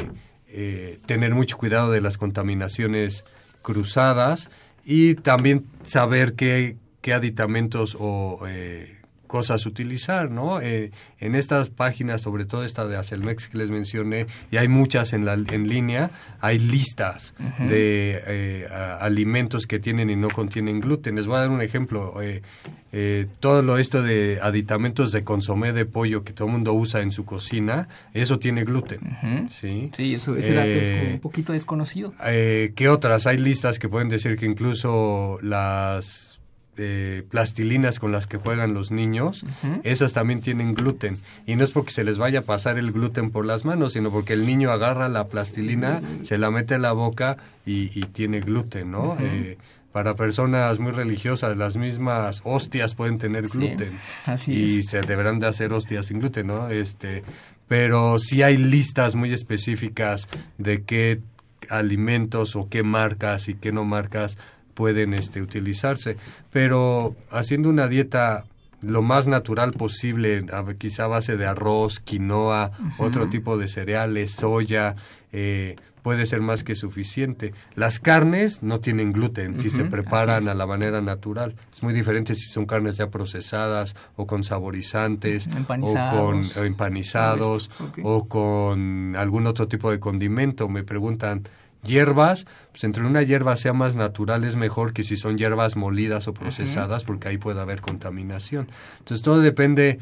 eh, 0.49 0.99
tener 1.05 1.33
mucho 1.33 1.57
cuidado 1.57 1.91
de 1.91 2.01
las 2.01 2.17
contaminaciones 2.17 3.23
cruzadas 3.61 4.49
y 4.83 5.15
también 5.15 5.65
saber 5.83 6.33
qué, 6.33 6.75
qué 6.99 7.13
aditamentos 7.13 7.95
o 7.97 8.41
eh, 8.49 8.96
cosas 9.27 9.65
utilizar, 9.65 10.31
¿no? 10.31 10.59
Eh, 10.61 10.91
en 11.19 11.35
estas 11.35 11.69
páginas, 11.69 12.21
sobre 12.21 12.45
todo 12.45 12.63
esta 12.63 12.87
de 12.87 12.97
Acelmex 12.97 13.47
que 13.47 13.57
les 13.57 13.69
mencioné, 13.69 14.25
y 14.51 14.57
hay 14.57 14.67
muchas 14.67 15.13
en, 15.13 15.25
la, 15.25 15.33
en 15.33 15.67
línea, 15.67 16.11
hay 16.41 16.59
listas 16.59 17.33
de 17.59 18.21
eh, 18.25 18.67
alimentos 18.99 19.67
que 19.67 19.79
tienen 19.79 20.09
y 20.09 20.15
no 20.15 20.29
contienen 20.29 20.79
gluten. 20.79 21.15
Les 21.15 21.27
voy 21.27 21.37
a 21.37 21.39
dar 21.41 21.49
un 21.49 21.61
ejemplo. 21.61 22.15
Eh, 22.21 23.27
todo 23.39 23.61
lo 23.61 23.77
esto 23.77 24.01
de 24.01 24.39
aditamentos 24.41 25.11
de 25.11 25.23
consomé 25.23 25.71
de 25.71 25.85
pollo 25.85 26.23
que 26.23 26.33
todo 26.33 26.47
el 26.47 26.53
mundo 26.53 26.73
usa 26.73 27.01
en 27.01 27.11
su 27.11 27.25
cocina, 27.25 27.89
eso 28.13 28.39
tiene 28.39 28.63
gluten. 28.63 29.49
¿sí? 29.51 29.91
sí, 29.95 30.15
eso, 30.15 30.35
ese 30.35 30.53
dato 30.53 30.69
es 30.69 31.13
un 31.13 31.19
poquito 31.19 31.53
desconocido. 31.53 32.13
¿Qué 32.23 32.89
otras? 32.89 33.27
Hay 33.27 33.37
listas 33.37 33.77
que 33.77 33.89
pueden 33.89 34.09
decir 34.09 34.35
que 34.37 34.45
incluso 34.45 35.37
las 35.43 36.26
plastilinas 37.29 37.99
con 37.99 38.11
las 38.11 38.27
que 38.27 38.37
juegan 38.37 38.73
los 38.73 38.91
niños, 38.91 39.45
esas 39.83 40.13
también 40.13 40.41
tienen 40.41 40.73
gluten. 40.73 41.17
Y 41.45 41.55
no 41.55 41.63
es 41.63 41.71
porque 41.71 41.91
se 41.91 42.03
les 42.03 42.17
vaya 42.17 42.39
a 42.39 42.43
pasar 42.43 42.77
el 42.77 42.91
gluten 42.91 43.31
por 43.31 43.45
las 43.45 43.65
manos, 43.65 43.93
sino 43.93 44.11
porque 44.11 44.33
el 44.33 44.45
niño 44.45 44.71
agarra 44.71 45.09
la 45.09 45.27
plastilina, 45.27 46.01
se 46.23 46.37
la 46.37 46.51
mete 46.51 46.75
en 46.75 46.83
la 46.83 46.91
boca 46.91 47.37
y, 47.65 48.01
tiene 48.13 48.39
gluten, 48.39 48.91
¿no? 48.91 49.17
Eh, 49.19 49.57
para 49.91 50.15
personas 50.15 50.79
muy 50.79 50.91
religiosas, 50.91 51.57
las 51.57 51.75
mismas 51.75 52.41
hostias 52.43 52.93
pueden 52.93 53.17
tener 53.17 53.47
gluten. 53.47 53.97
y 54.47 54.83
se 54.83 55.01
deberán 55.01 55.39
de 55.39 55.47
hacer 55.47 55.73
hostias 55.73 56.05
sin 56.05 56.19
gluten, 56.19 56.47
¿no? 56.47 56.69
Este, 56.69 57.23
pero 57.67 58.19
sí 58.19 58.43
hay 58.43 58.57
listas 58.57 59.15
muy 59.15 59.33
específicas 59.33 60.29
de 60.57 60.83
qué 60.83 61.21
alimentos 61.69 62.55
o 62.55 62.69
qué 62.69 62.83
marcas 62.83 63.49
y 63.49 63.55
qué 63.55 63.71
no 63.71 63.83
marcas 63.83 64.37
pueden 64.77 65.15
este, 65.15 65.41
utilizarse. 65.41 66.17
Pero 66.51 67.15
haciendo 67.31 67.69
una 67.69 67.87
dieta 67.87 68.45
lo 68.81 69.01
más 69.01 69.27
natural 69.27 69.71
posible, 69.71 70.45
quizá 70.77 71.05
a 71.05 71.07
base 71.07 71.35
de 71.35 71.47
arroz, 71.47 71.99
quinoa, 71.99 72.71
otro 72.99 73.27
tipo 73.27 73.57
de 73.57 73.67
cereales, 73.67 74.33
soya, 74.33 74.95
eh, 75.33 75.75
puede 76.03 76.27
ser 76.27 76.41
más 76.41 76.63
que 76.63 76.75
suficiente. 76.75 77.55
Las 77.73 77.99
carnes 77.99 78.61
no 78.61 78.79
tienen 78.79 79.11
gluten 79.11 79.57
si 79.57 79.71
se 79.71 79.83
preparan 79.83 80.47
a 80.47 80.53
la 80.53 80.67
manera 80.67 81.01
natural. 81.01 81.55
Es 81.73 81.81
muy 81.81 81.91
diferente 81.91 82.35
si 82.35 82.47
son 82.47 82.67
carnes 82.67 82.97
ya 82.97 83.09
procesadas 83.09 83.95
o 84.15 84.27
con 84.27 84.43
saborizantes 84.43 85.49
o 85.81 85.93
con 86.11 86.41
empanizados 86.63 87.71
o 88.03 88.27
con 88.27 89.15
algún 89.17 89.47
otro 89.47 89.67
tipo 89.67 89.89
de 89.89 89.99
condimento. 89.99 90.69
Me 90.69 90.83
preguntan, 90.83 91.41
hierbas, 91.83 92.45
pues 92.71 92.83
entre 92.83 93.03
una 93.03 93.23
hierba 93.23 93.55
sea 93.55 93.73
más 93.73 93.95
natural 93.95 94.43
es 94.43 94.55
mejor 94.55 94.93
que 94.93 95.03
si 95.03 95.17
son 95.17 95.37
hierbas 95.37 95.75
molidas 95.75 96.27
o 96.27 96.33
procesadas, 96.33 97.03
porque 97.03 97.29
ahí 97.29 97.37
puede 97.37 97.59
haber 97.59 97.81
contaminación. 97.81 98.67
Entonces 98.99 99.23
todo 99.23 99.39
depende 99.39 99.99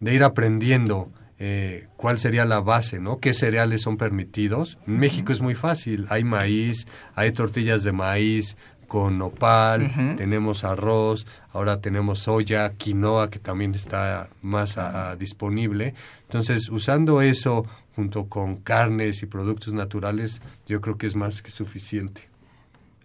de 0.00 0.14
ir 0.14 0.24
aprendiendo 0.24 1.10
eh, 1.40 1.86
cuál 1.96 2.18
sería 2.18 2.44
la 2.44 2.60
base, 2.60 2.98
¿no? 2.98 3.18
¿Qué 3.18 3.32
cereales 3.32 3.82
son 3.82 3.96
permitidos? 3.96 4.78
En 4.86 4.98
México 4.98 5.32
es 5.32 5.40
muy 5.40 5.54
fácil, 5.54 6.06
hay 6.08 6.24
maíz, 6.24 6.86
hay 7.14 7.30
tortillas 7.30 7.84
de 7.84 7.92
maíz, 7.92 8.56
con 8.88 9.18
nopal, 9.18 10.16
tenemos 10.16 10.64
arroz, 10.64 11.26
ahora 11.52 11.80
tenemos 11.80 12.20
soya, 12.20 12.72
quinoa 12.72 13.30
que 13.30 13.38
también 13.38 13.74
está 13.74 14.28
más 14.42 14.76
disponible. 15.18 15.94
Entonces, 16.22 16.68
usando 16.70 17.22
eso 17.22 17.66
junto 17.94 18.26
con 18.26 18.56
carnes 18.56 19.22
y 19.22 19.26
productos 19.26 19.74
naturales, 19.74 20.40
yo 20.66 20.80
creo 20.80 20.96
que 20.96 21.06
es 21.06 21.14
más 21.14 21.42
que 21.42 21.50
suficiente. 21.50 22.22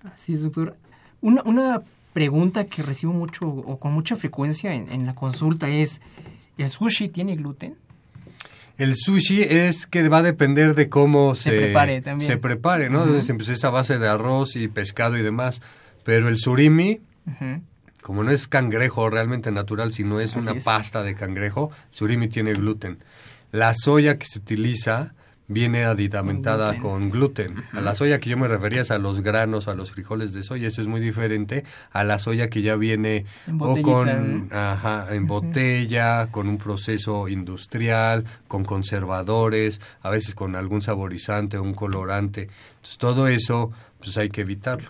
Así 0.03 0.33
es, 0.33 0.41
doctor. 0.41 0.75
Una, 1.21 1.43
una 1.43 1.81
pregunta 2.13 2.65
que 2.65 2.81
recibo 2.81 3.11
mucho 3.11 3.47
o 3.47 3.77
con 3.77 3.91
mucha 3.91 4.15
frecuencia 4.15 4.73
en, 4.73 5.05
la 5.05 5.15
consulta 5.15 5.67
es, 5.67 6.01
¿el 6.57 6.69
sushi 6.69 7.09
tiene 7.09 7.35
gluten? 7.35 7.75
El 8.83 8.95
sushi 8.95 9.41
es 9.41 9.87
que 9.87 10.07
va 10.09 10.17
a 10.17 10.21
depender 10.23 10.75
de 10.75 10.89
cómo 10.89 11.35
se, 11.35 11.51
prepare 11.51 12.01
también. 12.01 12.29
Se 12.29 12.37
prepare, 12.37 12.89
¿no? 12.89 13.03
Entonces, 13.03 13.33
pues, 13.35 13.47
es 13.47 13.63
a 13.63 13.69
base 13.69 13.97
de 13.97 14.09
arroz 14.09 14.57
y 14.57 14.67
pescado 14.67 15.17
y 15.17 15.21
demás. 15.21 15.61
Pero 16.03 16.27
el 16.27 16.37
surimi, 16.37 17.01
como 18.01 18.25
no 18.25 18.31
es 18.31 18.49
cangrejo 18.49 19.09
realmente 19.09 19.53
natural, 19.53 19.93
sino 19.93 20.19
es 20.19 20.35
una 20.35 20.55
pasta 20.55 21.01
de 21.01 21.15
cangrejo, 21.15 21.71
surimi 21.91 22.27
tiene 22.27 22.53
gluten. 22.53 22.97
La 23.51 23.73
soya 23.73 24.17
que 24.17 24.25
se 24.25 24.39
utiliza 24.39 25.13
viene 25.53 25.85
aditamentada 25.85 26.77
con 26.79 27.09
gluten. 27.09 27.63
A 27.71 27.81
la 27.81 27.95
soya 27.95 28.19
que 28.19 28.29
yo 28.29 28.37
me 28.37 28.47
refería 28.47 28.81
es 28.81 28.91
a 28.91 28.97
los 28.97 29.21
granos, 29.21 29.67
a 29.67 29.75
los 29.75 29.91
frijoles 29.91 30.33
de 30.33 30.43
soya. 30.43 30.67
Eso 30.67 30.81
es 30.81 30.87
muy 30.87 30.99
diferente 30.99 31.63
a 31.91 32.03
la 32.03 32.19
soya 32.19 32.49
que 32.49 32.61
ya 32.61 32.75
viene 32.75 33.25
o 33.59 33.81
con 33.81 34.49
ajá, 34.51 35.13
en 35.15 35.27
botella, 35.27 36.27
con 36.31 36.47
un 36.47 36.57
proceso 36.57 37.27
industrial, 37.27 38.25
con 38.47 38.65
conservadores, 38.65 39.79
a 40.01 40.09
veces 40.09 40.35
con 40.35 40.55
algún 40.55 40.81
saborizante 40.81 41.57
o 41.57 41.63
un 41.63 41.73
colorante. 41.73 42.49
Entonces 42.75 42.97
todo 42.97 43.27
eso 43.27 43.71
pues 43.99 44.17
hay 44.17 44.29
que 44.29 44.41
evitarlo. 44.41 44.89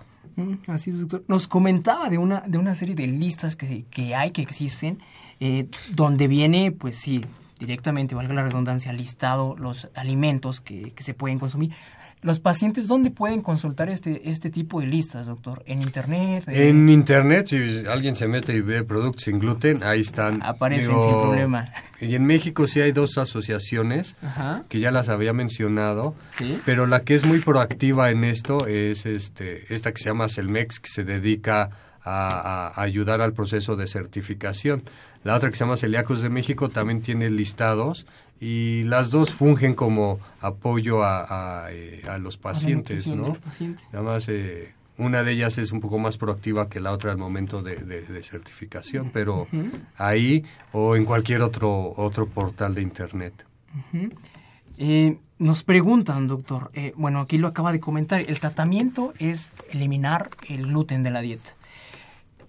Así 0.67 0.89
es, 0.89 0.99
doctor. 0.99 1.23
Nos 1.27 1.47
comentaba 1.47 2.09
de 2.09 2.17
una, 2.17 2.41
de 2.47 2.57
una 2.57 2.73
serie 2.73 2.95
de 2.95 3.07
listas 3.07 3.55
que, 3.55 3.85
que 3.91 4.15
hay, 4.15 4.31
que 4.31 4.41
existen, 4.41 4.99
eh, 5.39 5.67
donde 5.91 6.27
viene, 6.27 6.71
pues 6.71 6.97
sí, 6.97 7.23
directamente, 7.63 8.15
valga 8.15 8.33
la 8.33 8.43
redundancia, 8.43 8.93
listado 8.93 9.55
los 9.57 9.89
alimentos 9.95 10.61
que, 10.61 10.91
que 10.91 11.03
se 11.03 11.13
pueden 11.13 11.39
consumir. 11.39 11.71
¿Los 12.23 12.39
pacientes 12.39 12.87
dónde 12.87 13.11
pueden 13.11 13.41
consultar 13.41 13.89
este, 13.89 14.29
este 14.29 14.49
tipo 14.49 14.79
de 14.79 14.87
listas, 14.87 15.25
doctor? 15.25 15.61
¿En 15.65 15.81
Internet? 15.81 16.45
En 16.47 16.87
Internet, 16.87 17.47
si 17.47 17.83
alguien 17.85 18.15
se 18.15 18.29
mete 18.29 18.55
y 18.55 18.61
ve 18.61 18.85
productos 18.85 19.23
sin 19.23 19.39
gluten, 19.39 19.83
ahí 19.83 19.99
están. 19.99 20.41
Aparecen 20.41 20.97
sin 21.01 21.11
problema. 21.11 21.69
Y 21.99 22.15
en 22.15 22.25
México 22.25 22.65
sí 22.65 22.79
hay 22.79 22.93
dos 22.93 23.17
asociaciones 23.17 24.15
que 24.69 24.79
ya 24.79 24.91
las 24.91 25.09
había 25.09 25.33
mencionado, 25.33 26.15
pero 26.65 26.87
la 26.87 27.01
que 27.01 27.15
es 27.15 27.25
muy 27.25 27.39
proactiva 27.39 28.09
en 28.09 28.23
esto 28.23 28.67
es 28.67 29.05
este 29.05 29.73
esta 29.73 29.91
que 29.91 30.01
se 30.01 30.09
llama 30.09 30.29
Celmex, 30.29 30.79
que 30.79 30.89
se 30.89 31.03
dedica 31.03 31.71
a, 32.03 32.67
a 32.75 32.81
ayudar 32.81 33.21
al 33.21 33.33
proceso 33.33 33.75
de 33.75 33.87
certificación. 33.87 34.83
La 35.23 35.35
otra 35.35 35.49
que 35.49 35.55
se 35.55 35.63
llama 35.63 35.77
Celíacos 35.77 36.21
de 36.21 36.29
México 36.29 36.69
también 36.69 37.01
tiene 37.01 37.29
listados 37.29 38.05
y 38.43 38.83
las 38.83 39.09
dos 39.09 39.33
fungen 39.33 39.73
como 39.73 40.19
apoyo 40.41 41.01
a, 41.01 41.63
a, 41.65 41.71
eh, 41.71 42.01
los 42.19 42.35
pacientes, 42.35 43.07
¿no? 43.07 43.37
Además, 43.93 44.27
eh, 44.27 44.73
una 44.97 45.23
de 45.23 45.31
ellas 45.31 45.57
es 45.57 45.71
un 45.71 45.79
poco 45.79 45.97
más 45.97 46.17
proactiva 46.17 46.67
que 46.67 46.81
la 46.81 46.91
otra 46.91 47.13
al 47.13 47.17
momento 47.17 47.63
de, 47.63 48.21
certificación, 48.21 49.11
pero 49.13 49.47
ahí 49.95 50.43
o 50.73 50.97
en 50.97 51.05
cualquier 51.05 51.41
otro, 51.41 51.93
otro 51.95 52.27
portal 52.27 52.75
de 52.75 52.81
Internet. 52.81 53.45
Eh, 54.77 55.17
nos 55.39 55.63
preguntan, 55.63 56.27
doctor, 56.27 56.69
bueno, 56.95 57.21
aquí 57.21 57.37
lo 57.37 57.47
acaba 57.47 57.71
de 57.71 57.79
comentar, 57.79 58.21
el 58.27 58.39
tratamiento 58.39 59.13
es 59.19 59.53
eliminar 59.71 60.29
el 60.49 60.63
gluten 60.63 61.01
de 61.01 61.11
la 61.11 61.21
dieta 61.21 61.53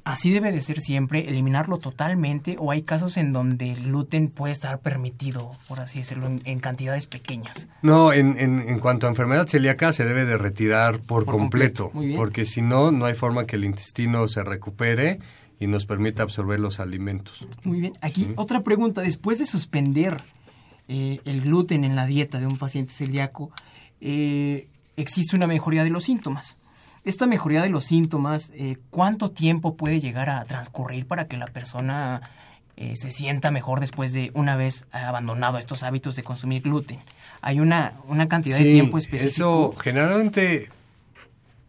así 0.05 0.31
debe 0.31 0.53
de 0.53 0.61
ser 0.61 0.81
siempre, 0.81 1.29
eliminarlo 1.29 1.79
totalmente 1.79 2.57
o 2.59 2.71
hay 2.71 2.83
casos 2.83 3.17
en 3.17 3.33
donde 3.33 3.73
el 3.73 3.85
gluten 3.85 4.29
puede 4.29 4.53
estar 4.53 4.79
permitido, 4.81 5.51
por 5.67 5.81
así 5.81 6.01
decirlo, 6.01 6.27
en, 6.27 6.61
cantidades 6.61 7.07
pequeñas. 7.07 7.67
No, 7.83 8.13
en, 8.13 8.39
en, 8.39 8.79
cuanto 8.79 9.07
a 9.07 9.11
enfermedad 9.11 9.47
celíaca 9.47 9.93
se 9.93 10.05
debe 10.05 10.25
de 10.25 10.39
retirar 10.39 11.01
por, 11.01 11.25
completo, 11.25 11.91
porque 12.17 12.45
si 12.45 12.63
no, 12.63 12.93
no 12.93 13.07
hay 13.07 13.15
forma 13.15 13.47
que 13.47 13.57
el 13.57 13.65
intestino 13.65 14.29
se 14.29 14.45
recupere 14.45 15.19
y 15.59 15.67
nos 15.67 15.87
permita 15.87 16.23
absorber 16.23 16.61
los 16.61 16.81
alimentos. 16.81 17.47
Muy 17.65 17.81
bien, 17.81 17.95
aquí 18.01 18.33
otra 18.37 18.61
pregunta, 18.63 19.01
después 19.01 19.39
de 19.39 19.47
suspender 19.47 20.17
eh, 20.89 21.21
el 21.25 21.43
gluten 21.43 21.85
en 21.85 21.97
la 21.97 22.07
dieta 22.07 22.39
de 22.39 22.47
un 22.47 22.59
paciente 22.59 22.93
celíaco, 22.93 23.51
eh, 24.01 24.69
existe 24.97 25.37
una 25.37 25.47
mejoría 25.47 25.85
de 25.85 25.91
los 25.91 26.05
síntomas. 26.05 26.59
Esta 27.05 27.27
mejoría 27.27 27.63
de 27.63 27.69
los 27.69 27.85
síntomas, 27.85 28.51
eh, 28.55 28.79
¿cuánto 28.91 29.31
tiempo 29.31 29.77
puede 29.77 30.01
llegar 30.01 30.31
a 30.31 30.43
transcurrir 30.45 31.07
para 31.07 31.27
que 31.27 31.37
la 31.37 31.47
persona 31.47 32.23
eh, 32.77 32.97
se 32.97 33.11
sienta 33.11 33.51
mejor 33.51 33.81
después 33.81 34.13
de 34.15 34.31
una 34.35 34.57
vez 34.57 34.87
abandonado 34.91 35.59
estos 35.59 35.83
hábitos 35.83 36.17
de 36.17 36.23
consumir 36.23 36.63
gluten? 36.63 36.99
¿Hay 37.43 37.61
una, 37.61 37.93
una 38.09 38.27
cantidad 38.27 38.57
de 38.57 38.65
tiempo 38.65 38.97
específico? 38.97 39.29
Eso 39.29 39.75
generalmente 39.79 40.71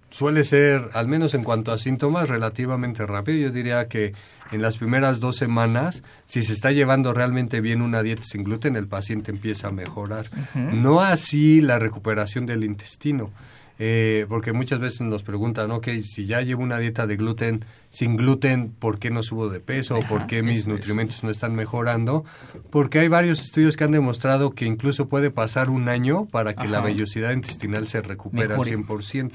suele 0.09 0.45
ser, 0.45 0.89
al 0.93 1.09
menos 1.09 1.33
en 1.33 1.43
cuanto 1.43 1.73
a 1.73 1.77
síntomas, 1.77 2.29
relativamente 2.29 3.05
rápido. 3.05 3.37
Yo 3.39 3.51
diría 3.51 3.89
que 3.89 4.13
en 4.53 4.61
las 4.61 4.77
primeras 4.77 5.19
dos 5.19 5.35
semanas, 5.35 6.03
si 6.23 6.43
se 6.43 6.53
está 6.53 6.71
llevando 6.71 7.13
realmente 7.13 7.59
bien 7.59 7.81
una 7.81 8.01
dieta 8.01 8.23
sin 8.23 8.45
gluten, 8.45 8.77
el 8.77 8.87
paciente 8.87 9.31
empieza 9.31 9.67
a 9.67 9.71
mejorar. 9.71 10.27
No 10.53 11.01
así 11.01 11.59
la 11.59 11.77
recuperación 11.77 12.45
del 12.45 12.63
intestino. 12.63 13.31
Eh, 13.77 14.25
porque 14.29 14.53
muchas 14.53 14.79
veces 14.79 15.01
nos 15.01 15.23
preguntan, 15.23 15.71
ok, 15.71 15.87
si 16.05 16.25
ya 16.25 16.41
llevo 16.41 16.63
una 16.63 16.79
dieta 16.79 17.07
de 17.07 17.17
gluten, 17.17 17.65
sin 17.89 18.15
gluten, 18.15 18.71
¿por 18.71 18.99
qué 18.99 19.09
no 19.09 19.21
subo 19.21 19.49
de 19.49 19.59
peso? 19.59 19.99
¿Por 20.07 20.27
qué 20.27 20.43
mis 20.43 20.67
nutrimentos 20.67 21.23
no 21.23 21.29
están 21.29 21.55
mejorando? 21.55 22.23
Porque 22.69 22.99
hay 22.99 23.09
varios 23.09 23.41
estudios 23.41 23.75
que 23.75 23.83
han 23.83 23.91
demostrado 23.91 24.51
que 24.51 24.65
incluso 24.65 25.07
puede 25.07 25.29
pasar 25.29 25.69
un 25.69 25.89
año 25.89 26.25
para 26.25 26.55
que 26.55 26.67
la 26.67 26.79
vellosidad 26.79 27.31
intestinal 27.31 27.87
se 27.87 28.01
recupere 28.01 28.53
al 28.53 28.59
100%. 28.61 29.31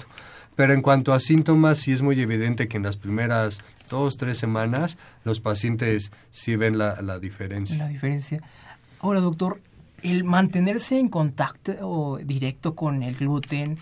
Pero 0.56 0.74
en 0.74 0.82
cuanto 0.82 1.12
a 1.12 1.20
síntomas, 1.20 1.78
sí 1.78 1.92
es 1.92 2.02
muy 2.02 2.20
evidente 2.20 2.68
que 2.68 2.76
en 2.76 2.82
las 2.82 2.96
primeras 2.96 3.60
dos, 3.88 4.16
tres 4.16 4.38
semanas 4.38 4.98
los 5.24 5.40
pacientes 5.40 6.12
sí 6.30 6.56
ven 6.56 6.76
la, 6.76 7.00
la 7.02 7.18
diferencia. 7.18 7.78
La 7.78 7.88
diferencia. 7.88 8.42
Ahora, 9.00 9.20
doctor, 9.20 9.60
el 10.02 10.24
mantenerse 10.24 10.98
en 10.98 11.08
contacto 11.08 12.18
directo 12.22 12.74
con 12.74 13.02
el 13.02 13.16
gluten, 13.16 13.78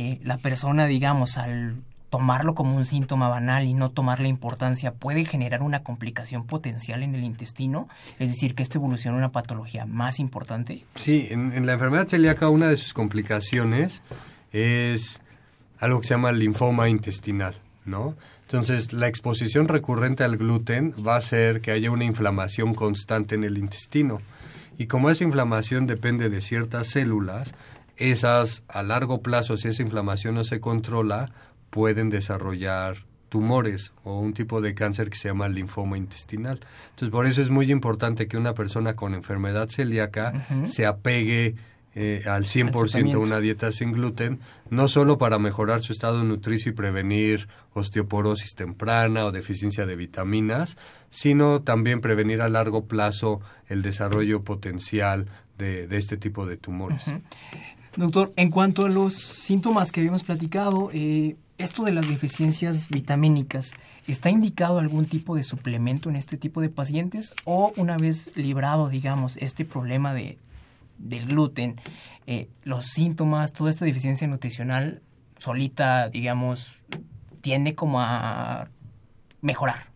eh, 0.00 0.18
la 0.24 0.38
persona, 0.38 0.86
digamos, 0.86 1.36
al 1.36 1.76
tomarlo 2.08 2.54
como 2.54 2.74
un 2.74 2.86
síntoma 2.86 3.28
banal 3.28 3.64
y 3.64 3.74
no 3.74 3.90
tomarle 3.90 4.28
importancia 4.28 4.92
puede 4.92 5.26
generar 5.26 5.62
una 5.62 5.82
complicación 5.82 6.46
potencial 6.46 7.02
en 7.02 7.14
el 7.14 7.22
intestino, 7.22 7.86
es 8.18 8.30
decir, 8.30 8.54
que 8.54 8.62
esto 8.62 8.78
evoluciona 8.78 9.18
una 9.18 9.30
patología 9.30 9.84
más 9.84 10.18
importante. 10.18 10.84
Sí, 10.94 11.28
en, 11.30 11.52
en 11.52 11.66
la 11.66 11.74
enfermedad 11.74 12.08
celíaca 12.08 12.48
una 12.48 12.68
de 12.68 12.78
sus 12.78 12.94
complicaciones 12.94 14.02
es 14.52 15.20
algo 15.78 16.00
que 16.00 16.06
se 16.06 16.14
llama 16.14 16.32
linfoma 16.32 16.88
intestinal, 16.88 17.54
¿no? 17.84 18.14
Entonces, 18.42 18.94
la 18.94 19.06
exposición 19.06 19.68
recurrente 19.68 20.24
al 20.24 20.38
gluten 20.38 20.94
va 21.06 21.14
a 21.14 21.18
hacer 21.18 21.60
que 21.60 21.72
haya 21.72 21.90
una 21.90 22.04
inflamación 22.04 22.74
constante 22.74 23.34
en 23.34 23.44
el 23.44 23.58
intestino. 23.58 24.18
Y 24.78 24.86
como 24.86 25.10
esa 25.10 25.24
inflamación 25.24 25.86
depende 25.86 26.30
de 26.30 26.40
ciertas 26.40 26.88
células, 26.88 27.54
esas 28.00 28.64
a 28.68 28.82
largo 28.82 29.22
plazo, 29.22 29.56
si 29.56 29.68
esa 29.68 29.82
inflamación 29.82 30.34
no 30.34 30.44
se 30.44 30.60
controla, 30.60 31.30
pueden 31.70 32.10
desarrollar 32.10 33.04
tumores 33.28 33.92
o 34.02 34.18
un 34.18 34.34
tipo 34.34 34.60
de 34.60 34.74
cáncer 34.74 35.08
que 35.08 35.16
se 35.16 35.28
llama 35.28 35.48
linfoma 35.48 35.96
intestinal. 35.96 36.60
Entonces, 36.90 37.10
por 37.10 37.26
eso 37.26 37.40
es 37.40 37.50
muy 37.50 37.70
importante 37.70 38.26
que 38.26 38.36
una 38.36 38.54
persona 38.54 38.96
con 38.96 39.14
enfermedad 39.14 39.68
celíaca 39.68 40.46
se 40.64 40.84
apegue 40.84 41.54
eh, 41.94 42.22
al 42.26 42.44
100% 42.44 43.14
a 43.14 43.18
una 43.18 43.40
dieta 43.40 43.72
sin 43.72 43.92
gluten, 43.92 44.40
no 44.68 44.88
solo 44.88 45.18
para 45.18 45.38
mejorar 45.38 45.80
su 45.80 45.92
estado 45.92 46.22
nutricio 46.22 46.70
y 46.70 46.74
prevenir 46.74 47.48
osteoporosis 47.72 48.54
temprana 48.54 49.24
o 49.24 49.32
deficiencia 49.32 49.86
de 49.86 49.96
vitaminas, 49.96 50.76
sino 51.08 51.62
también 51.62 52.00
prevenir 52.00 52.42
a 52.42 52.48
largo 52.48 52.86
plazo 52.86 53.40
el 53.68 53.82
desarrollo 53.82 54.44
potencial 54.44 55.26
de, 55.58 55.88
este 55.90 56.16
tipo 56.16 56.46
de 56.46 56.56
tumores. 56.56 57.10
Doctor, 57.96 58.32
en 58.36 58.50
cuanto 58.50 58.84
a 58.84 58.88
los 58.88 59.14
síntomas 59.14 59.90
que 59.90 60.00
habíamos 60.00 60.22
platicado, 60.22 60.90
eh, 60.92 61.36
esto 61.58 61.82
de 61.84 61.92
las 61.92 62.08
deficiencias 62.08 62.88
vitamínicas, 62.88 63.72
¿está 64.06 64.30
indicado 64.30 64.78
algún 64.78 65.06
tipo 65.06 65.34
de 65.34 65.42
suplemento 65.42 66.08
en 66.08 66.16
este 66.16 66.36
tipo 66.36 66.60
de 66.60 66.68
pacientes? 66.68 67.34
O 67.44 67.72
una 67.76 67.96
vez 67.96 68.36
librado, 68.36 68.88
digamos, 68.88 69.36
este 69.38 69.64
problema 69.64 70.14
de, 70.14 70.38
del 70.98 71.26
gluten, 71.26 71.80
eh, 72.26 72.48
los 72.62 72.86
síntomas, 72.86 73.52
toda 73.52 73.70
esta 73.70 73.84
deficiencia 73.84 74.28
nutricional 74.28 75.02
solita, 75.36 76.08
digamos, 76.10 76.80
tiende 77.40 77.74
como 77.74 78.00
a 78.00 78.68
mejorar? 79.40 79.89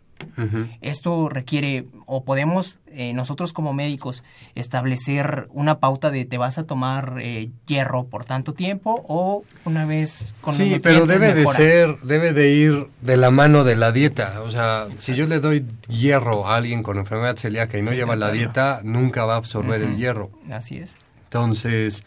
Esto 0.80 1.28
requiere, 1.28 1.86
o 2.06 2.24
podemos 2.24 2.78
eh, 2.88 3.12
nosotros 3.12 3.52
como 3.52 3.72
médicos 3.72 4.24
establecer 4.54 5.48
una 5.50 5.78
pauta 5.78 6.10
de 6.10 6.24
te 6.24 6.38
vas 6.38 6.58
a 6.58 6.64
tomar 6.64 7.16
eh, 7.20 7.50
hierro 7.66 8.06
por 8.06 8.24
tanto 8.24 8.52
tiempo 8.52 9.04
o 9.08 9.44
una 9.64 9.84
vez 9.84 10.32
con 10.40 10.54
Sí, 10.54 10.78
pero 10.82 11.06
debe 11.06 11.34
de 11.34 11.46
ser, 11.46 11.98
debe 12.02 12.32
de 12.32 12.52
ir 12.52 12.86
de 13.00 13.16
la 13.16 13.30
mano 13.30 13.64
de 13.64 13.76
la 13.76 13.92
dieta. 13.92 14.42
O 14.42 14.50
sea, 14.50 14.86
si 14.98 15.14
yo 15.14 15.26
le 15.26 15.40
doy 15.40 15.66
hierro 15.88 16.46
a 16.46 16.56
alguien 16.56 16.82
con 16.82 16.98
enfermedad 16.98 17.36
celíaca 17.36 17.78
y 17.78 17.82
no 17.82 17.92
lleva 17.92 18.16
la 18.16 18.30
dieta, 18.30 18.80
nunca 18.82 19.24
va 19.24 19.34
a 19.34 19.38
absorber 19.38 19.82
el 19.82 19.96
hierro. 19.96 20.30
Así 20.50 20.76
es. 20.76 20.96
Entonces, 21.24 22.04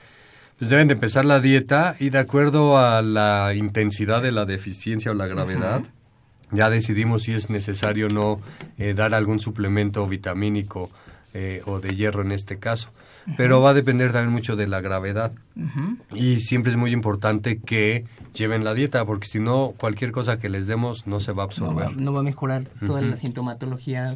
pues 0.58 0.70
deben 0.70 0.88
de 0.88 0.93
empezar 0.93 1.26
la 1.26 1.39
dieta 1.39 1.95
y 1.99 2.10
de 2.10 2.20
acuerdo 2.20 2.78
a 2.78 3.01
la 3.01 3.53
intensidad 3.55 4.22
de 4.22 4.32
la 4.32 4.45
deficiencia 4.45 5.12
o 5.12 5.14
la 5.14 5.28
gravedad, 5.28 5.82
ya 6.52 6.70
decidimos 6.70 7.24
si 7.24 7.34
es 7.34 7.50
necesario 7.50 8.08
o 8.08 8.10
no 8.10 8.39
eh, 8.78 8.93
dar 8.93 9.14
algún 9.14 9.39
suplemento 9.39 10.08
vitamínico 10.08 10.89
eh, 11.34 11.62
o 11.66 11.80
de 11.80 11.95
hierro 11.95 12.22
en 12.22 12.32
este 12.32 12.58
caso. 12.58 12.89
Pero 13.36 13.62
va 13.62 13.72
a 13.72 13.74
depender 13.74 14.14
también 14.14 14.32
mucho 14.32 14.56
de 14.56 14.68
la 14.68 14.80
gravedad. 14.80 15.34
Y 16.14 16.39
siempre 16.39 16.72
es 16.72 16.78
muy 16.78 16.91
importante 16.91 17.60
que 17.60 18.06
lleven 18.34 18.64
la 18.64 18.74
dieta, 18.74 19.06
porque 19.06 19.28
si 19.28 19.39
no, 19.39 19.74
cualquier 19.78 20.12
cosa 20.14 20.39
que 20.39 20.48
les 20.48 20.66
demos 20.66 21.08
no 21.08 21.20
se 21.20 21.34
va 21.34 21.43
a 21.43 21.45
absorber. 21.45 22.00
No 22.00 22.14
va, 22.14 22.22
a 22.22 22.24
mejorar 22.24 22.64
toda 22.86 23.02
la 23.02 23.18
sintomatología. 23.18 24.16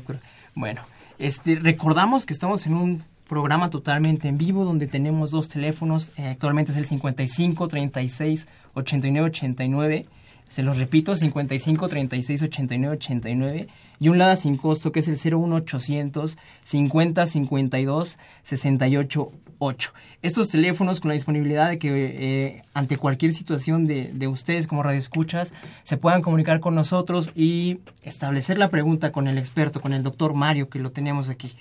Bueno, 0.55 0.81
este, 1.19 1.55
recordamos 1.55 2.25
que 2.25 2.31
estamos 2.31 2.65
en 2.67 2.75
un 2.75 3.03
programa 3.27 3.69
totalmente 3.69 4.27
en 4.29 4.37
vivo 4.37 4.63
donde 4.63 4.87
tenemos 4.87 5.31
dos 5.31 5.49
teléfonos. 5.49 6.11
Eh, 6.17 6.27
actualmente 6.27 6.71
es 6.71 6.77
el 6.77 6.85
55 6.85 7.67
36 7.67 8.47
89 8.73 9.27
89 9.27 10.05
se 10.51 10.63
los 10.63 10.77
repito, 10.77 11.15
55 11.15 11.87
36 11.87 12.43
89 12.43 12.95
89 12.97 13.67
y 14.01 14.09
un 14.09 14.17
LADA 14.17 14.35
sin 14.35 14.57
costo 14.57 14.91
que 14.91 14.99
es 14.99 15.07
el 15.07 15.15
01800 15.15 16.37
50 16.63 17.25
52 17.25 18.17
68 18.43 19.31
8. 19.59 19.93
Estos 20.21 20.49
teléfonos 20.49 20.99
con 20.99 21.07
la 21.07 21.13
disponibilidad 21.13 21.69
de 21.69 21.79
que 21.79 22.15
eh, 22.17 22.63
ante 22.73 22.97
cualquier 22.97 23.31
situación 23.31 23.87
de, 23.87 24.11
de, 24.11 24.27
ustedes 24.27 24.67
como 24.67 24.83
radioescuchas 24.83 25.53
se 25.83 25.95
puedan 25.95 26.21
comunicar 26.21 26.59
con 26.59 26.75
nosotros 26.75 27.31
y 27.33 27.79
establecer 28.03 28.57
la 28.57 28.69
pregunta 28.69 29.13
con 29.13 29.29
el 29.29 29.37
experto, 29.37 29.79
con 29.79 29.93
el 29.93 30.03
doctor 30.03 30.33
Mario 30.33 30.69
que 30.69 30.79
lo 30.79 30.89
tenemos 30.89 31.29
aquí. 31.29 31.53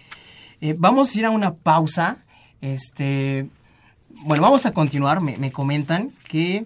Eh, 0.61 0.75
vamos 0.77 1.15
a 1.15 1.19
ir 1.21 1.27
a 1.27 1.31
una 1.31 1.55
pausa. 1.55 2.25
Este, 2.61 3.47
bueno, 4.25 4.43
vamos 4.43 4.67
a 4.67 4.73
continuar. 4.73 5.21
Me, 5.21 5.39
me 5.39 5.53
comentan 5.53 6.11
que 6.29 6.65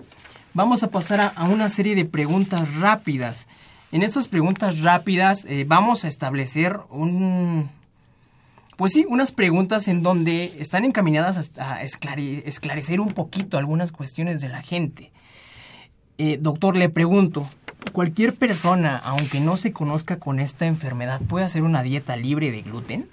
vamos 0.54 0.84
a 0.84 0.88
pasar 0.88 1.32
a, 1.34 1.44
una 1.44 1.68
serie 1.68 1.94
de 1.94 2.04
preguntas 2.04 2.76
rápidas. 2.76 3.46
En 3.92 4.02
estas 4.02 4.28
preguntas 4.28 4.80
rápidas 4.80 5.44
eh, 5.44 5.64
vamos 5.66 6.04
a 6.04 6.08
establecer 6.08 6.80
un... 6.90 7.68
Pues 8.76 8.92
sí, 8.92 9.06
unas 9.08 9.30
preguntas 9.30 9.86
en 9.86 10.02
donde 10.02 10.56
están 10.58 10.84
encaminadas 10.84 11.52
a, 11.58 11.82
esclarecer 11.82 13.00
un 13.00 13.12
poquito 13.12 13.56
algunas 13.56 13.92
cuestiones 13.92 14.40
de 14.40 14.48
la 14.48 14.62
gente. 14.62 15.12
Eh, 16.18 16.38
doctor, 16.40 16.76
le 16.76 16.88
pregunto, 16.88 17.46
¿cualquier 17.92 18.34
persona, 18.34 18.96
aunque 18.96 19.38
no 19.38 19.56
se 19.56 19.72
conozca 19.72 20.18
con 20.18 20.40
esta 20.40 20.66
enfermedad, 20.66 21.20
puede 21.20 21.44
hacer 21.44 21.62
una 21.62 21.84
dieta 21.84 22.16
libre 22.16 22.50
de 22.50 22.62
gluten? 22.62 23.08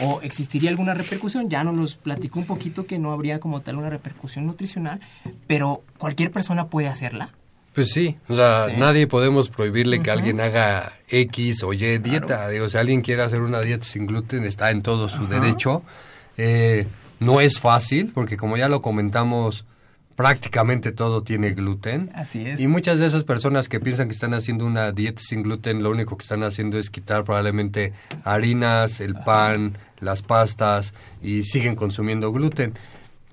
O 0.00 0.20
existiría 0.22 0.70
alguna 0.70 0.94
repercusión. 0.94 1.48
Ya 1.48 1.64
nos 1.64 1.96
platicó 1.96 2.38
un 2.38 2.46
poquito 2.46 2.86
que 2.86 2.98
no 2.98 3.12
habría 3.12 3.40
como 3.40 3.60
tal 3.60 3.76
una 3.76 3.90
repercusión 3.90 4.46
nutricional, 4.46 5.00
pero 5.46 5.82
cualquier 5.98 6.30
persona 6.30 6.68
puede 6.68 6.88
hacerla. 6.88 7.30
Pues 7.74 7.90
sí, 7.90 8.16
o 8.28 8.36
sea, 8.36 8.68
nadie 8.76 9.08
podemos 9.08 9.48
prohibirle 9.48 10.00
que 10.00 10.12
alguien 10.12 10.40
haga 10.40 10.92
X 11.08 11.64
o 11.64 11.72
Y 11.72 11.98
dieta. 11.98 12.48
Digo, 12.48 12.68
si 12.68 12.78
alguien 12.78 13.02
quiere 13.02 13.22
hacer 13.22 13.40
una 13.40 13.60
dieta 13.60 13.84
sin 13.84 14.06
gluten, 14.06 14.44
está 14.44 14.70
en 14.70 14.82
todo 14.82 15.08
su 15.08 15.26
derecho. 15.26 15.82
Eh, 16.36 16.86
no 17.18 17.40
es 17.40 17.58
fácil, 17.58 18.12
porque 18.14 18.36
como 18.36 18.56
ya 18.56 18.68
lo 18.68 18.80
comentamos, 18.80 19.64
prácticamente 20.16 20.92
todo 20.92 21.22
tiene 21.22 21.50
gluten. 21.50 22.10
Así 22.14 22.46
es. 22.46 22.60
Y 22.60 22.68
muchas 22.68 22.98
de 22.98 23.06
esas 23.06 23.24
personas 23.24 23.68
que 23.68 23.80
piensan 23.80 24.08
que 24.08 24.14
están 24.14 24.34
haciendo 24.34 24.66
una 24.66 24.92
dieta 24.92 25.20
sin 25.20 25.42
gluten, 25.42 25.82
lo 25.82 25.90
único 25.90 26.16
que 26.16 26.22
están 26.22 26.42
haciendo 26.42 26.78
es 26.78 26.90
quitar 26.90 27.24
probablemente 27.24 27.92
harinas, 28.24 29.00
el 29.00 29.14
pan, 29.14 29.76
las 30.00 30.22
pastas 30.22 30.94
y 31.22 31.42
siguen 31.44 31.74
consumiendo 31.74 32.32
gluten. 32.32 32.74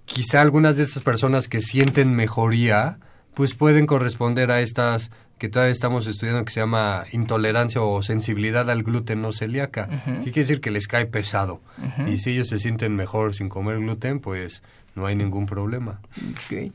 Quizá 0.06 0.42
algunas 0.42 0.78
de 0.78 0.84
esas 0.84 1.04
personas 1.04 1.48
que 1.48 1.62
sienten 1.62 2.16
mejoría, 2.16 3.00
pues 3.34 3.54
pueden 3.54 3.86
corresponder 3.86 4.52
a 4.52 4.62
estas 4.62 5.12
que 5.42 5.50
todavía 5.50 5.72
estamos 5.72 6.06
estudiando 6.06 6.46
que 6.46 6.52
se 6.52 6.60
llama 6.60 7.06
intolerancia 7.14 7.82
o 7.82 8.04
sensibilidad 8.04 8.70
al 8.70 8.84
gluten 8.84 9.24
no 9.24 9.32
celíaca. 9.32 9.90
¿Qué 10.06 10.32
quiere 10.32 10.42
decir 10.42 10.62
que 10.62 10.70
les 10.70 10.88
cae 10.88 11.08
pesado? 11.08 11.62
Y 12.08 12.18
si 12.18 12.32
ellos 12.32 12.50
se 12.50 12.60
sienten 12.60 12.96
mejor 12.96 13.34
sin 13.34 13.50
comer 13.50 13.80
gluten, 13.80 14.20
pues 14.20 14.62
no 14.96 15.06
hay 15.06 15.16
ningún 15.16 15.46
problema. 15.46 16.00
Okay. 16.46 16.72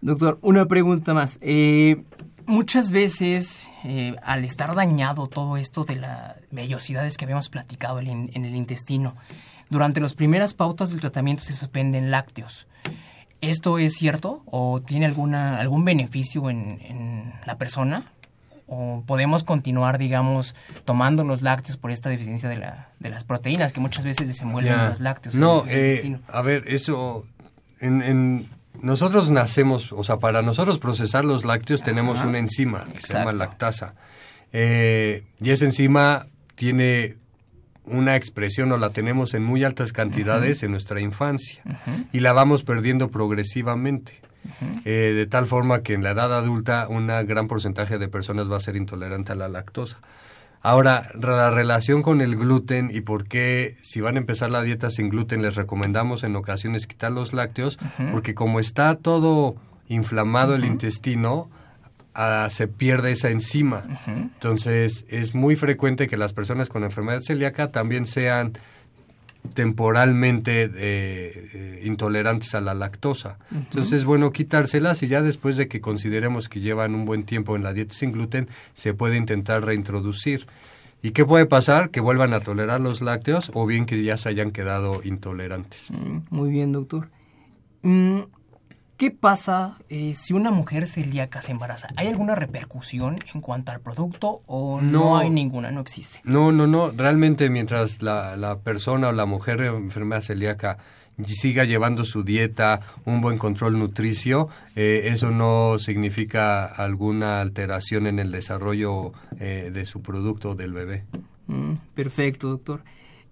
Doctor, 0.00 0.38
una 0.42 0.66
pregunta 0.66 1.14
más. 1.14 1.38
Eh, 1.42 2.02
muchas 2.46 2.90
veces, 2.90 3.70
eh, 3.84 4.16
al 4.22 4.44
estar 4.44 4.74
dañado 4.74 5.28
todo 5.28 5.56
esto 5.56 5.84
de 5.84 5.96
las 5.96 6.36
vellosidades 6.50 7.16
que 7.16 7.24
habíamos 7.24 7.48
platicado 7.48 8.00
en, 8.00 8.30
el 8.34 8.54
intestino, 8.54 9.14
durante 9.70 10.00
las 10.00 10.14
primeras 10.14 10.54
pautas 10.54 10.90
del 10.90 11.00
tratamiento 11.00 11.44
se 11.44 11.54
suspenden 11.54 12.10
lácteos. 12.10 12.66
¿Esto 13.40 13.78
es 13.78 13.94
cierto 13.94 14.42
o 14.46 14.80
tiene 14.80 15.06
alguna 15.06 15.58
algún 15.58 15.84
beneficio 15.84 16.48
en, 16.50 16.80
en 16.82 17.32
la 17.46 17.56
persona? 17.58 18.04
¿O 18.68 19.02
podemos 19.06 19.44
continuar, 19.44 19.98
digamos, 19.98 20.54
tomando 20.84 21.24
los 21.24 21.42
lácteos 21.42 21.76
por 21.76 21.90
esta 21.90 22.08
deficiencia 22.08 22.48
de, 22.48 22.56
la, 22.56 22.88
de 23.00 23.10
las 23.10 23.24
proteínas 23.24 23.72
que 23.72 23.80
muchas 23.80 24.04
veces 24.04 24.26
desenvuelven 24.28 24.72
Ya. 24.74 24.88
los 24.90 25.00
lácteos? 25.00 25.34
No, 25.34 25.64
en 25.66 25.70
el 25.70 26.14
eh, 26.14 26.20
a 26.28 26.42
ver, 26.42 26.64
eso. 26.68 27.26
En, 27.82 28.00
en- 28.02 28.48
nosotros 28.80 29.30
nacemos, 29.30 29.92
o 29.92 30.02
sea, 30.02 30.16
para 30.16 30.40
nosotros 30.42 30.78
procesar 30.78 31.24
los 31.24 31.44
lácteos 31.44 31.82
tenemos 31.82 32.18
Ajá. 32.20 32.28
una 32.28 32.38
enzima 32.38 32.86
que 32.92 33.00
se 33.00 33.12
llama 33.12 33.32
lactasa. 33.32 33.94
Eh, 34.52 35.24
y 35.40 35.50
esa 35.50 35.66
enzima 35.66 36.26
tiene 36.56 37.16
una 37.84 38.16
expresión 38.16 38.72
o 38.72 38.78
la 38.78 38.90
tenemos 38.90 39.34
en 39.34 39.42
muy 39.44 39.62
altas 39.64 39.92
cantidades 39.92 40.62
en 40.62 40.70
nuestra 40.70 41.00
infancia 41.00 41.62
y 42.12 42.20
la 42.20 42.32
vamos 42.32 42.62
perdiendo 42.64 43.08
progresivamente. 43.10 44.20
Eh, 44.84 45.12
de 45.14 45.26
tal 45.26 45.46
forma 45.46 45.82
que 45.82 45.94
en 45.94 46.02
la 46.02 46.10
edad 46.10 46.36
adulta 46.36 46.88
un 46.88 47.06
gran 47.06 47.46
porcentaje 47.46 47.98
de 47.98 48.08
personas 48.08 48.50
va 48.50 48.56
a 48.56 48.60
ser 48.60 48.74
intolerante 48.76 49.30
a 49.32 49.36
la 49.36 49.48
lactosa. 49.48 49.98
Ahora, 50.62 51.10
la 51.20 51.50
relación 51.50 52.02
con 52.02 52.20
el 52.20 52.36
gluten 52.36 52.90
y 52.94 53.00
por 53.00 53.26
qué 53.26 53.76
si 53.82 54.00
van 54.00 54.14
a 54.14 54.20
empezar 54.20 54.50
la 54.52 54.62
dieta 54.62 54.90
sin 54.90 55.08
gluten 55.08 55.42
les 55.42 55.56
recomendamos 55.56 56.22
en 56.22 56.36
ocasiones 56.36 56.86
quitar 56.86 57.10
los 57.10 57.32
lácteos, 57.32 57.78
porque 58.12 58.34
como 58.34 58.60
está 58.60 58.94
todo 58.94 59.56
inflamado 59.88 60.54
el 60.54 60.64
intestino, 60.64 61.48
ah, 62.14 62.46
se 62.48 62.68
pierde 62.68 63.10
esa 63.10 63.30
enzima. 63.30 63.84
Entonces, 64.06 65.04
es 65.08 65.34
muy 65.34 65.56
frecuente 65.56 66.06
que 66.06 66.16
las 66.16 66.32
personas 66.32 66.68
con 66.68 66.84
enfermedad 66.84 67.22
celíaca 67.22 67.72
también 67.72 68.06
sean 68.06 68.52
temporalmente 69.54 70.64
eh, 70.64 70.70
eh, 70.76 71.82
intolerantes 71.84 72.54
a 72.54 72.60
la 72.60 72.74
lactosa. 72.74 73.38
Entonces 73.54 73.92
es 73.92 74.04
bueno 74.04 74.32
quitárselas 74.32 75.02
y 75.02 75.08
ya 75.08 75.22
después 75.22 75.56
de 75.56 75.68
que 75.68 75.80
consideremos 75.80 76.48
que 76.48 76.60
llevan 76.60 76.94
un 76.94 77.04
buen 77.04 77.24
tiempo 77.24 77.56
en 77.56 77.62
la 77.62 77.72
dieta 77.72 77.94
sin 77.94 78.12
gluten, 78.12 78.48
se 78.74 78.94
puede 78.94 79.16
intentar 79.16 79.64
reintroducir. 79.64 80.46
¿Y 81.02 81.10
qué 81.10 81.24
puede 81.24 81.46
pasar? 81.46 81.90
Que 81.90 82.00
vuelvan 82.00 82.32
a 82.32 82.40
tolerar 82.40 82.80
los 82.80 83.02
lácteos 83.02 83.50
o 83.54 83.66
bien 83.66 83.86
que 83.86 84.02
ya 84.04 84.16
se 84.16 84.28
hayan 84.28 84.52
quedado 84.52 85.00
intolerantes. 85.04 85.90
Mm, 85.90 86.18
Muy 86.30 86.50
bien, 86.50 86.70
doctor. 86.70 87.08
Mm, 87.82 88.20
¿Qué 89.02 89.10
pasa 89.10 89.78
eh, 89.88 90.14
si 90.14 90.32
una 90.32 90.52
mujer 90.52 90.86
celíaca 90.86 91.40
se 91.40 91.50
embaraza? 91.50 91.88
¿Hay 91.96 92.06
alguna 92.06 92.36
repercusión 92.36 93.16
en 93.34 93.40
cuanto 93.40 93.72
al 93.72 93.80
producto 93.80 94.42
o 94.46 94.80
no, 94.80 94.90
No. 94.90 95.18
hay 95.18 95.28
ninguna? 95.28 95.72
No 95.72 95.80
existe. 95.80 96.20
No, 96.22 96.52
no, 96.52 96.68
no. 96.68 96.92
Realmente 96.92 97.50
mientras 97.50 98.00
la, 98.00 98.36
la 98.36 98.60
persona 98.60 99.08
o 99.08 99.12
la 99.12 99.26
mujer 99.26 99.60
de 99.60 99.66
enfermedad 99.66 100.20
celíaca 100.22 100.78
siga 101.26 101.64
llevando 101.64 102.04
su 102.04 102.22
dieta, 102.22 102.80
un 103.04 103.20
buen 103.20 103.38
control 103.38 103.76
nutricio, 103.76 104.48
eh, 104.76 105.08
eso 105.12 105.32
no 105.32 105.80
significa 105.80 106.64
alguna 106.64 107.40
alteración 107.40 108.06
en 108.06 108.20
el 108.20 108.30
desarrollo 108.30 109.12
eh, 109.40 109.72
de 109.74 109.84
su 109.84 110.00
producto 110.00 110.54
del 110.54 110.74
bebé. 110.74 111.02
Mm, 111.48 111.72
perfecto, 111.96 112.50
doctor. 112.50 112.84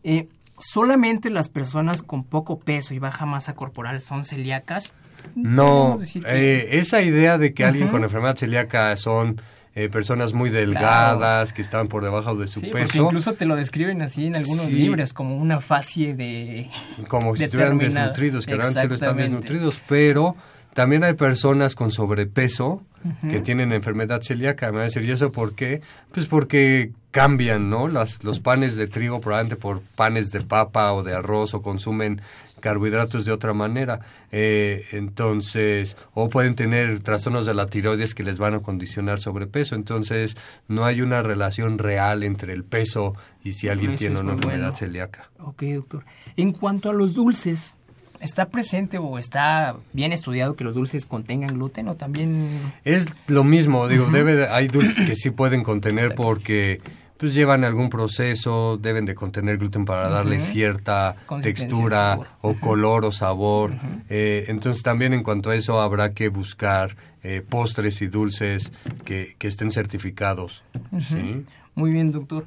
Eh, 0.03 0.27
¿Solamente 0.59 1.31
las 1.31 1.49
personas 1.49 2.03
con 2.03 2.25
poco 2.25 2.59
peso 2.59 2.93
y 2.93 2.99
baja 2.99 3.25
masa 3.25 3.55
corporal 3.55 4.01
son 4.01 4.25
celíacas? 4.25 4.93
No, 5.35 5.99
eh, 6.27 6.69
esa 6.73 7.03
idea 7.03 7.39
de 7.39 7.55
que 7.55 7.65
alguien 7.65 7.89
con 7.89 8.03
enfermedad 8.03 8.37
celíaca 8.37 8.97
son 8.97 9.41
eh, 9.75 9.89
personas 9.89 10.33
muy 10.33 10.51
delgadas, 10.51 11.53
que 11.53 11.63
están 11.63 11.89
por 11.89 12.03
debajo 12.03 12.35
de 12.35 12.47
su 12.49 12.61
Sí, 12.61 12.67
porque 12.73 12.87
peso, 12.87 13.05
incluso 13.05 13.35
te 13.35 13.45
lo 13.47 13.55
describen 13.57 14.03
así 14.03 14.27
en 14.27 14.37
algunos 14.37 14.67
Sí. 14.67 14.73
libros 14.73 15.13
como 15.13 15.37
una 15.37 15.61
facie 15.61 16.15
de... 16.15 16.69
como 17.09 17.37
si 17.37 17.45
estuvieran 17.45 17.79
desnutridos, 17.79 18.47
que 18.47 18.57
realmente 18.57 18.95
están 18.95 19.17
desnutridos, 19.17 19.81
pero 19.89 20.35
también 20.75 21.05
hay 21.05 21.15
personas 21.15 21.75
con 21.75 21.91
sobrepeso 21.93 22.83
que 23.29 23.41
tienen 23.41 23.73
enfermedad 23.73 24.23
celíaca. 24.23 24.67
Me 24.67 24.73
van 24.73 24.81
a 24.83 24.85
decir, 24.85 25.03
¿y 25.05 25.11
eso 25.11 25.33
por 25.33 25.55
qué? 25.55 25.81
Pues 26.13 26.27
porque 26.27 26.93
cambian, 27.11 27.71
¿no? 27.71 27.89
Las, 27.89 28.23
los 28.25 28.41
panes 28.41 28.77
de 28.77 28.87
trigo 28.87 29.21
probablemente 29.21 29.61
por 29.61 29.81
panes 29.81 30.31
de 30.31 30.41
papa 30.43 30.93
o 30.93 31.03
de 31.03 31.15
arroz 31.15 31.55
o 31.55 31.63
consumen 31.63 32.21
carbohidratos 32.61 33.25
de 33.25 33.33
otra 33.33 33.53
manera. 33.53 34.01
Eh, 34.31 34.85
entonces, 34.93 35.97
o 36.15 36.29
pueden 36.29 36.55
tener 36.55 37.01
trastornos 37.01 37.47
de 37.47 37.55
la 37.55 37.67
tiroides 37.67 38.15
que 38.15 38.23
les 38.23 38.39
van 38.39 38.55
a 38.55 38.61
condicionar 38.61 39.19
sobrepeso. 39.19 39.75
Entonces, 39.75 40.37
no 40.69 40.85
hay 40.85 41.01
una 41.01 41.23
relación 41.23 41.79
real 41.79 42.23
entre 42.23 42.53
el 42.53 42.63
peso 42.63 43.15
y 43.43 43.55
si 43.55 43.69
alguien 43.69 43.97
tiene 43.97 44.21
una 44.21 44.33
enfermedad 44.33 44.61
bueno. 44.61 44.77
celíaca. 44.77 45.31
Ok, 45.41 45.63
doctor. 45.63 46.05
En 46.37 46.53
cuanto 46.53 46.91
a 46.91 46.93
los 46.93 47.15
dulces, 47.15 47.75
¿está 48.21 48.49
presente 48.49 48.99
o 48.99 49.19
está 49.19 49.77
bien 49.93 50.13
estudiado 50.13 50.55
que 50.57 50.65
los 50.65 50.75
dulces 50.75 51.07
contengan 51.07 51.55
gluten 51.55 51.89
o 51.89 51.95
también... 51.95 52.49
Es 52.85 53.07
lo 53.27 53.45
mismo, 53.45 53.89
digo, 53.89 54.07
debe 54.11 54.35
de- 54.35 54.49
hay 54.49 54.69
dulces 54.69 55.07
que 55.07 55.15
sí 55.15 55.31
pueden 55.31 55.63
contener 55.63 56.15
porque 56.15 56.81
pues 57.17 57.35
llevan 57.35 57.65
algún 57.65 57.91
proceso, 57.91 58.79
deben 58.79 59.05
de 59.05 59.15
contener 59.15 59.59
gluten 59.59 59.85
para 59.85 60.09
darle 60.09 60.41
cierta 60.41 61.17
textura 61.43 62.19
o 62.41 62.55
color 62.55 63.05
o 63.05 63.13
sabor. 63.13 63.75
Eh, 64.09 64.47
entonces 64.49 64.83
también 64.83 65.13
en 65.13 65.23
cuanto 65.23 65.51
a 65.51 65.55
eso 65.55 65.81
habrá 65.83 66.15
que 66.15 66.29
buscar 66.31 66.97
eh, 67.23 67.43
postres 67.47 68.01
y 68.01 68.07
dulces 68.07 68.73
que, 69.05 69.35
que 69.39 69.49
estén 69.49 69.71
certificados. 69.71 70.63
¿sí? 70.99 71.45
Muy 71.75 71.93
bien, 71.93 72.11
doctor. 72.11 72.47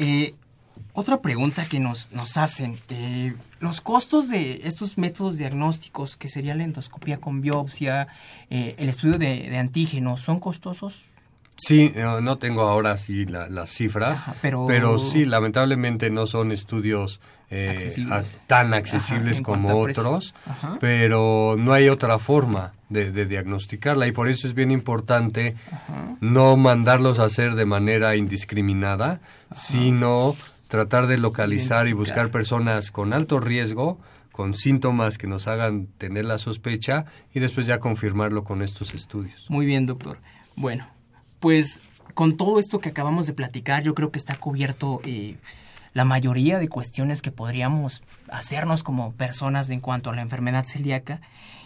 Eh, 0.00 0.34
otra 0.92 1.20
pregunta 1.20 1.64
que 1.66 1.78
nos, 1.80 2.10
nos 2.12 2.36
hacen, 2.36 2.78
eh, 2.90 3.34
los 3.60 3.80
costos 3.80 4.28
de 4.28 4.62
estos 4.64 4.98
métodos 4.98 5.38
diagnósticos, 5.38 6.16
que 6.16 6.28
sería 6.28 6.54
la 6.54 6.64
endoscopia 6.64 7.18
con 7.18 7.40
biopsia, 7.40 8.08
eh, 8.50 8.74
el 8.78 8.88
estudio 8.88 9.18
de, 9.18 9.48
de 9.50 9.58
antígenos, 9.58 10.20
¿son 10.20 10.40
costosos? 10.40 11.04
Sí, 11.56 11.92
no, 11.94 12.22
no 12.22 12.38
tengo 12.38 12.62
ahora 12.62 12.96
sí 12.96 13.26
la- 13.26 13.48
las 13.50 13.68
cifras, 13.70 14.20
Ajá, 14.22 14.34
pero- 14.40 14.98
sí, 14.98 15.26
lamentablemente 15.26 16.10
no 16.10 16.26
son 16.26 16.52
estudios 16.52 17.20
eh, 17.50 17.68
Accesibles. 17.70 18.40
tan 18.46 18.72
accesibles 18.72 19.38
Ajá, 19.38 19.42
como 19.42 19.76
otros, 19.78 20.34
Ajá. 20.46 20.78
pero 20.80 21.56
no 21.58 21.72
hay 21.72 21.88
otra 21.88 22.18
forma 22.20 22.72
de, 22.88 23.10
de 23.10 23.26
diagnosticarla 23.26 24.06
y 24.06 24.12
por 24.12 24.28
eso 24.28 24.46
es 24.46 24.54
bien 24.54 24.70
importante 24.70 25.54
no 26.20 26.56
mandarlos 26.56 27.18
a 27.18 27.24
hacer 27.24 27.56
de 27.56 27.66
manera 27.66 28.14
indiscriminada, 28.16 29.20
sino 29.52 30.34
tratar 30.70 31.08
de 31.08 31.18
localizar 31.18 31.88
y 31.88 31.92
buscar 31.92 32.30
personas 32.30 32.92
con 32.92 33.12
alto 33.12 33.40
riesgo, 33.40 33.98
con 34.30 34.54
síntomas 34.54 35.18
que 35.18 35.26
nos 35.26 35.48
hagan 35.48 35.88
tener 35.98 36.24
la 36.24 36.38
sospecha 36.38 37.06
y 37.34 37.40
después 37.40 37.66
ya 37.66 37.80
confirmarlo 37.80 38.44
con 38.44 38.62
estos 38.62 38.94
estudios. 38.94 39.46
Muy 39.50 39.66
bien, 39.66 39.84
doctor. 39.84 40.18
Bueno, 40.54 40.86
pues 41.40 41.80
con 42.14 42.36
todo 42.36 42.60
esto 42.60 42.78
que 42.78 42.88
acabamos 42.88 43.26
de 43.26 43.32
platicar, 43.32 43.82
yo 43.82 43.96
creo 43.96 44.12
que 44.12 44.18
está 44.18 44.36
cubierto 44.36 45.00
eh, 45.04 45.36
la 45.92 46.04
mayoría 46.04 46.60
de 46.60 46.68
cuestiones 46.68 47.20
que 47.20 47.32
podríamos 47.32 48.04
hacernos 48.30 48.84
como 48.84 49.12
personas 49.12 49.68
en 49.70 49.80
cuanto 49.80 50.10
a 50.10 50.14
la 50.14 50.22
enfermedad 50.22 50.64
celíaca. 50.66 51.20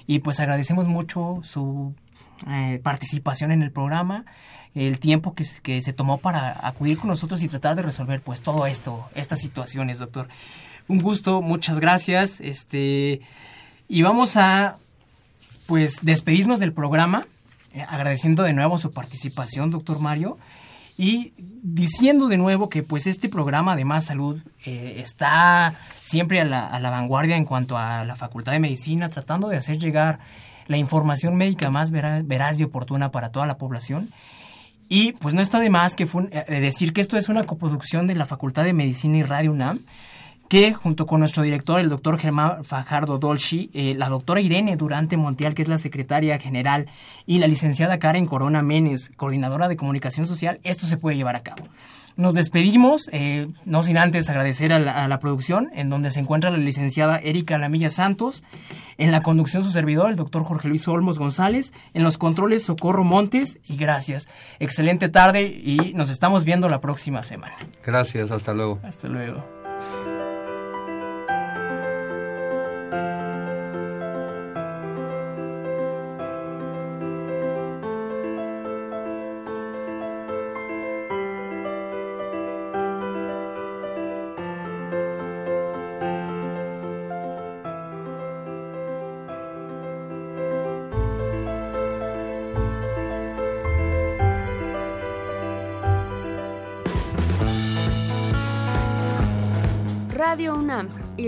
Y 0.07 0.21
pues 0.21 0.41
agradecemos 0.41 0.89
mucho 0.89 1.41
su 1.43 1.95
eh, 2.49 2.81
participación 2.83 3.51
en 3.53 3.63
el 3.63 3.71
programa, 3.71 4.25
el 4.75 4.99
tiempo 4.99 5.35
que, 5.35 5.45
se- 5.45 5.93
tomó 5.93 6.19
para 6.19 6.67
acudir 6.67 6.99
con 6.99 7.09
nosotros 7.09 7.43
y 7.43 7.49
tratar 7.49 7.77
de 7.77 7.83
resolver 7.83 8.21
pues 8.21 8.41
todo 8.41 8.67
esto, 8.67 9.09
estas 9.15 9.41
situaciones, 9.41 9.99
doctor. 9.99 10.29
Un 10.89 11.01
gusto, 11.01 11.41
muchas 11.43 11.81
gracias. 11.81 12.41
Este, 12.41 13.21
y 13.89 14.03
vamos 14.03 14.37
a 14.37 14.77
pues 15.67 15.99
despedirnos 16.03 16.61
del 16.61 16.73
programa, 16.73 17.27
eh, 17.73 17.83
agradeciendo 17.89 18.43
de 18.43 18.53
nuevo 18.53 18.77
su 18.79 18.93
participación, 18.93 19.71
doctor 19.71 19.99
Mario, 20.01 20.37
y 20.99 21.33
diciendo 21.63 22.29
de 22.29 22.37
nuevo 22.37 22.69
que 22.69 22.83
pues 22.83 23.07
este 23.07 23.29
programa 23.29 23.75
de 23.77 23.85
Más 23.85 24.05
Salud 24.05 24.41
eh, 24.67 24.97
está 24.99 25.75
siempre 26.03 26.41
a 26.41 26.45
la, 26.45 26.67
a 26.67 26.79
la 26.81 26.91
vanguardia 26.91 27.37
en 27.37 27.45
cuanto 27.47 27.79
a 27.79 28.05
la 28.05 28.15
Facultad 28.15 28.53
de 28.53 28.59
Medicina, 28.61 29.09
tratando 29.09 29.49
de 29.49 29.57
hacer 29.57 29.79
llegar 29.79 30.19
la 30.67 30.77
información 30.77 31.37
médica 31.37 31.71
más 31.71 31.91
vera- 31.91 32.23
veraz 32.25 32.59
y 32.61 32.65
oportuna 32.65 33.11
para 33.11 33.31
toda 33.31 33.47
la 33.47 33.59
población. 33.59 34.09
Y 34.89 35.13
pues 35.13 35.35
no 35.35 35.41
está 35.41 35.61
de 35.61 35.71
más 35.71 35.95
que 35.97 36.07
un- 36.13 36.29
eh, 36.33 36.61
decir 36.61 36.93
que 36.93 37.01
esto 37.01 37.17
es 37.17 37.29
una 37.29 37.45
coproducción 37.45 38.07
de 38.07 38.15
la 38.15 38.27
Facultad 38.27 38.65
de 38.65 38.73
Medicina 38.75 39.17
y 39.19 39.23
Radio 39.23 39.53
UNAM, 39.53 39.79
que 40.49 40.75
junto 40.75 41.07
con 41.07 41.21
nuestro 41.21 41.43
director, 41.43 41.81
el 41.81 41.89
doctor 41.89 42.19
Germán 42.19 42.65
Fajardo 42.65 43.19
Dolci, 43.19 43.71
eh, 43.73 43.95
la 43.97 44.11
doctora 44.11 44.43
Irene 44.43 44.77
Durante 44.77 45.17
Montiel, 45.17 45.55
que 45.55 45.63
es 45.63 45.69
la 45.69 45.79
secretaria 45.79 46.39
general, 46.39 46.87
y 47.27 47.39
la 47.39 47.47
licenciada 47.47 47.99
Karen 47.99 48.27
Corona 48.27 48.63
Menes, 48.63 49.11
coordinadora 49.17 49.69
de 49.69 49.77
comunicación 49.77 50.27
social, 50.27 50.61
esto 50.63 50.87
se 50.87 50.99
puede 50.99 51.17
llevar 51.17 51.35
a 51.35 51.41
cabo. 51.43 51.67
Nos 52.17 52.35
despedimos, 52.35 53.09
eh, 53.11 53.49
no 53.65 53.83
sin 53.83 53.97
antes 53.97 54.29
agradecer 54.29 54.73
a 54.73 55.09
la 55.09 55.19
producción, 55.19 55.71
en 55.75 55.89
donde 55.91 56.11
se 56.11 56.21
encuentra 56.21 56.51
la 56.51 56.59
licenciada 56.59 57.19
Erika 57.19 57.59
Lamilla 57.59 57.91
Santos, 57.91 58.45
en 58.99 59.13
la 59.13 59.23
conducción 59.23 59.65
su 59.65 59.71
servidor, 59.71 60.11
el 60.11 60.17
doctor 60.17 60.45
Jorge 60.45 60.69
Luis 60.69 60.87
Olmos 60.89 61.19
González, 61.19 61.73
en 61.95 62.03
los 62.05 62.19
controles 62.19 62.65
Socorro 62.65 63.05
Montes, 63.05 63.59
y 63.69 63.77
gracias. 63.77 64.29
Excelente 64.59 65.09
tarde 65.09 65.45
y 65.45 65.93
nos 65.95 66.11
estamos 66.11 66.45
viendo 66.45 66.69
la 66.69 66.81
próxima 66.81 67.23
semana. 67.23 67.55
Gracias, 67.85 68.31
hasta 68.31 68.55
luego. 68.55 68.81
Hasta 68.83 69.09
luego. 69.09 69.45